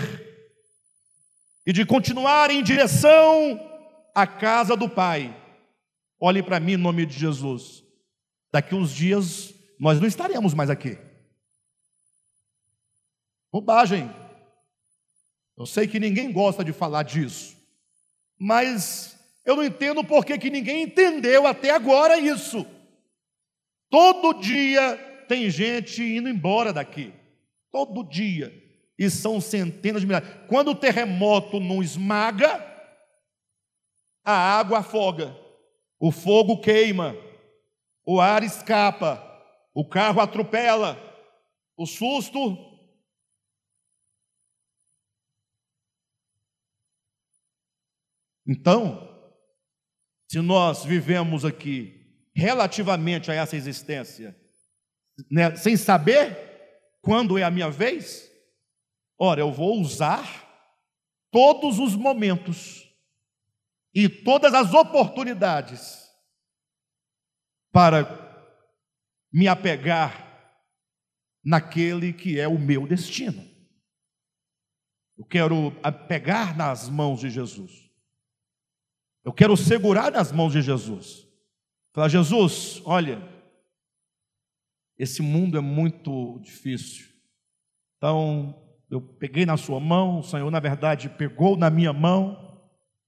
e 1.65 1.73
de 1.73 1.85
continuar 1.85 2.49
em 2.49 2.63
direção 2.63 3.59
à 4.15 4.25
casa 4.25 4.75
do 4.75 4.87
Pai. 4.87 5.35
Olhe 6.19 6.41
para 6.41 6.59
mim 6.59 6.73
em 6.73 6.77
nome 6.77 7.05
de 7.05 7.19
Jesus. 7.19 7.83
Daqui 8.51 8.73
uns 8.73 8.91
dias 8.91 9.53
nós 9.79 9.99
não 9.99 10.07
estaremos 10.07 10.53
mais 10.53 10.69
aqui. 10.69 10.97
Bobagem. 13.51 14.09
Eu 15.57 15.65
sei 15.65 15.87
que 15.87 15.99
ninguém 15.99 16.31
gosta 16.31 16.63
de 16.63 16.71
falar 16.71 17.03
disso, 17.03 17.57
mas 18.37 19.17
eu 19.43 19.55
não 19.55 19.63
entendo 19.63 20.03
por 20.03 20.23
que, 20.23 20.49
ninguém 20.49 20.83
entendeu 20.83 21.47
até 21.47 21.71
agora 21.71 22.19
isso. 22.19 22.65
Todo 23.89 24.39
dia 24.39 24.99
tem 25.27 25.49
gente 25.49 26.01
indo 26.01 26.29
embora 26.29 26.71
daqui. 26.71 27.13
Todo 27.71 28.07
dia. 28.07 28.53
E 28.97 29.09
são 29.09 29.39
centenas 29.39 30.01
de 30.01 30.07
milhares. 30.07 30.29
Quando 30.47 30.71
o 30.71 30.75
terremoto 30.75 31.59
não 31.59 31.83
esmaga, 31.83 32.65
a 34.23 34.33
água 34.33 34.79
afoga. 34.79 35.35
O 35.99 36.11
fogo 36.11 36.61
queima, 36.61 37.15
o 38.05 38.21
ar 38.21 38.43
escapa, 38.43 39.23
o 39.73 39.87
carro 39.87 40.21
atropela, 40.21 40.97
o 41.75 41.85
susto. 41.85 42.55
Então, 48.45 49.07
se 50.27 50.39
nós 50.39 50.83
vivemos 50.83 51.43
aqui 51.43 52.29
relativamente 52.35 53.31
a 53.31 53.33
essa 53.33 53.55
existência, 53.55 54.35
né, 55.29 55.55
sem 55.55 55.75
saber 55.75 56.45
quando 57.01 57.37
é 57.37 57.43
a 57.43 57.51
minha 57.51 57.69
vez, 57.69 58.29
ora, 59.17 59.41
eu 59.41 59.51
vou 59.51 59.79
usar 59.79 60.45
todos 61.31 61.79
os 61.79 61.95
momentos 61.95 62.87
e 63.93 64.07
todas 64.07 64.53
as 64.53 64.73
oportunidades 64.73 66.07
para 67.71 68.27
me 69.31 69.47
apegar 69.47 70.25
naquele 71.43 72.11
que 72.13 72.39
é 72.39 72.47
o 72.47 72.59
meu 72.59 72.85
destino. 72.85 73.47
Eu 75.17 75.25
quero 75.25 75.71
pegar 76.07 76.55
nas 76.55 76.89
mãos 76.89 77.21
de 77.21 77.29
Jesus. 77.29 77.89
Eu 79.23 79.33
quero 79.33 79.57
segurar 79.57 80.11
nas 80.11 80.31
mãos 80.31 80.53
de 80.53 80.61
Jesus. 80.61 81.27
Falar, 81.93 82.09
Jesus, 82.09 82.81
olha, 82.85 83.21
esse 84.97 85.21
mundo 85.21 85.57
é 85.57 85.61
muito 85.61 86.39
difícil. 86.39 87.07
Então, 87.97 88.55
eu 88.89 89.01
peguei 89.01 89.45
na 89.45 89.57
sua 89.57 89.79
mão, 89.79 90.19
o 90.19 90.23
Senhor, 90.23 90.49
na 90.49 90.59
verdade, 90.59 91.09
pegou 91.09 91.57
na 91.57 91.69
minha 91.69 91.93
mão 91.93 92.45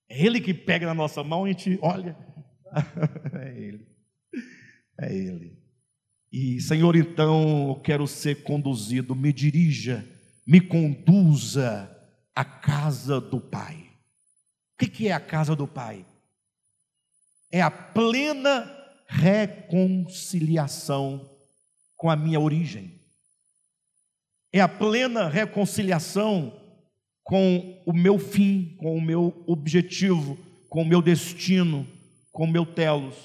É 0.09 0.25
Ele 0.25 0.41
que 0.41 0.53
pega 0.53 0.85
na 0.87 0.93
nossa 0.93 1.23
mão 1.23 1.47
e 1.47 1.51
a 1.51 1.53
gente 1.53 1.79
olha. 1.81 2.17
é 3.33 3.57
Ele. 3.57 3.87
É 4.99 5.15
Ele. 5.15 5.57
E, 6.31 6.61
Senhor, 6.61 6.95
então 6.95 7.69
eu 7.69 7.75
quero 7.75 8.07
ser 8.07 8.43
conduzido, 8.43 9.15
me 9.15 9.33
dirija, 9.33 10.07
me 10.45 10.61
conduza 10.61 11.89
à 12.35 12.45
casa 12.45 13.19
do 13.19 13.39
Pai. 13.39 13.89
O 14.73 14.77
que 14.85 15.07
é 15.07 15.11
a 15.11 15.19
casa 15.19 15.55
do 15.55 15.67
Pai? 15.67 16.05
É 17.51 17.61
a 17.61 17.71
plena 17.71 18.71
reconciliação 19.07 21.27
com 22.00 22.10
a 22.10 22.16
minha 22.16 22.39
origem. 22.39 22.93
É 24.54 24.62
a 24.62 24.70
plena 24.70 25.28
reconciliação 25.28 26.58
com 27.24 27.84
o 27.86 27.91
meu 27.91 28.18
fim, 28.18 28.78
com 28.80 28.95
o 28.95 29.02
meu 29.02 29.43
objetivo, 29.45 30.39
com 30.70 30.82
o 30.82 30.86
meu 30.86 31.02
destino, 31.02 31.86
com 32.32 32.45
o 32.45 32.52
meu 32.52 32.66
telos. 32.66 33.16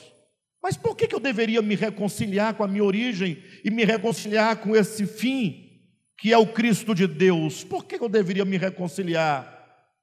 Mas 0.61 0.77
por 0.77 0.97
que 0.97 1.14
eu 1.14 1.20
deveria 1.20 1.62
me 1.62 1.77
reconciliar 1.77 2.55
com 2.55 2.64
a 2.64 2.68
minha 2.68 2.83
origem 2.83 3.39
e 3.64 3.70
me 3.70 3.85
reconciliar 3.85 4.57
com 4.57 4.75
esse 4.75 5.07
fim, 5.07 5.70
que 6.18 6.33
é 6.33 6.37
o 6.37 6.53
Cristo 6.53 6.97
de 6.97 7.07
Deus? 7.07 7.62
Por 7.62 7.85
que 7.85 7.95
eu 7.95 8.09
deveria 8.09 8.45
me 8.45 8.59
reconciliar? 8.59 9.53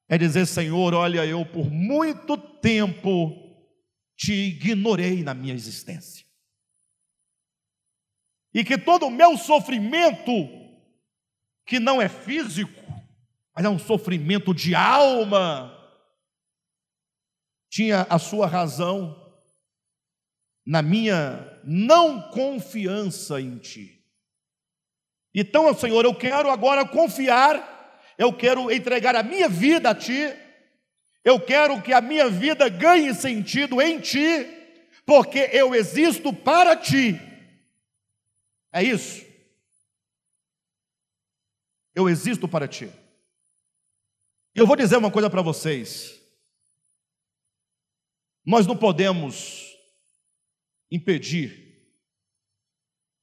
É 0.08 0.18
dizer, 0.18 0.48
Senhor, 0.48 0.94
olha, 0.94 1.26
eu 1.26 1.46
por 1.46 1.70
muito 1.70 2.38
tempo 2.38 3.36
te 4.16 4.32
ignorei 4.32 5.24
na 5.24 5.34
minha 5.34 5.54
existência. 5.54 6.31
E 8.54 8.64
que 8.64 8.78
todo 8.78 9.08
o 9.08 9.12
meu 9.12 9.38
sofrimento, 9.38 10.32
que 11.66 11.80
não 11.80 12.02
é 12.02 12.10
físico, 12.10 12.82
mas 13.56 13.66
é 13.66 13.70
um 13.70 13.80
sofrimento 13.80 14.54
de 14.54 14.76
alma, 14.76 15.78
tinha 17.70 18.06
a 18.10 18.20
sua 18.20 18.48
razão 18.48 19.18
na 20.66 20.82
minha 20.82 21.60
não 21.64 22.22
confiança 22.30 23.40
em 23.40 23.58
Ti. 23.58 24.04
Então, 25.34 25.74
Senhor, 25.74 26.04
eu 26.04 26.14
quero 26.14 26.50
agora 26.50 26.86
confiar, 26.86 28.04
eu 28.18 28.34
quero 28.34 28.70
entregar 28.70 29.16
a 29.16 29.24
minha 29.24 29.48
vida 29.48 29.92
a 29.92 29.96
Ti, 29.96 30.34
eu 31.24 31.40
quero 31.40 31.82
que 31.82 31.94
a 31.94 32.02
minha 32.02 32.30
vida 32.30 32.68
ganhe 32.68 33.14
sentido 33.14 33.82
em 33.82 34.00
Ti, 34.00 34.48
porque 35.06 35.50
eu 35.54 35.74
existo 35.74 36.34
para 36.34 36.76
Ti. 36.76 37.31
É 38.72 38.84
isso. 38.84 39.26
Eu 41.94 42.10
existo 42.10 42.48
para 42.48 42.68
Ti. 42.68 42.92
Eu 44.54 44.66
vou 44.68 44.76
dizer 44.76 44.98
uma 44.98 45.12
coisa 45.12 45.30
para 45.30 45.42
vocês. 45.42 46.20
Nós 48.46 48.66
não 48.66 48.78
podemos 48.78 49.72
impedir 50.90 51.72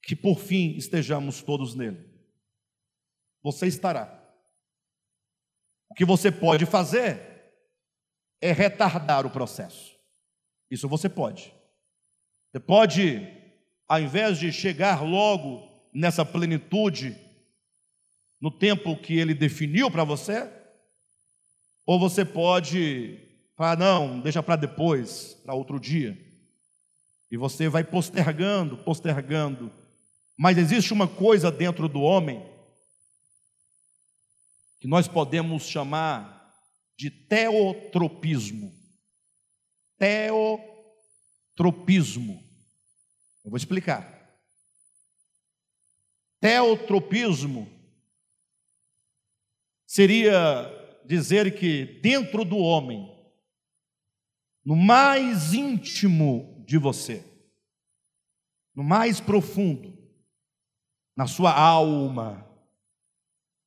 que 0.01 0.15
por 0.15 0.39
fim 0.39 0.75
estejamos 0.75 1.41
todos 1.41 1.75
nele. 1.75 2.09
Você 3.43 3.67
estará. 3.67 4.15
O 5.89 5.93
que 5.93 6.05
você 6.05 6.31
pode 6.31 6.65
fazer 6.65 7.29
é 8.41 8.51
retardar 8.51 9.25
o 9.25 9.31
processo. 9.31 9.97
Isso 10.69 10.87
você 10.87 11.09
pode. 11.09 11.53
Você 12.51 12.59
pode, 12.59 13.19
ao 13.89 13.99
invés 13.99 14.37
de 14.37 14.53
chegar 14.53 15.03
logo 15.03 15.67
nessa 15.91 16.23
plenitude, 16.23 17.17
no 18.39 18.51
tempo 18.51 18.95
que 18.95 19.17
ele 19.17 19.33
definiu 19.33 19.89
para 19.89 20.03
você, 20.03 20.47
ou 21.87 21.99
você 21.99 22.23
pode 22.23 23.17
falar, 23.57 23.77
não, 23.77 24.19
deixa 24.19 24.43
para 24.43 24.55
depois, 24.55 25.33
para 25.43 25.55
outro 25.55 25.79
dia. 25.79 26.15
E 27.31 27.37
você 27.37 27.67
vai 27.67 27.83
postergando, 27.83 28.77
postergando. 28.77 29.71
Mas 30.37 30.59
existe 30.59 30.93
uma 30.93 31.07
coisa 31.07 31.51
dentro 31.51 31.89
do 31.89 32.01
homem 32.01 32.47
que 34.79 34.87
nós 34.87 35.07
podemos 35.07 35.63
chamar 35.63 36.53
de 36.95 37.09
teotropismo. 37.09 38.71
Teotropismo. 39.97 42.48
Eu 43.43 43.51
vou 43.51 43.57
explicar. 43.57 44.17
Teotropismo 46.39 47.67
seria 49.85 50.31
dizer 51.05 51.57
que 51.57 51.99
dentro 52.01 52.45
do 52.45 52.57
homem, 52.57 53.05
no 54.63 54.75
mais 54.75 55.53
íntimo 55.53 56.63
de 56.65 56.77
você, 56.77 57.25
no 58.75 58.83
mais 58.83 59.19
profundo, 59.19 59.97
na 61.15 61.27
sua 61.27 61.51
alma, 61.51 62.47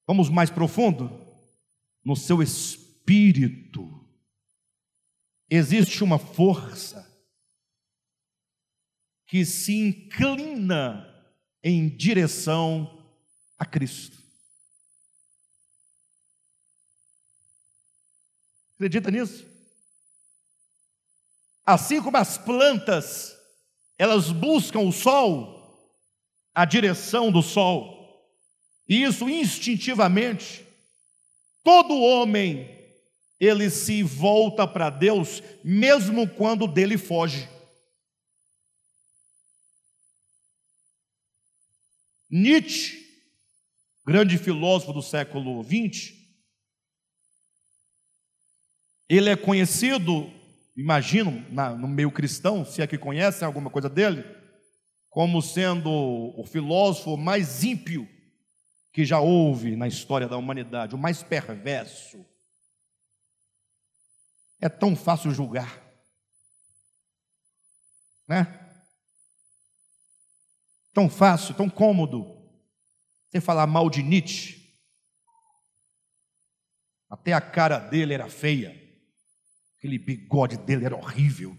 vamos 0.07 0.31
mais 0.31 0.49
profundo? 0.49 1.11
No 2.05 2.17
seu 2.17 2.43
espírito 2.43 4.03
existe 5.51 6.03
uma 6.03 6.19
força 6.19 7.12
que 9.33 9.47
se 9.47 9.75
inclina 9.75 11.09
em 11.65 11.89
direção 11.89 13.03
a 13.59 13.65
Cristo. 13.65 14.19
Acredita 18.75 19.11
nisso? 19.11 19.47
Assim 21.65 22.03
como 22.03 22.19
as 22.19 22.37
plantas, 22.37 23.35
elas 23.97 24.31
buscam 24.31 24.81
o 24.81 24.93
sol, 24.93 25.83
a 26.55 26.67
direção 26.67 27.33
do 27.33 27.41
sol, 27.41 28.31
e 28.87 29.03
isso 29.03 29.31
instintivamente, 29.31 30.63
todo 31.65 32.03
homem 32.03 32.69
ele 33.41 33.71
se 33.71 34.03
volta 34.03 34.69
para 34.69 34.91
Deus, 34.91 35.43
mesmo 35.65 36.29
quando 36.29 36.67
dele 36.67 36.99
foge. 36.99 37.49
Nietzsche, 42.35 43.07
grande 44.07 44.39
filósofo 44.39 44.95
do 44.95 45.03
século 45.03 45.63
XX, 45.63 46.15
ele 49.07 49.29
é 49.29 49.37
conhecido, 49.37 50.33
imagino, 50.75 51.45
na, 51.51 51.77
no 51.77 51.87
meio 51.87 52.11
cristão, 52.11 52.65
se 52.65 52.81
é 52.81 52.87
que 52.87 52.97
conhecem 52.97 53.45
alguma 53.45 53.69
coisa 53.69 53.91
dele, 53.91 54.25
como 55.11 55.43
sendo 55.43 55.91
o 55.91 56.43
filósofo 56.47 57.19
mais 57.19 57.63
ímpio 57.63 58.09
que 58.95 59.05
já 59.05 59.21
houve 59.21 59.77
na 59.77 59.87
história 59.87 60.27
da 60.27 60.39
humanidade, 60.39 60.95
o 60.95 60.99
mais 60.99 61.23
perverso 61.23 62.25
é 64.59 64.71
tão 64.71 64.97
fácil 64.97 65.33
julgar. 65.33 65.83
Né? 68.27 68.62
Tão 70.93 71.09
fácil, 71.09 71.55
tão 71.55 71.71
cômodo. 71.71 72.43
Você 73.31 73.41
falar 73.41 73.67
mal 73.67 73.89
de 73.89 74.03
Nietzsche. 74.03 74.63
Até 77.09 77.33
a 77.33 77.41
cara 77.41 77.79
dele 77.79 78.15
era 78.15 78.29
feia. 78.29 78.71
Aquele 79.79 79.99
bigode 79.99 80.57
dele 80.59 80.85
era 80.85 80.97
horrível. 80.97 81.57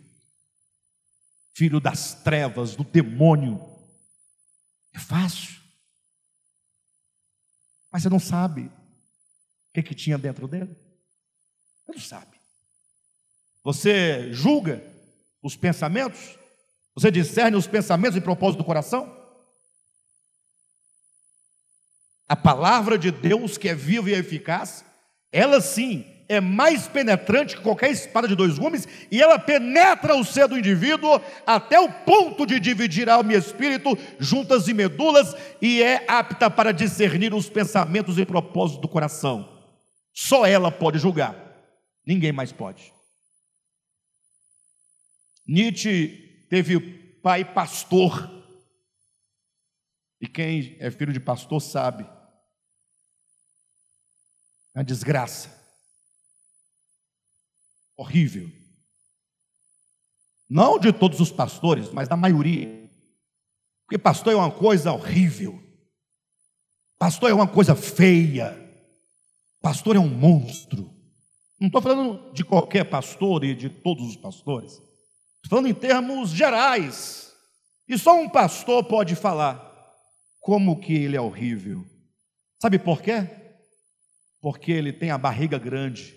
Filho 1.53 1.79
das 1.79 2.13
trevas, 2.23 2.75
do 2.75 2.83
demônio. 2.83 3.59
É 4.93 4.99
fácil. 4.99 5.61
Mas 7.91 8.03
você 8.03 8.09
não 8.09 8.19
sabe 8.19 8.61
o 8.63 8.71
que, 9.73 9.83
que 9.83 9.95
tinha 9.95 10.17
dentro 10.17 10.47
dele. 10.47 10.75
Você 11.85 11.91
não 11.91 11.99
sabe. 11.99 12.37
Você 13.63 14.31
julga 14.33 14.83
os 15.41 15.55
pensamentos? 15.55 16.37
Você 16.95 17.09
discerne 17.09 17.57
os 17.57 17.67
pensamentos 17.67 18.17
e 18.17 18.21
propósitos 18.21 18.63
do 18.63 18.65
coração? 18.65 19.22
A 22.27 22.35
palavra 22.35 22.97
de 22.97 23.11
Deus, 23.11 23.57
que 23.57 23.69
é 23.69 23.75
viva 23.75 24.09
e 24.09 24.13
eficaz, 24.13 24.85
ela 25.31 25.59
sim 25.61 26.05
é 26.29 26.39
mais 26.39 26.87
penetrante 26.87 27.55
que 27.55 27.61
qualquer 27.61 27.91
espada 27.91 28.27
de 28.27 28.35
dois 28.35 28.57
gumes, 28.57 28.87
e 29.11 29.21
ela 29.21 29.37
penetra 29.37 30.15
o 30.15 30.23
ser 30.23 30.47
do 30.47 30.57
indivíduo 30.57 31.21
até 31.45 31.79
o 31.79 31.91
ponto 31.91 32.45
de 32.45 32.59
dividir 32.59 33.09
alma 33.09 33.33
e 33.33 33.37
espírito, 33.37 33.97
juntas 34.19 34.67
e 34.67 34.73
medulas, 34.73 35.35
e 35.61 35.83
é 35.83 36.05
apta 36.07 36.49
para 36.49 36.71
discernir 36.71 37.33
os 37.33 37.49
pensamentos 37.49 38.17
e 38.17 38.25
propósitos 38.25 38.81
do 38.81 38.87
coração. 38.87 39.49
Só 40.13 40.45
ela 40.45 40.71
pode 40.71 40.97
julgar, 40.97 41.35
ninguém 42.05 42.31
mais 42.31 42.51
pode. 42.51 42.93
Nietzsche 45.47 46.47
teve 46.49 46.79
pai 47.21 47.43
pastor. 47.43 48.32
E 50.23 50.27
quem 50.27 50.77
é 50.79 50.89
filho 50.89 51.11
de 51.11 51.19
pastor 51.19 51.61
sabe. 51.61 52.09
A 54.73 54.81
desgraça. 54.81 55.61
horrível. 57.97 58.49
Não 60.49 60.79
de 60.79 60.93
todos 60.93 61.19
os 61.19 61.29
pastores, 61.29 61.91
mas 61.91 62.07
da 62.07 62.15
maioria. 62.15 62.89
Porque 63.85 63.97
pastor 63.97 64.31
é 64.31 64.35
uma 64.37 64.49
coisa 64.49 64.93
horrível. 64.93 65.61
Pastor 66.97 67.29
é 67.29 67.33
uma 67.33 67.47
coisa 67.47 67.75
feia. 67.75 68.57
Pastor 69.61 69.97
é 69.97 69.99
um 69.99 70.07
monstro. 70.07 70.89
Não 71.59 71.67
estou 71.67 71.81
falando 71.81 72.31
de 72.31 72.45
qualquer 72.45 72.85
pastor 72.85 73.43
e 73.43 73.53
de 73.53 73.69
todos 73.69 74.07
os 74.07 74.15
pastores. 74.15 74.71
Estou 74.71 75.49
falando 75.49 75.67
em 75.67 75.73
termos 75.73 76.29
gerais. 76.29 77.35
E 77.89 77.97
só 77.97 78.17
um 78.17 78.29
pastor 78.29 78.85
pode 78.85 79.15
falar 79.15 79.72
como 80.43 80.77
que 80.81 80.93
ele 80.93 81.15
é 81.15 81.21
horrível. 81.21 81.89
Sabe 82.61 82.77
por 82.77 83.01
quê? 83.01 83.29
Porque 84.41 84.73
ele 84.73 84.91
tem 84.91 85.09
a 85.09 85.17
barriga 85.17 85.57
grande, 85.57 86.13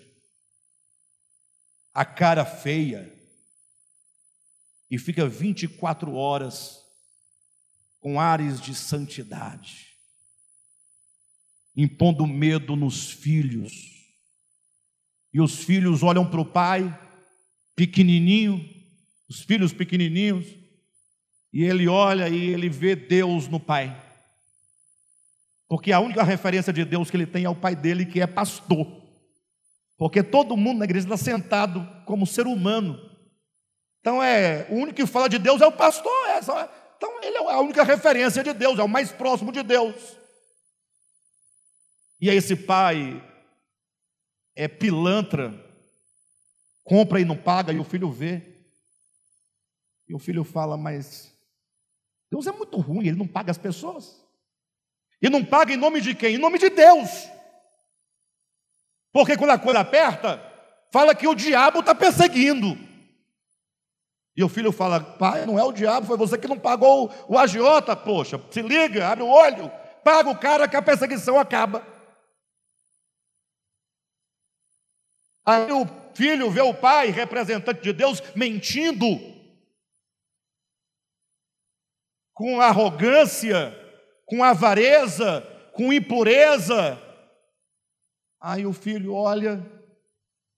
a 1.93 2.03
cara 2.03 2.45
feia, 2.45 3.09
e 4.91 4.99
fica 4.99 5.27
24 5.27 6.13
horas 6.13 6.83
com 8.01 8.19
ares 8.19 8.59
de 8.59 8.75
santidade, 8.75 9.93
impondo 11.73 12.27
medo 12.27 12.75
nos 12.75 13.09
filhos. 13.09 13.71
E 15.33 15.39
os 15.39 15.63
filhos 15.63 16.03
olham 16.03 16.29
para 16.29 16.41
o 16.41 16.45
pai, 16.45 16.83
pequenininho, 17.77 18.59
os 19.29 19.41
filhos 19.41 19.71
pequenininhos, 19.71 20.45
e 21.53 21.63
ele 21.63 21.87
olha 21.87 22.27
e 22.27 22.49
ele 22.49 22.67
vê 22.67 22.93
Deus 22.93 23.47
no 23.47 23.59
pai. 23.59 24.06
Porque 25.67 25.91
a 25.91 25.99
única 25.99 26.23
referência 26.23 26.71
de 26.71 26.85
Deus 26.85 27.09
que 27.09 27.17
ele 27.17 27.25
tem 27.25 27.43
é 27.43 27.49
o 27.49 27.55
pai 27.55 27.75
dele, 27.75 28.05
que 28.05 28.21
é 28.21 28.27
pastor. 28.27 28.87
Porque 29.97 30.23
todo 30.23 30.55
mundo 30.55 30.79
na 30.79 30.85
igreja 30.85 31.05
está 31.05 31.17
sentado 31.17 31.85
como 32.05 32.25
ser 32.25 32.47
humano. 32.47 32.97
Então 33.99 34.23
é, 34.23 34.67
o 34.69 34.75
único 34.75 34.95
que 34.95 35.05
fala 35.05 35.27
de 35.27 35.37
Deus 35.37 35.61
é 35.61 35.67
o 35.67 35.71
pastor. 35.71 36.27
É 36.29 36.41
só, 36.41 36.63
então 36.95 37.21
ele 37.21 37.37
é 37.37 37.51
a 37.51 37.59
única 37.59 37.83
referência 37.83 38.43
de 38.43 38.53
Deus, 38.53 38.79
é 38.79 38.83
o 38.83 38.87
mais 38.87 39.11
próximo 39.11 39.51
de 39.51 39.63
Deus. 39.63 40.17
E 42.19 42.29
aí 42.29 42.37
esse 42.37 42.55
pai 42.55 43.21
é 44.55 44.67
pilantra, 44.67 45.53
compra 46.83 47.19
e 47.19 47.25
não 47.25 47.37
paga, 47.37 47.73
e 47.73 47.79
o 47.79 47.83
filho 47.83 48.11
vê. 48.11 48.41
E 50.07 50.15
o 50.15 50.19
filho 50.19 50.43
fala, 50.43 50.77
mas 50.77 51.31
Deus 52.31 52.47
é 52.47 52.51
muito 52.51 52.79
ruim, 52.79 53.07
ele 53.07 53.17
não 53.17 53.27
paga 53.27 53.51
as 53.51 53.57
pessoas. 53.57 54.26
E 55.21 55.29
não 55.29 55.43
paga 55.43 55.73
em 55.73 55.77
nome 55.77 56.01
de 56.01 56.13
quem? 56.13 56.35
Em 56.35 56.37
nome 56.37 56.59
de 56.59 56.69
Deus. 56.69 57.09
Porque 59.11 59.35
quando 59.35 59.51
a 59.51 59.59
coisa 59.59 59.79
aperta, 59.79 60.41
fala 60.91 61.15
que 61.15 61.27
o 61.27 61.33
diabo 61.33 61.79
está 61.79 61.95
perseguindo. 61.95 62.77
E 64.35 64.43
o 64.43 64.49
filho 64.49 64.71
fala: 64.71 64.99
pai, 64.99 65.45
não 65.45 65.57
é 65.57 65.63
o 65.63 65.71
diabo, 65.71 66.05
foi 66.05 66.17
você 66.17 66.37
que 66.37 66.47
não 66.47 66.59
pagou 66.59 67.11
o 67.27 67.37
agiota, 67.37 67.95
poxa, 67.95 68.39
se 68.51 68.61
liga, 68.61 69.07
abre 69.07 69.23
o 69.23 69.27
olho, 69.27 69.71
paga 70.03 70.29
o 70.29 70.37
cara 70.37 70.67
que 70.67 70.75
a 70.75 70.81
perseguição 70.81 71.39
acaba. 71.39 71.85
Aí 75.43 75.71
o 75.71 75.87
filho 76.13 76.51
vê 76.51 76.61
o 76.61 76.73
pai, 76.73 77.07
representante 77.07 77.81
de 77.81 77.93
Deus, 77.93 78.21
mentindo, 78.35 79.07
com 82.33 82.61
arrogância, 82.61 83.86
com 84.27 84.43
avareza, 84.43 85.41
com 85.73 85.91
impureza. 85.91 87.01
Aí 88.39 88.65
o 88.65 88.73
filho 88.73 89.13
olha, 89.13 89.65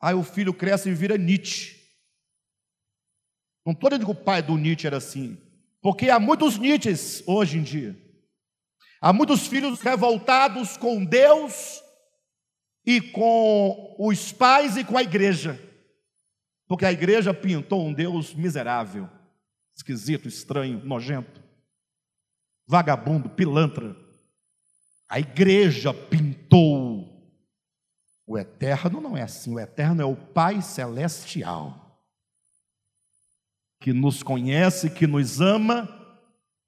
aí 0.02 0.16
o 0.16 0.24
filho 0.24 0.54
cresce 0.54 0.90
e 0.90 0.94
vira 0.94 1.18
Nietzsche. 1.18 1.80
Não 3.66 3.72
estou 3.72 3.90
dizendo 3.90 4.06
que 4.06 4.12
o 4.12 4.24
pai 4.24 4.42
do 4.42 4.58
Nietzsche 4.58 4.88
era 4.88 4.98
assim, 4.98 5.38
porque 5.82 6.10
há 6.10 6.20
muitos 6.20 6.58
Nietzsches 6.58 7.24
hoje 7.28 7.60
em 7.60 7.64
dia. 7.64 7.96
Há 9.00 9.14
muitos 9.14 9.48
filhos 9.48 9.80
revoltados 9.80 10.76
com 10.76 11.06
Deus 11.06 11.82
e 12.86 13.00
com 13.00 13.96
os 14.00 14.32
pais 14.34 14.76
e 14.76 14.84
com 14.84 14.98
a 14.98 15.04
igreja. 15.04 15.58
Porque 16.68 16.86
a 16.86 16.92
igreja 16.92 17.34
pintou 17.34 17.86
um 17.86 17.94
Deus 17.94 18.34
miserável, 18.34 19.08
esquisito, 19.76 20.28
estranho, 20.28 20.84
nojento 20.84 21.49
vagabundo, 22.70 23.28
pilantra. 23.28 23.96
A 25.10 25.20
igreja 25.20 25.92
pintou. 25.92 27.10
O 28.28 28.38
eterno 28.38 29.02
não 29.02 29.18
é 29.18 29.24
assim, 29.24 29.56
o 29.56 29.60
eterno 29.60 30.04
é 30.04 30.06
o 30.06 30.16
Pai 30.16 30.62
celestial, 30.62 32.00
que 33.80 33.92
nos 33.92 34.22
conhece, 34.22 34.92
que 34.92 35.08
nos 35.08 35.42
ama 35.42 35.90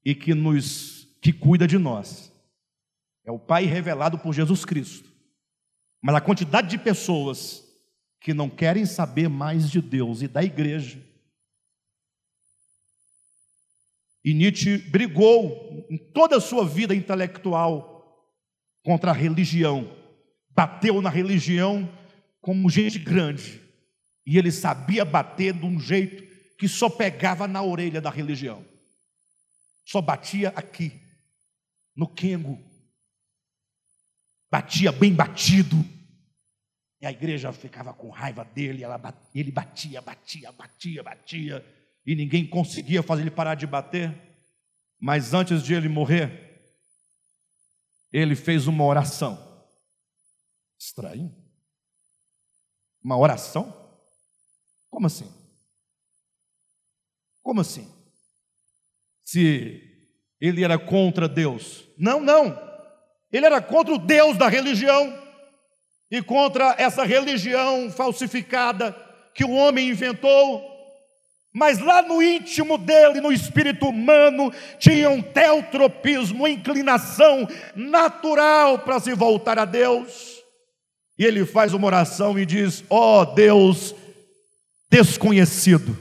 e 0.03 0.15
que 0.15 0.33
nos 0.33 1.07
que 1.21 1.31
cuida 1.31 1.67
de 1.67 1.77
nós. 1.77 2.33
É 3.23 3.31
o 3.31 3.37
Pai 3.37 3.65
revelado 3.65 4.17
por 4.17 4.33
Jesus 4.33 4.65
Cristo. 4.65 5.07
Mas 6.01 6.15
a 6.15 6.21
quantidade 6.21 6.67
de 6.67 6.79
pessoas 6.79 7.63
que 8.19 8.33
não 8.33 8.49
querem 8.49 8.87
saber 8.87 9.29
mais 9.29 9.69
de 9.69 9.79
Deus 9.79 10.23
e 10.23 10.27
da 10.27 10.43
igreja 10.43 11.10
E 14.23 14.33
Nietzsche 14.33 14.77
brigou 14.77 15.87
em 15.89 15.97
toda 15.97 16.37
a 16.37 16.41
sua 16.41 16.65
vida 16.65 16.93
intelectual 16.93 17.91
contra 18.83 19.11
a 19.11 19.13
religião, 19.13 19.95
bateu 20.49 21.01
na 21.01 21.09
religião 21.09 21.91
como 22.39 22.69
gente 22.69 22.99
grande, 22.99 23.61
e 24.25 24.37
ele 24.37 24.51
sabia 24.51 25.03
bater 25.03 25.53
de 25.53 25.65
um 25.65 25.79
jeito 25.79 26.23
que 26.57 26.67
só 26.67 26.89
pegava 26.89 27.47
na 27.47 27.61
orelha 27.63 27.99
da 27.99 28.09
religião, 28.09 28.65
só 29.85 30.01
batia 30.01 30.49
aqui, 30.49 30.91
no 31.95 32.07
quengo, 32.07 32.59
batia 34.51 34.91
bem 34.91 35.13
batido, 35.13 35.77
e 36.99 37.05
a 37.05 37.11
igreja 37.11 37.51
ficava 37.51 37.93
com 37.93 38.09
raiva 38.09 38.43
dele, 38.43 38.83
ela, 38.83 38.99
ele 39.33 39.51
batia, 39.51 40.01
batia, 40.01 40.51
batia, 40.51 41.01
batia 41.01 41.80
e 42.05 42.15
ninguém 42.15 42.47
conseguia 42.47 43.03
fazer 43.03 43.21
ele 43.21 43.31
parar 43.31 43.55
de 43.55 43.67
bater. 43.67 44.15
Mas 44.99 45.33
antes 45.33 45.63
de 45.63 45.73
ele 45.73 45.89
morrer, 45.89 46.51
ele 48.11 48.35
fez 48.35 48.67
uma 48.67 48.85
oração. 48.85 49.37
Estranho. 50.79 51.35
Uma 53.03 53.17
oração? 53.17 53.75
Como 54.89 55.07
assim? 55.07 55.31
Como 57.41 57.61
assim? 57.61 57.91
Se 59.23 59.81
ele 60.39 60.63
era 60.63 60.77
contra 60.77 61.27
Deus. 61.27 61.87
Não, 61.97 62.19
não. 62.19 62.57
Ele 63.31 63.45
era 63.45 63.61
contra 63.61 63.93
o 63.93 63.97
Deus 63.97 64.37
da 64.37 64.49
religião 64.49 65.17
e 66.09 66.21
contra 66.21 66.75
essa 66.77 67.05
religião 67.05 67.89
falsificada 67.89 68.91
que 69.33 69.45
o 69.45 69.51
homem 69.51 69.89
inventou 69.89 70.70
mas 71.53 71.79
lá 71.79 72.01
no 72.01 72.21
íntimo 72.21 72.77
dele, 72.77 73.19
no 73.19 73.31
espírito 73.31 73.87
humano, 73.87 74.53
tinha 74.79 75.09
um 75.09 75.21
teotropismo, 75.21 76.47
inclinação 76.47 77.47
natural 77.75 78.79
para 78.79 78.99
se 79.01 79.13
voltar 79.13 79.59
a 79.59 79.65
Deus. 79.65 80.41
E 81.17 81.25
ele 81.25 81.45
faz 81.45 81.73
uma 81.73 81.87
oração 81.87 82.39
e 82.39 82.45
diz: 82.45 82.85
Ó 82.89 83.21
oh, 83.21 83.25
Deus 83.25 83.93
desconhecido, 84.89 85.97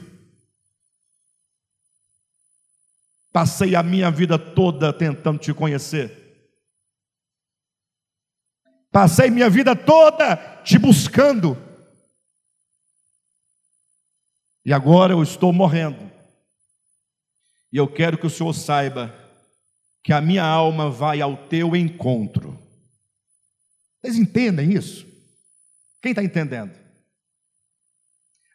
passei 3.31 3.75
a 3.75 3.83
minha 3.83 4.09
vida 4.09 4.39
toda 4.39 4.93
tentando 4.93 5.37
te 5.37 5.53
conhecer. 5.53 6.19
Passei 8.89 9.29
minha 9.29 9.49
vida 9.49 9.75
toda 9.75 10.35
te 10.63 10.77
buscando 10.77 11.57
e 14.65 14.71
agora 14.73 15.13
eu 15.13 15.23
estou 15.23 15.51
morrendo. 15.51 16.11
E 17.71 17.77
eu 17.77 17.87
quero 17.87 18.17
que 18.17 18.27
o 18.27 18.29
Senhor 18.29 18.53
saiba 18.53 19.13
que 20.03 20.11
a 20.11 20.21
minha 20.21 20.43
alma 20.43 20.89
vai 20.89 21.21
ao 21.21 21.37
teu 21.47 21.75
encontro. 21.75 22.59
Vocês 24.01 24.17
entendem 24.17 24.73
isso? 24.73 25.05
Quem 26.01 26.11
está 26.11 26.23
entendendo? 26.23 26.71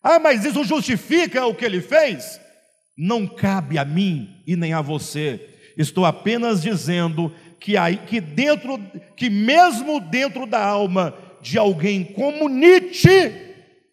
Ah, 0.02 0.18
mas 0.18 0.44
isso 0.44 0.64
justifica 0.64 1.46
o 1.46 1.54
que 1.54 1.64
ele 1.64 1.80
fez? 1.80 2.40
Não 2.96 3.26
cabe 3.26 3.78
a 3.78 3.84
mim 3.84 4.42
e 4.46 4.56
nem 4.56 4.72
a 4.72 4.80
você. 4.80 5.72
Estou 5.76 6.04
apenas 6.04 6.62
dizendo 6.62 7.34
que, 7.60 7.76
aí, 7.76 7.96
que 7.96 8.20
dentro, 8.20 8.78
que 9.16 9.28
mesmo 9.28 10.00
dentro 10.00 10.46
da 10.46 10.64
alma 10.64 11.16
de 11.40 11.58
alguém 11.58 12.04
como 12.04 12.48
Nietzsche, 12.48 13.45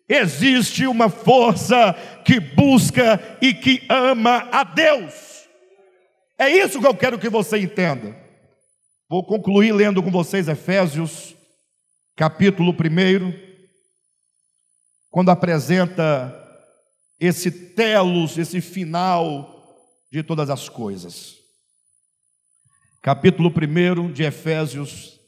existe 0.08 0.86
uma 0.86 1.10
força 1.10 1.94
que 2.26 2.40
busca 2.40 3.38
e 3.42 3.54
que 3.54 3.86
ama 3.90 4.50
a 4.52 4.64
Deus. 4.64 5.48
É 6.38 6.50
isso 6.50 6.80
que 6.80 6.88
eu 6.88 6.96
quero 6.96 7.20
que 7.20 7.30
você 7.30 7.58
entenda. 7.60 8.16
Vou 9.10 9.24
concluir 9.24 9.72
lendo 9.72 10.02
com 10.02 10.10
vocês 10.10 10.48
Efésios, 10.48 11.36
capítulo 12.16 12.72
1, 12.72 13.34
quando 15.10 15.30
apresenta 15.30 16.40
esse 17.20 17.52
telos, 17.52 18.38
esse 18.38 18.60
final 18.60 19.54
de 20.12 20.24
todas 20.24 20.50
as 20.50 20.68
coisas. 20.68 21.38
Capítulo 23.02 23.50
1 23.50 24.12
de 24.12 24.24
Efésios, 24.24 25.20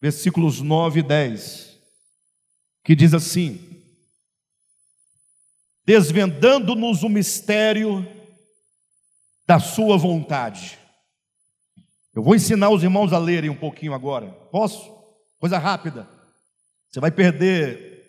versículos 0.00 0.60
9 0.60 1.00
e 1.00 1.02
10, 1.02 1.73
que 2.84 2.94
diz 2.94 3.14
assim: 3.14 3.82
Desvendando-nos 5.86 7.02
o 7.02 7.08
mistério 7.08 8.06
da 9.46 9.58
Sua 9.58 9.96
vontade. 9.96 10.78
Eu 12.14 12.22
vou 12.22 12.36
ensinar 12.36 12.70
os 12.70 12.82
irmãos 12.82 13.12
a 13.12 13.18
lerem 13.18 13.50
um 13.50 13.56
pouquinho 13.56 13.92
agora. 13.92 14.30
Posso? 14.52 14.94
Coisa 15.38 15.58
rápida. 15.58 16.08
Você 16.88 17.00
vai 17.00 17.10
perder 17.10 18.04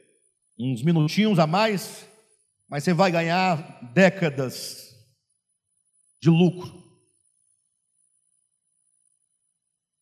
uns 0.60 0.84
minutinhos 0.84 1.40
a 1.40 1.48
mais, 1.48 2.08
mas 2.70 2.84
você 2.84 2.94
vai 2.94 3.12
ganhar 3.12 3.82
décadas 3.94 4.96
de 6.22 6.30
lucro. 6.30 6.84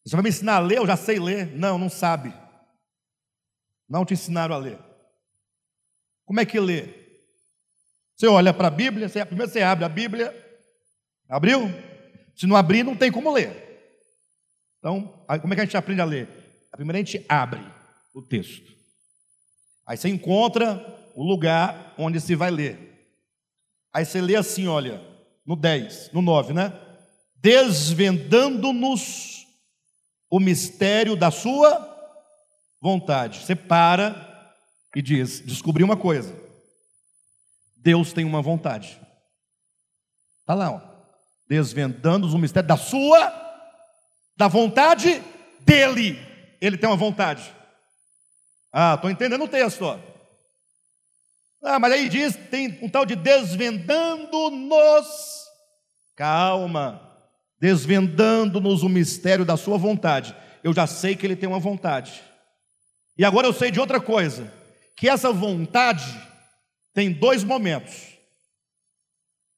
Você 0.06 0.18
vai 0.18 0.24
me 0.24 0.30
ensinar 0.30 0.58
a 0.58 0.60
ler? 0.60 0.80
Eu 0.80 0.88
já 0.88 0.98
sei 0.98 1.18
ler. 1.18 1.56
Não, 1.56 1.78
não 1.78 1.90
sabe. 1.90 2.34
Não 3.90 4.06
te 4.06 4.14
ensinaram 4.14 4.56
a 4.56 4.58
ler. 4.58 4.80
Como 6.26 6.40
é 6.40 6.46
que 6.46 6.60
lê? 6.60 6.88
Você 8.16 8.28
olha 8.28 8.54
para 8.54 8.68
a 8.68 8.72
Bíblia, 8.72 9.10
você, 9.10 9.26
primeiro 9.26 9.52
você 9.52 9.62
abre 9.62 9.86
a 9.86 9.90
Bíblia. 9.90 10.34
Abriu? 11.28 11.70
Se 12.36 12.48
não 12.48 12.56
abrir, 12.56 12.84
não 12.84 12.96
tem 12.96 13.12
como 13.12 13.32
ler. 13.32 13.62
Então, 14.80 15.26
como 15.42 15.54
é 15.54 15.56
que 15.56 15.62
a 15.62 15.66
gente 15.66 15.78
aprende 15.78 16.02
a 16.02 16.06
ler? 16.06 16.28
Primeiro 16.72 16.98
a 16.98 17.04
gente 17.04 17.26
abre 17.30 17.62
o 18.14 18.22
texto. 18.22 18.74
Aí 19.86 19.98
você 19.98 20.10
encontra 20.10 21.12
o 21.16 21.24
lugar 21.24 21.94
onde 21.98 22.20
se 22.20 22.36
vai 22.36 22.52
ler. 22.52 22.90
Aí 23.94 24.06
você 24.06 24.22
lê 24.22 24.36
assim, 24.36 24.68
olha, 24.68 25.02
no 25.46 25.56
10, 25.56 26.12
no 26.14 26.22
9, 26.22 26.54
né? 26.54 26.74
Desvendando-nos 27.36 29.46
o 30.30 30.40
mistério 30.40 31.16
da 31.16 31.30
sua 31.30 31.93
vontade. 32.84 33.40
Você 33.40 33.56
para 33.56 34.54
e 34.94 35.02
diz: 35.02 35.40
descobri 35.40 35.82
uma 35.86 35.96
coisa. 35.96 36.38
Deus 37.78 38.12
tem 38.12 38.26
uma 38.26 38.42
vontade. 38.42 39.00
Está 40.42 40.54
lá, 40.54 40.72
ó. 40.72 40.82
Desvendando-nos 41.48 42.34
o 42.34 42.38
mistério 42.38 42.68
da 42.68 42.76
sua 42.76 43.42
da 44.36 44.50
vontade 44.50 45.24
dele. 45.62 46.20
Ele 46.60 46.78
tem 46.78 46.90
uma 46.90 46.98
vontade. 46.98 47.56
Ah, 48.72 48.96
estou 48.96 49.10
entendendo 49.10 49.46
o 49.46 49.48
texto. 49.48 49.84
Ó. 49.84 49.98
Ah, 51.64 51.80
mas 51.80 51.94
aí 51.94 52.10
diz, 52.10 52.36
tem 52.52 52.78
um 52.82 52.90
tal 52.90 53.06
de 53.06 53.16
desvendando-nos. 53.16 55.08
Calma. 56.18 57.10
Desvendando-nos 57.60 58.84
o 58.84 58.90
mistério 58.90 59.46
da 59.46 59.56
sua 59.56 59.78
vontade. 59.78 60.36
Eu 60.62 60.74
já 60.74 60.86
sei 60.86 61.16
que 61.16 61.26
ele 61.26 61.38
tem 61.38 61.48
uma 61.48 61.60
vontade. 61.60 62.33
E 63.18 63.24
agora 63.24 63.48
eu 63.48 63.54
sei 63.54 63.72
de 63.72 63.80
outra 63.80 64.02
coisa. 64.02 64.52
Que 64.96 65.10
essa 65.10 65.32
vontade 65.32 66.06
tem 66.94 67.12
dois 67.12 67.44
momentos. 67.44 68.14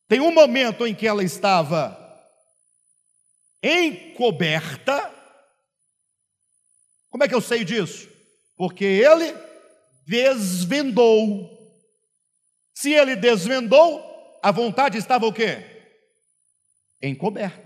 Tem 0.07 0.19
um 0.19 0.33
momento 0.33 0.85
em 0.85 0.93
que 0.93 1.07
ela 1.07 1.23
estava 1.23 2.01
encoberta. 3.61 5.11
Como 7.09 7.23
é 7.23 7.27
que 7.27 7.35
eu 7.35 7.41
sei 7.41 7.63
disso? 7.63 8.07
Porque 8.55 8.85
ele 8.85 9.35
desvendou. 10.05 11.51
Se 12.73 12.93
ele 12.93 13.15
desvendou, 13.15 14.03
a 14.43 14.51
vontade 14.51 14.97
estava 14.97 15.25
o 15.25 15.33
quê? 15.33 15.63
Encoberta. 17.01 17.65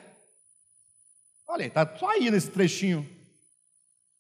Olha, 1.48 1.66
está 1.66 1.98
só 1.98 2.10
aí 2.10 2.30
nesse 2.32 2.50
trechinho. 2.52 3.08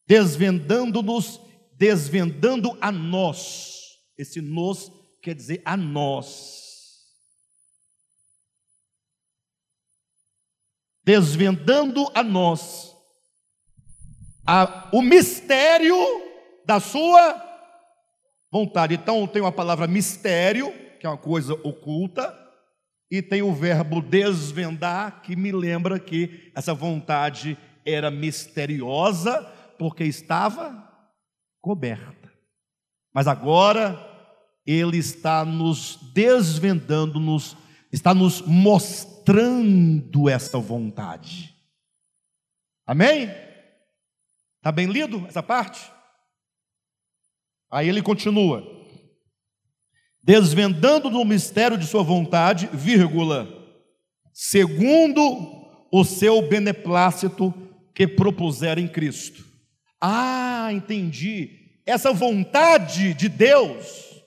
Desvendando-nos, 0.05 1.39
desvendando 1.79 2.77
a 2.79 2.91
nós. 2.91 3.97
Esse 4.17 4.41
nós 4.41 4.91
quer 5.23 5.33
dizer 5.33 5.61
a 5.65 5.75
nós. 5.75 6.59
desvendando 11.09 12.07
a 12.13 12.21
nós 12.21 12.95
a, 14.45 14.89
o 14.91 15.01
mistério 15.01 15.95
da 16.63 16.79
sua 16.79 17.35
vontade. 18.51 18.93
Então 18.93 19.25
tem 19.25 19.41
uma 19.41 19.51
palavra 19.51 19.87
mistério, 19.87 20.71
que 20.99 21.07
é 21.07 21.09
uma 21.09 21.17
coisa 21.17 21.53
oculta, 21.63 22.31
e 23.09 23.23
tem 23.23 23.41
o 23.41 23.55
verbo 23.55 24.03
desvendar, 24.03 25.23
que 25.23 25.35
me 25.35 25.51
lembra 25.51 25.99
que 25.99 26.51
essa 26.55 26.75
vontade 26.75 27.57
era 27.83 28.11
misteriosa, 28.11 29.41
porque 29.79 30.03
estava 30.03 30.88
coberta. 31.69 32.33
Mas 33.13 33.27
agora 33.27 33.95
ele 34.65 34.97
está 34.97 35.45
nos 35.45 35.99
desvendando, 36.15 37.19
nos, 37.19 37.55
está 37.91 38.11
nos 38.11 38.41
mostrando 38.41 40.27
essa 40.27 40.57
vontade. 40.57 41.55
Amém? 42.87 43.29
Está 44.57 44.71
bem 44.71 44.87
lido 44.87 45.23
essa 45.27 45.43
parte? 45.43 45.91
Aí 47.69 47.87
ele 47.87 48.01
continua: 48.01 48.63
desvendando 50.23 51.11
no 51.11 51.23
mistério 51.23 51.77
de 51.77 51.85
sua 51.85 52.01
vontade, 52.01 52.67
vírgula, 52.73 53.47
segundo 54.33 55.21
o 55.91 56.03
seu 56.03 56.41
beneplácito 56.49 57.53
que 57.93 58.07
propuseram 58.07 58.81
em 58.81 58.87
Cristo. 58.87 59.45
Ah, 60.01 60.69
entendi. 60.71 61.58
Essa 61.89 62.13
vontade 62.13 63.13
de 63.15 63.27
Deus, 63.27 64.23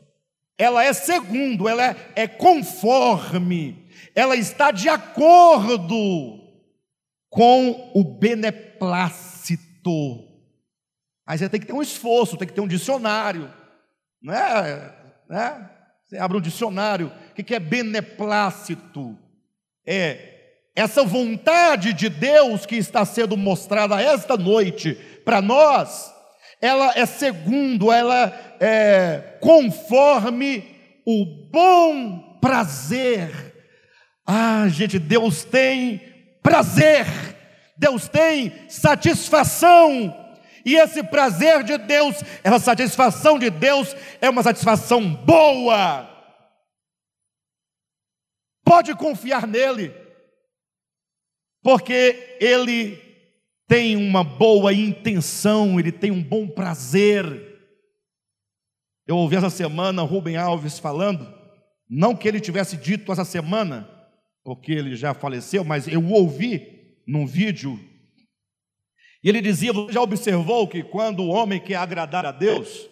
ela 0.59 0.83
é 0.85 0.93
segundo, 0.93 1.69
ela 1.69 1.85
é, 1.85 1.97
é 2.17 2.27
conforme 2.27 3.89
ela 4.15 4.37
está 4.37 4.71
de 4.71 4.89
acordo 4.89 6.41
com 7.31 7.93
o 7.95 8.05
beneplácito. 8.05 9.61
Aí 11.27 11.39
você 11.39 11.49
tem 11.49 11.61
que 11.61 11.67
ter 11.67 11.73
um 11.73 11.81
esforço, 11.81 12.37
tem 12.37 12.49
que 12.49 12.55
ter 12.55 12.61
um 12.61 12.69
dicionário, 12.69 13.49
não 14.21 14.35
é? 14.35 14.95
Né? 15.29 15.71
Você 16.05 16.19
abre 16.19 16.37
um 16.37 16.41
dicionário, 16.43 17.13
o 17.31 17.35
que 17.35 17.55
é 17.55 17.61
beneplácito? 17.61 19.17
É 19.87 20.31
essa 20.75 21.05
vontade 21.05 21.93
de 21.93 22.09
Deus 22.09 22.67
que 22.67 22.77
está 22.77 23.05
sendo 23.05 23.37
mostrada 23.37 24.01
esta 24.01 24.37
noite 24.37 24.95
para 25.25 25.41
nós, 25.41 26.13
ela 26.63 26.93
é 26.97 27.05
segundo, 27.05 27.91
ela 27.91 28.33
é 28.61 29.37
conforme 29.41 30.65
o 31.05 31.27
bom 31.51 32.39
prazer. 32.41 33.53
Ah, 34.25 34.69
gente, 34.69 35.01
Deus 35.01 35.43
tem 35.43 36.01
prazer, 36.41 37.05
Deus 37.77 38.09
tem 38.09 38.53
satisfação, 38.69 40.17
e 40.65 40.77
esse 40.77 41.03
prazer 41.03 41.65
de 41.65 41.77
Deus, 41.77 42.23
essa 42.45 42.61
satisfação 42.61 43.37
de 43.37 43.51
Deus 43.51 43.97
é 44.21 44.31
uma 44.31 44.45
satisfação 44.45 45.13
boa. 45.13 46.09
Pode 48.65 48.95
confiar 48.95 49.49
nele, 49.49 49.93
porque 51.61 52.37
ele 52.41 53.02
tem 53.73 53.97
uma 53.97 54.23
boa 54.23 54.71
intenção, 54.71 55.81
ele 55.81 55.91
tem 55.91 56.11
um 56.11 56.23
bom 56.23 56.47
prazer. 56.47 57.59
Eu 59.07 59.17
ouvi 59.17 59.37
essa 59.37 59.49
semana 59.49 60.03
Rubem 60.03 60.37
Alves 60.37 60.79
falando, 60.79 61.27
não 61.89 62.15
que 62.15 62.29
ele 62.29 62.39
tivesse 62.39 62.77
dito 62.77 63.11
essa 63.11 63.25
semana, 63.25 63.89
porque 64.45 64.73
ele 64.73 64.95
já 64.95 65.15
faleceu, 65.15 65.65
mas 65.65 65.89
eu 65.89 66.07
ouvi 66.07 67.01
num 67.07 67.27
vídeo. 67.27 67.81
E 69.25 69.31
ele 69.31 69.41
dizia: 69.41 69.73
Você 69.73 69.95
já 69.95 70.03
observou 70.03 70.69
que 70.69 70.83
quando 70.83 71.21
o 71.21 71.29
homem 71.29 71.59
quer 71.59 71.77
agradar 71.77 72.27
a 72.27 72.31
Deus, 72.31 72.91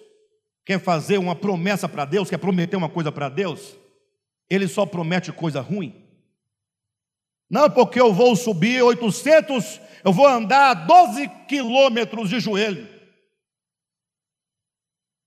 quer 0.65 0.81
fazer 0.81 1.19
uma 1.19 1.37
promessa 1.37 1.91
para 1.91 2.07
Deus, 2.07 2.31
quer 2.31 2.39
prometer 2.39 2.77
uma 2.77 2.89
coisa 2.89 3.13
para 3.13 3.29
Deus, 3.29 3.77
ele 4.49 4.67
só 4.67 4.87
promete 4.87 5.31
coisa 5.31 5.61
ruim? 5.61 5.95
Não, 7.51 7.69
porque 7.69 8.01
eu 8.01 8.15
vou 8.15 8.35
subir 8.35 8.81
800, 8.81 9.79
eu 10.05 10.13
vou 10.13 10.27
andar 10.27 10.75
12 10.87 11.29
quilômetros 11.47 12.29
de 12.29 12.41
joelho. 12.41 12.89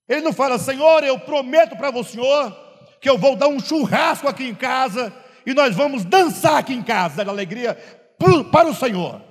Ele 0.07 0.21
não 0.21 0.34
fala, 0.34 0.59
Senhor, 0.59 1.03
eu 1.03 1.19
prometo 1.19 1.76
para 1.78 1.95
o 1.97 2.03
Senhor 2.03 2.51
que 2.99 3.09
eu 3.09 3.17
vou 3.17 3.36
dar 3.36 3.47
um 3.47 3.59
churrasco 3.59 4.28
aqui 4.28 4.45
em 4.45 4.55
casa 4.55 5.13
e 5.45 5.53
nós 5.53 5.76
vamos 5.76 6.05
dançar 6.05 6.57
aqui 6.57 6.74
em 6.74 6.84
casa, 6.84 7.24
dar 7.24 7.32
alegria 7.32 7.76
para 8.51 8.69
o 8.69 8.76
Senhor. 8.76 9.21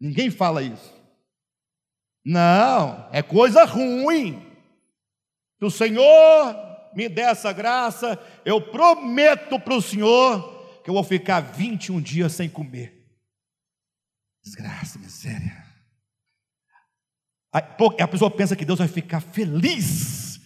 Ninguém 0.00 0.30
fala 0.30 0.62
isso. 0.62 0.94
Não, 2.24 3.08
é 3.12 3.22
coisa 3.22 3.64
ruim. 3.64 4.46
que 5.58 5.64
o 5.64 5.70
Senhor 5.70 6.56
me 6.94 7.08
dê 7.08 7.22
essa 7.22 7.52
graça, 7.52 8.18
eu 8.44 8.60
prometo 8.60 9.58
para 9.58 9.74
o 9.74 9.82
Senhor 9.82 10.60
que 10.82 10.90
eu 10.90 10.94
vou 10.94 11.04
ficar 11.04 11.40
21 11.40 12.00
dias 12.00 12.32
sem 12.32 12.48
comer. 12.48 12.99
Desgraça, 14.42 14.98
miséria. 14.98 15.64
A 17.52 18.08
pessoa 18.08 18.30
pensa 18.30 18.54
que 18.54 18.64
Deus 18.64 18.78
vai 18.78 18.88
ficar 18.88 19.20
feliz, 19.20 20.40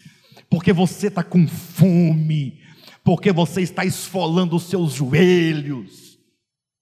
porque 0.48 0.72
você 0.72 1.08
está 1.08 1.22
com 1.22 1.46
fome, 1.46 2.62
porque 3.04 3.30
você 3.30 3.60
está 3.60 3.84
esfolando 3.84 4.56
os 4.56 4.64
seus 4.64 4.94
joelhos, 4.94 6.18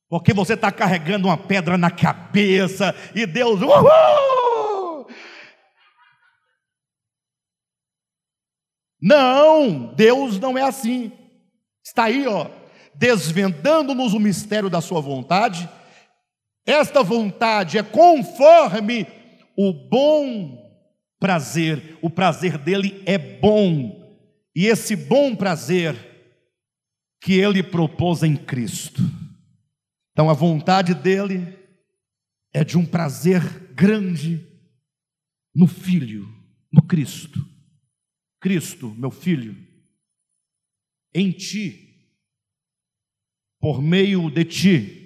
porque 0.08 0.32
você 0.32 0.54
está 0.54 0.70
carregando 0.70 1.26
uma 1.26 1.36
pedra 1.36 1.76
na 1.76 1.90
cabeça, 1.90 2.94
e 3.14 3.26
Deus, 3.26 3.60
uhul! 3.60 5.08
Não, 9.00 9.92
Deus 9.94 10.38
não 10.38 10.56
é 10.56 10.62
assim. 10.62 11.10
Está 11.84 12.04
aí, 12.04 12.28
ó, 12.28 12.48
desvendando-nos 12.94 14.14
o 14.14 14.20
mistério 14.20 14.70
da 14.70 14.80
sua 14.80 15.00
vontade. 15.00 15.68
Esta 16.64 17.02
vontade 17.02 17.78
é 17.78 17.82
conforme 17.82 19.06
o 19.56 19.72
bom 19.72 20.62
prazer, 21.18 21.98
o 22.00 22.08
prazer 22.08 22.56
dele 22.58 23.02
é 23.06 23.18
bom, 23.18 24.00
e 24.54 24.66
esse 24.66 24.94
bom 24.94 25.34
prazer 25.34 25.94
que 27.20 27.34
ele 27.34 27.62
propôs 27.62 28.22
em 28.22 28.36
Cristo. 28.36 29.02
Então 30.12 30.28
a 30.28 30.34
vontade 30.34 30.94
dele 30.94 31.58
é 32.52 32.64
de 32.64 32.76
um 32.76 32.84
prazer 32.84 33.40
grande 33.72 34.46
no 35.54 35.66
Filho, 35.66 36.28
no 36.72 36.82
Cristo. 36.82 37.44
Cristo, 38.40 38.90
meu 38.96 39.10
Filho, 39.10 39.56
em 41.14 41.30
ti, 41.30 42.08
por 43.60 43.80
meio 43.80 44.30
de 44.30 44.44
ti 44.44 45.01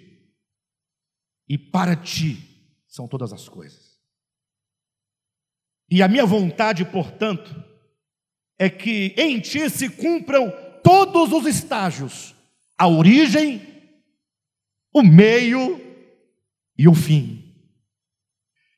e 1.48 1.56
para 1.56 1.94
ti 1.94 2.38
são 2.86 3.06
todas 3.06 3.32
as 3.32 3.48
coisas. 3.48 3.96
E 5.90 6.02
a 6.02 6.08
minha 6.08 6.26
vontade, 6.26 6.84
portanto, 6.84 7.54
é 8.58 8.68
que 8.68 9.14
em 9.16 9.38
ti 9.38 9.68
se 9.70 9.88
cumpram 9.88 10.52
todos 10.82 11.32
os 11.32 11.46
estágios: 11.46 12.34
a 12.76 12.88
origem, 12.88 13.60
o 14.92 15.02
meio 15.02 15.80
e 16.76 16.88
o 16.88 16.94
fim. 16.94 17.42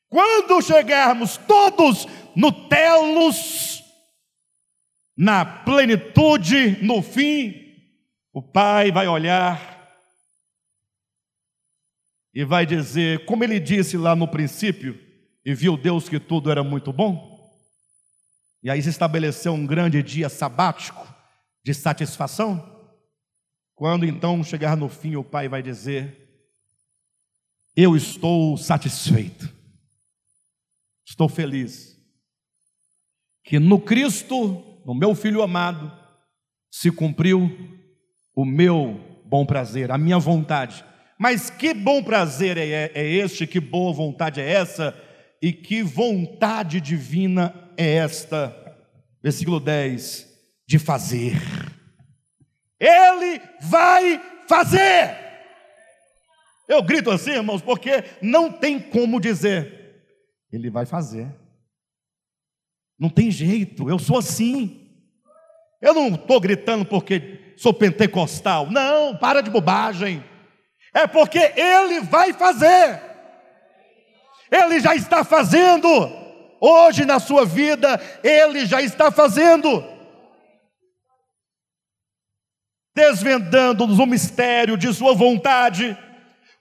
Quando 0.08 0.62
chegarmos 0.62 1.36
todos 1.36 2.06
no 2.34 2.50
telos, 2.68 3.82
na 5.16 5.44
plenitude, 5.44 6.82
no 6.82 7.02
fim, 7.02 7.54
o 8.32 8.42
Pai 8.42 8.90
vai 8.90 9.06
olhar 9.06 9.77
e 12.38 12.44
vai 12.44 12.64
dizer, 12.64 13.24
como 13.24 13.42
ele 13.42 13.58
disse 13.58 13.96
lá 13.96 14.14
no 14.14 14.28
princípio, 14.28 14.96
e 15.44 15.52
viu 15.52 15.76
Deus 15.76 16.08
que 16.08 16.20
tudo 16.20 16.52
era 16.52 16.62
muito 16.62 16.92
bom? 16.92 17.52
E 18.62 18.70
aí 18.70 18.80
se 18.80 18.90
estabeleceu 18.90 19.52
um 19.52 19.66
grande 19.66 20.00
dia 20.04 20.28
sabático 20.28 21.04
de 21.64 21.74
satisfação? 21.74 22.94
Quando 23.74 24.06
então 24.06 24.44
chegar 24.44 24.76
no 24.76 24.88
fim, 24.88 25.16
o 25.16 25.24
Pai 25.24 25.48
vai 25.48 25.60
dizer: 25.64 26.46
Eu 27.76 27.96
estou 27.96 28.56
satisfeito, 28.56 29.52
estou 31.04 31.28
feliz, 31.28 32.00
que 33.42 33.58
no 33.58 33.80
Cristo, 33.80 34.80
no 34.86 34.94
meu 34.94 35.12
Filho 35.12 35.42
amado, 35.42 35.90
se 36.70 36.92
cumpriu 36.92 37.50
o 38.32 38.44
meu 38.44 39.22
bom 39.24 39.44
prazer, 39.44 39.90
a 39.90 39.98
minha 39.98 40.20
vontade. 40.20 40.84
Mas 41.18 41.50
que 41.50 41.74
bom 41.74 42.02
prazer 42.02 42.56
é, 42.56 42.92
é 42.94 43.04
este, 43.04 43.46
que 43.46 43.58
boa 43.58 43.92
vontade 43.92 44.40
é 44.40 44.48
essa? 44.48 44.94
e 45.40 45.52
que 45.52 45.82
vontade 45.82 46.80
divina 46.80 47.54
é 47.76 47.96
esta? 47.96 48.54
Versículo 49.22 49.60
10: 49.60 50.28
de 50.66 50.78
fazer. 50.78 51.34
Ele 52.78 53.40
vai 53.62 54.20
fazer. 54.46 55.26
Eu 56.68 56.82
grito 56.82 57.10
assim, 57.10 57.30
irmãos, 57.30 57.62
porque 57.62 58.04
não 58.20 58.52
tem 58.52 58.78
como 58.78 59.20
dizer. 59.20 60.02
Ele 60.52 60.70
vai 60.70 60.84
fazer. 60.84 61.28
Não 62.98 63.08
tem 63.08 63.30
jeito, 63.30 63.88
eu 63.88 63.98
sou 63.98 64.18
assim. 64.18 64.86
Eu 65.80 65.94
não 65.94 66.08
estou 66.08 66.40
gritando 66.40 66.84
porque 66.84 67.54
sou 67.56 67.72
pentecostal. 67.72 68.70
Não, 68.70 69.16
para 69.16 69.40
de 69.40 69.50
bobagem. 69.50 70.22
É 70.94 71.06
porque 71.06 71.52
Ele 71.56 72.00
vai 72.00 72.32
fazer. 72.32 73.00
Ele 74.50 74.80
já 74.80 74.94
está 74.94 75.24
fazendo. 75.24 75.88
Hoje 76.60 77.04
na 77.04 77.20
sua 77.20 77.44
vida, 77.44 78.00
Ele 78.22 78.66
já 78.66 78.82
está 78.82 79.10
fazendo. 79.10 79.84
Desvendando-nos 82.94 83.98
o 83.98 84.06
mistério 84.06 84.76
de 84.76 84.92
Sua 84.92 85.14
vontade, 85.14 85.96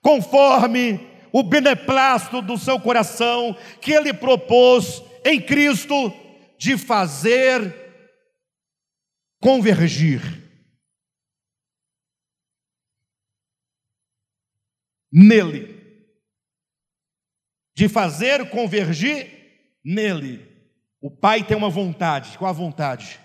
conforme 0.00 1.00
o 1.32 1.42
beneplácito 1.42 2.40
do 2.40 2.56
seu 2.56 2.78
coração, 2.78 3.56
que 3.80 3.92
Ele 3.92 4.12
propôs 4.12 5.02
em 5.24 5.40
Cristo 5.40 6.12
de 6.56 6.76
fazer 6.78 7.74
convergir. 9.40 10.47
Nele 15.10 15.78
de 17.78 17.88
fazer 17.88 18.50
convergir 18.50 19.78
nele. 19.84 20.44
O 21.00 21.08
Pai 21.08 21.46
tem 21.46 21.56
uma 21.56 21.70
vontade, 21.70 22.36
qual 22.36 22.50
a 22.50 22.52
vontade? 22.52 23.20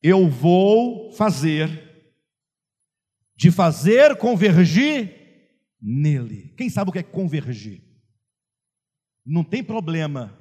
Eu 0.00 0.30
vou 0.30 1.10
fazer, 1.10 1.68
de 3.34 3.50
fazer 3.50 4.16
convergir 4.16 5.12
nele. 5.80 6.54
Quem 6.56 6.70
sabe 6.70 6.90
o 6.90 6.92
que 6.92 7.00
é 7.00 7.02
convergir? 7.02 7.82
Não 9.26 9.42
tem 9.42 9.64
problema, 9.64 10.38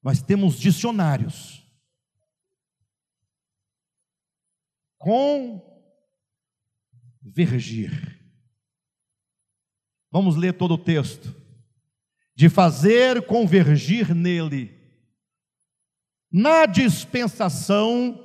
nós 0.00 0.22
temos 0.22 0.60
dicionários. 0.60 1.60
Convergir. 7.24 8.21
Vamos 10.12 10.36
ler 10.36 10.52
todo 10.52 10.74
o 10.74 10.78
texto 10.78 11.34
de 12.34 12.48
fazer 12.48 13.26
convergir 13.26 14.14
nele, 14.14 14.78
na 16.30 16.66
dispensação 16.66 18.18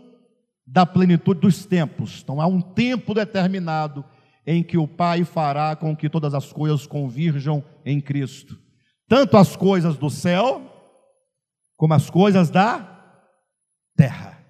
da 0.66 0.86
plenitude 0.86 1.42
dos 1.42 1.66
tempos. 1.66 2.22
Então 2.22 2.42
há 2.42 2.48
um 2.48 2.62
tempo 2.62 3.14
determinado 3.14 4.04
em 4.46 4.64
que 4.64 4.78
o 4.78 4.88
Pai 4.88 5.24
fará 5.24 5.76
com 5.76 5.96
que 5.96 6.10
todas 6.10 6.34
as 6.34 6.52
coisas 6.52 6.86
convirjam 6.86 7.64
em 7.86 8.02
Cristo, 8.02 8.60
tanto 9.08 9.38
as 9.38 9.56
coisas 9.56 9.98
do 9.98 10.10
céu 10.10 10.74
como 11.76 11.94
as 11.94 12.10
coisas 12.10 12.50
da 12.50 13.24
terra. 13.96 14.46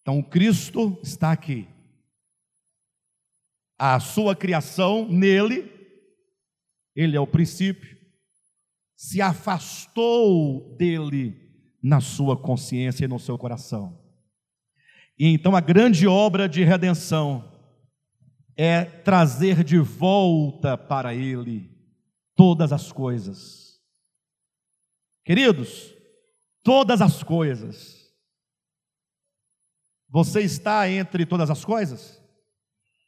Então 0.00 0.22
Cristo 0.22 0.98
está 1.02 1.32
aqui. 1.32 1.68
A 3.78 4.00
sua 4.00 4.34
criação 4.34 5.06
nele, 5.08 5.75
ele 6.96 7.16
é 7.16 7.20
o 7.20 7.26
princípio, 7.26 7.96
se 8.96 9.20
afastou 9.20 10.74
dele 10.76 11.46
na 11.82 12.00
sua 12.00 12.36
consciência 12.36 13.04
e 13.04 13.08
no 13.08 13.20
seu 13.20 13.36
coração. 13.36 14.02
E 15.18 15.28
então 15.28 15.54
a 15.54 15.60
grande 15.60 16.06
obra 16.06 16.48
de 16.48 16.64
redenção 16.64 17.52
é 18.56 18.84
trazer 18.84 19.62
de 19.62 19.78
volta 19.78 20.76
para 20.78 21.14
ele 21.14 21.70
todas 22.34 22.72
as 22.72 22.90
coisas. 22.90 23.78
Queridos, 25.24 25.94
todas 26.62 27.02
as 27.02 27.22
coisas. 27.22 28.06
Você 30.08 30.40
está 30.40 30.88
entre 30.88 31.26
todas 31.26 31.50
as 31.50 31.64
coisas? 31.64 32.22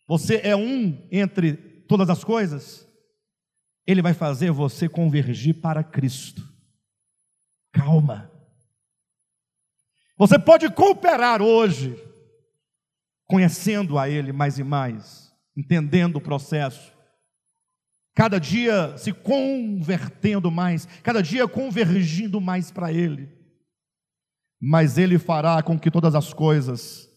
Você 0.07 0.41
é 0.43 0.57
um 0.57 1.07
entre 1.11 1.55
todas 1.87 2.11
as 2.11 2.25
coisas? 2.25 2.88
Ele 3.89 4.03
vai 4.03 4.13
fazer 4.13 4.51
você 4.51 4.87
convergir 4.87 5.63
para 5.63 5.83
Cristo. 5.83 6.47
Calma. 7.73 8.31
Você 10.19 10.39
pode 10.39 10.71
cooperar 10.71 11.41
hoje, 11.41 11.97
conhecendo 13.27 13.99
a 13.99 14.07
Ele 14.07 14.31
mais 14.31 14.59
e 14.59 14.63
mais, 14.63 15.33
entendendo 15.57 16.17
o 16.17 16.21
processo, 16.21 16.93
cada 18.15 18.39
dia 18.39 18.95
se 18.99 19.11
convertendo 19.11 20.51
mais, 20.51 20.85
cada 21.03 21.23
dia 21.23 21.49
convergindo 21.49 22.43
mais 22.43 22.71
para 22.71 22.93
Ele. 22.93 23.27
mas 24.61 24.99
Ele 24.99 25.19
fará 25.19 25.63
com 25.63 25.79
que 25.79 25.91
todas 25.91 26.15
as 26.15 26.35
coisas 26.35 27.09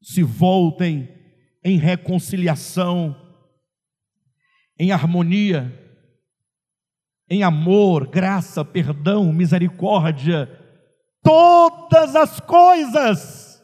se 0.00 0.22
voltem 0.22 1.08
em 1.62 1.76
reconciliação, 1.76 3.23
em 4.78 4.92
harmonia, 4.92 5.72
em 7.28 7.42
amor, 7.42 8.08
graça, 8.08 8.64
perdão, 8.64 9.32
misericórdia, 9.32 10.48
todas 11.22 12.14
as 12.14 12.40
coisas. 12.40 13.62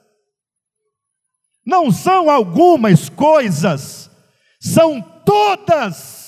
Não 1.64 1.90
são 1.90 2.30
algumas 2.30 3.08
coisas, 3.08 4.10
são 4.60 5.00
todas. 5.00 6.20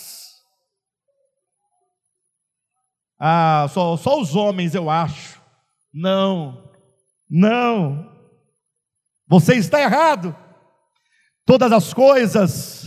Ah, 3.19 3.67
só, 3.71 3.97
só 3.97 4.21
os 4.21 4.35
homens 4.35 4.75
eu 4.75 4.91
acho. 4.91 5.41
Não, 5.93 6.71
não. 7.31 8.11
Você 9.29 9.55
está 9.55 9.81
errado. 9.81 10.37
Todas 11.47 11.73
as 11.73 11.95
coisas, 11.95 12.82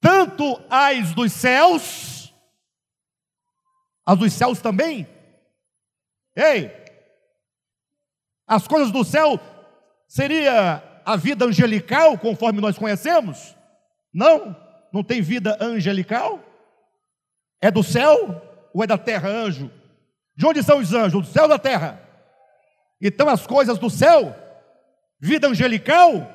tanto 0.00 0.60
as 0.70 1.12
dos 1.14 1.32
céus, 1.32 2.32
as 4.06 4.18
dos 4.18 4.32
céus 4.32 4.60
também. 4.60 5.06
Ei, 6.34 6.70
as 8.46 8.66
coisas 8.66 8.90
do 8.90 9.04
céu 9.04 9.40
seria 10.06 10.82
a 11.04 11.16
vida 11.16 11.44
angelical, 11.44 12.16
conforme 12.18 12.60
nós 12.60 12.78
conhecemos? 12.78 13.56
Não, 14.12 14.56
não 14.92 15.02
tem 15.02 15.20
vida 15.20 15.56
angelical. 15.60 16.42
É 17.60 17.70
do 17.70 17.82
céu 17.82 18.70
ou 18.72 18.84
é 18.84 18.86
da 18.86 18.96
terra, 18.96 19.28
anjo? 19.28 19.70
De 20.36 20.46
onde 20.46 20.62
são 20.62 20.78
os 20.78 20.92
anjos? 20.94 21.26
Do 21.26 21.32
céu 21.32 21.44
ou 21.44 21.48
da 21.48 21.58
terra? 21.58 22.00
Então 23.00 23.28
as 23.28 23.46
coisas 23.46 23.78
do 23.78 23.90
céu, 23.90 24.34
vida 25.20 25.48
angelical, 25.48 26.32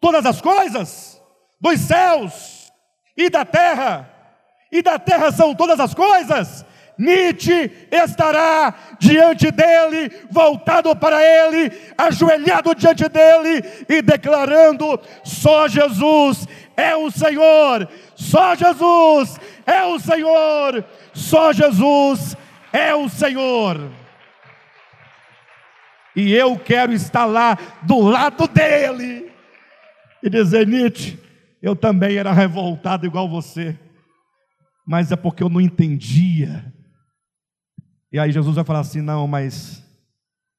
todas 0.00 0.24
as 0.24 0.40
coisas 0.40 1.20
dos 1.60 1.80
céus 1.80 2.61
e 3.16 3.28
da 3.28 3.44
terra, 3.44 4.08
e 4.70 4.82
da 4.82 4.98
terra 4.98 5.30
são 5.30 5.54
todas 5.54 5.78
as 5.78 5.94
coisas. 5.94 6.64
Nietzsche 6.98 7.70
estará 7.90 8.74
diante 8.98 9.50
dele, 9.50 10.10
voltado 10.30 10.94
para 10.94 11.22
ele, 11.22 11.72
ajoelhado 11.96 12.74
diante 12.74 13.08
dele 13.08 13.64
e 13.88 14.02
declarando: 14.02 15.00
só 15.24 15.66
Jesus 15.66 16.46
é 16.76 16.94
o 16.94 17.10
Senhor, 17.10 17.88
só 18.14 18.54
Jesus 18.54 19.40
é 19.66 19.82
o 19.84 19.98
Senhor, 19.98 20.84
só 21.12 21.52
Jesus 21.52 22.36
é 22.72 22.94
o 22.94 23.08
Senhor. 23.08 23.90
E 26.14 26.34
eu 26.34 26.58
quero 26.58 26.92
estar 26.92 27.24
lá 27.24 27.56
do 27.82 28.00
lado 28.00 28.46
dele 28.46 29.32
e 30.22 30.28
dizer: 30.28 30.66
Nietzsche, 30.66 31.18
eu 31.62 31.76
também 31.76 32.16
era 32.16 32.32
revoltado 32.32 33.06
igual 33.06 33.28
você, 33.28 33.78
mas 34.84 35.12
é 35.12 35.16
porque 35.16 35.42
eu 35.42 35.48
não 35.48 35.60
entendia. 35.60 36.74
E 38.10 38.18
aí 38.18 38.32
Jesus 38.32 38.56
vai 38.56 38.64
falar 38.64 38.80
assim: 38.80 39.00
não, 39.00 39.28
mas 39.28 39.80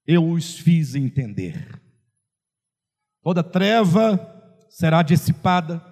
eu 0.07 0.27
os 0.29 0.57
fiz 0.57 0.95
entender. 0.95 1.81
Toda 3.21 3.43
treva 3.43 4.17
será 4.69 5.01
dissipada 5.01 5.83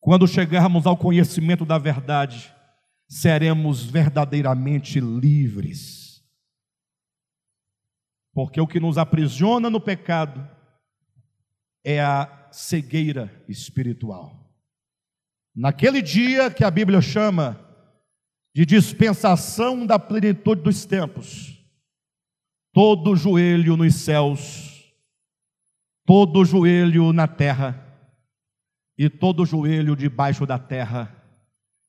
quando 0.00 0.26
chegarmos 0.26 0.84
ao 0.84 0.96
conhecimento 0.96 1.64
da 1.64 1.78
verdade 1.78 2.52
seremos 3.08 3.84
verdadeiramente 3.84 4.98
livres. 4.98 6.22
Porque 8.32 8.60
o 8.60 8.66
que 8.66 8.80
nos 8.80 8.96
aprisiona 8.96 9.68
no 9.68 9.80
pecado 9.80 10.48
é 11.84 12.00
a 12.00 12.41
cegueira 12.52 13.44
espiritual. 13.48 14.42
Naquele 15.54 16.00
dia 16.00 16.50
que 16.50 16.64
a 16.64 16.70
Bíblia 16.70 17.00
chama 17.00 17.58
de 18.54 18.64
dispensação 18.64 19.86
da 19.86 19.98
plenitude 19.98 20.62
dos 20.62 20.84
tempos, 20.84 21.58
todo 22.72 23.16
joelho 23.16 23.76
nos 23.76 23.94
céus, 23.94 24.92
todo 26.04 26.44
joelho 26.44 27.12
na 27.12 27.26
terra 27.26 27.78
e 28.96 29.08
todo 29.08 29.46
joelho 29.46 29.96
debaixo 29.96 30.46
da 30.46 30.58
terra 30.58 31.18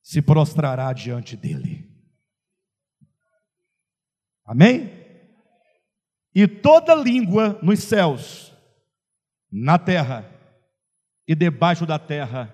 se 0.01 0.21
prostrará 0.21 0.91
diante 0.91 1.37
dele. 1.37 1.89
Amém? 4.45 4.91
E 6.35 6.47
toda 6.47 6.95
língua 6.95 7.59
nos 7.61 7.79
céus, 7.81 8.53
na 9.51 9.77
terra 9.77 10.32
e 11.27 11.35
debaixo 11.35 11.85
da 11.85 11.97
terra 11.97 12.53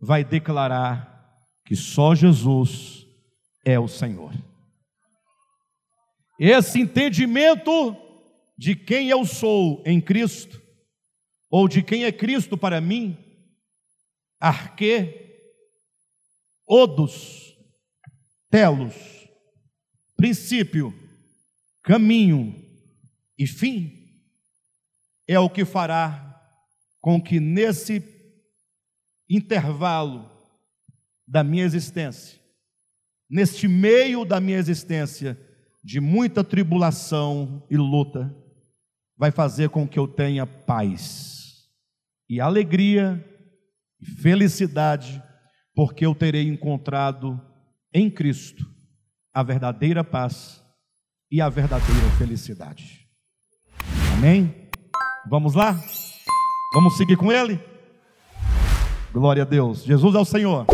vai 0.00 0.24
declarar 0.24 1.18
que 1.64 1.74
só 1.74 2.14
Jesus 2.14 3.06
é 3.64 3.78
o 3.78 3.88
Senhor. 3.88 4.32
Esse 6.38 6.80
entendimento 6.80 7.96
de 8.56 8.74
quem 8.74 9.08
eu 9.08 9.24
sou 9.24 9.82
em 9.84 10.00
Cristo, 10.00 10.62
ou 11.50 11.68
de 11.68 11.82
quem 11.82 12.04
é 12.04 12.12
Cristo 12.12 12.56
para 12.56 12.80
mim, 12.80 13.16
arque 14.40 15.28
odos, 16.66 17.56
telos, 18.50 18.94
princípio, 20.16 20.94
caminho 21.82 22.54
e 23.38 23.46
fim, 23.46 23.92
é 25.26 25.38
o 25.38 25.50
que 25.50 25.64
fará 25.64 26.27
com 27.08 27.22
que 27.22 27.40
nesse 27.40 28.04
intervalo 29.30 30.30
da 31.26 31.42
minha 31.42 31.64
existência, 31.64 32.38
neste 33.30 33.66
meio 33.66 34.26
da 34.26 34.38
minha 34.38 34.58
existência, 34.58 35.40
de 35.82 36.00
muita 36.00 36.44
tribulação 36.44 37.66
e 37.70 37.78
luta, 37.78 38.30
vai 39.16 39.30
fazer 39.30 39.70
com 39.70 39.88
que 39.88 39.98
eu 39.98 40.06
tenha 40.06 40.46
paz 40.46 41.70
e 42.28 42.42
alegria 42.42 43.24
e 43.98 44.04
felicidade 44.04 45.22
porque 45.74 46.04
eu 46.04 46.14
terei 46.14 46.46
encontrado 46.46 47.40
em 47.90 48.10
Cristo 48.10 48.66
a 49.32 49.42
verdadeira 49.42 50.04
paz 50.04 50.62
e 51.32 51.40
a 51.40 51.48
verdadeira 51.48 52.10
felicidade. 52.18 53.08
Amém? 54.12 54.68
Vamos 55.26 55.54
lá? 55.54 55.74
Vamos 56.72 56.98
seguir 56.98 57.16
com 57.16 57.32
Ele? 57.32 57.58
Glória 59.12 59.42
a 59.42 59.46
Deus. 59.46 59.82
Jesus 59.82 60.14
é 60.14 60.18
o 60.18 60.24
Senhor. 60.24 60.66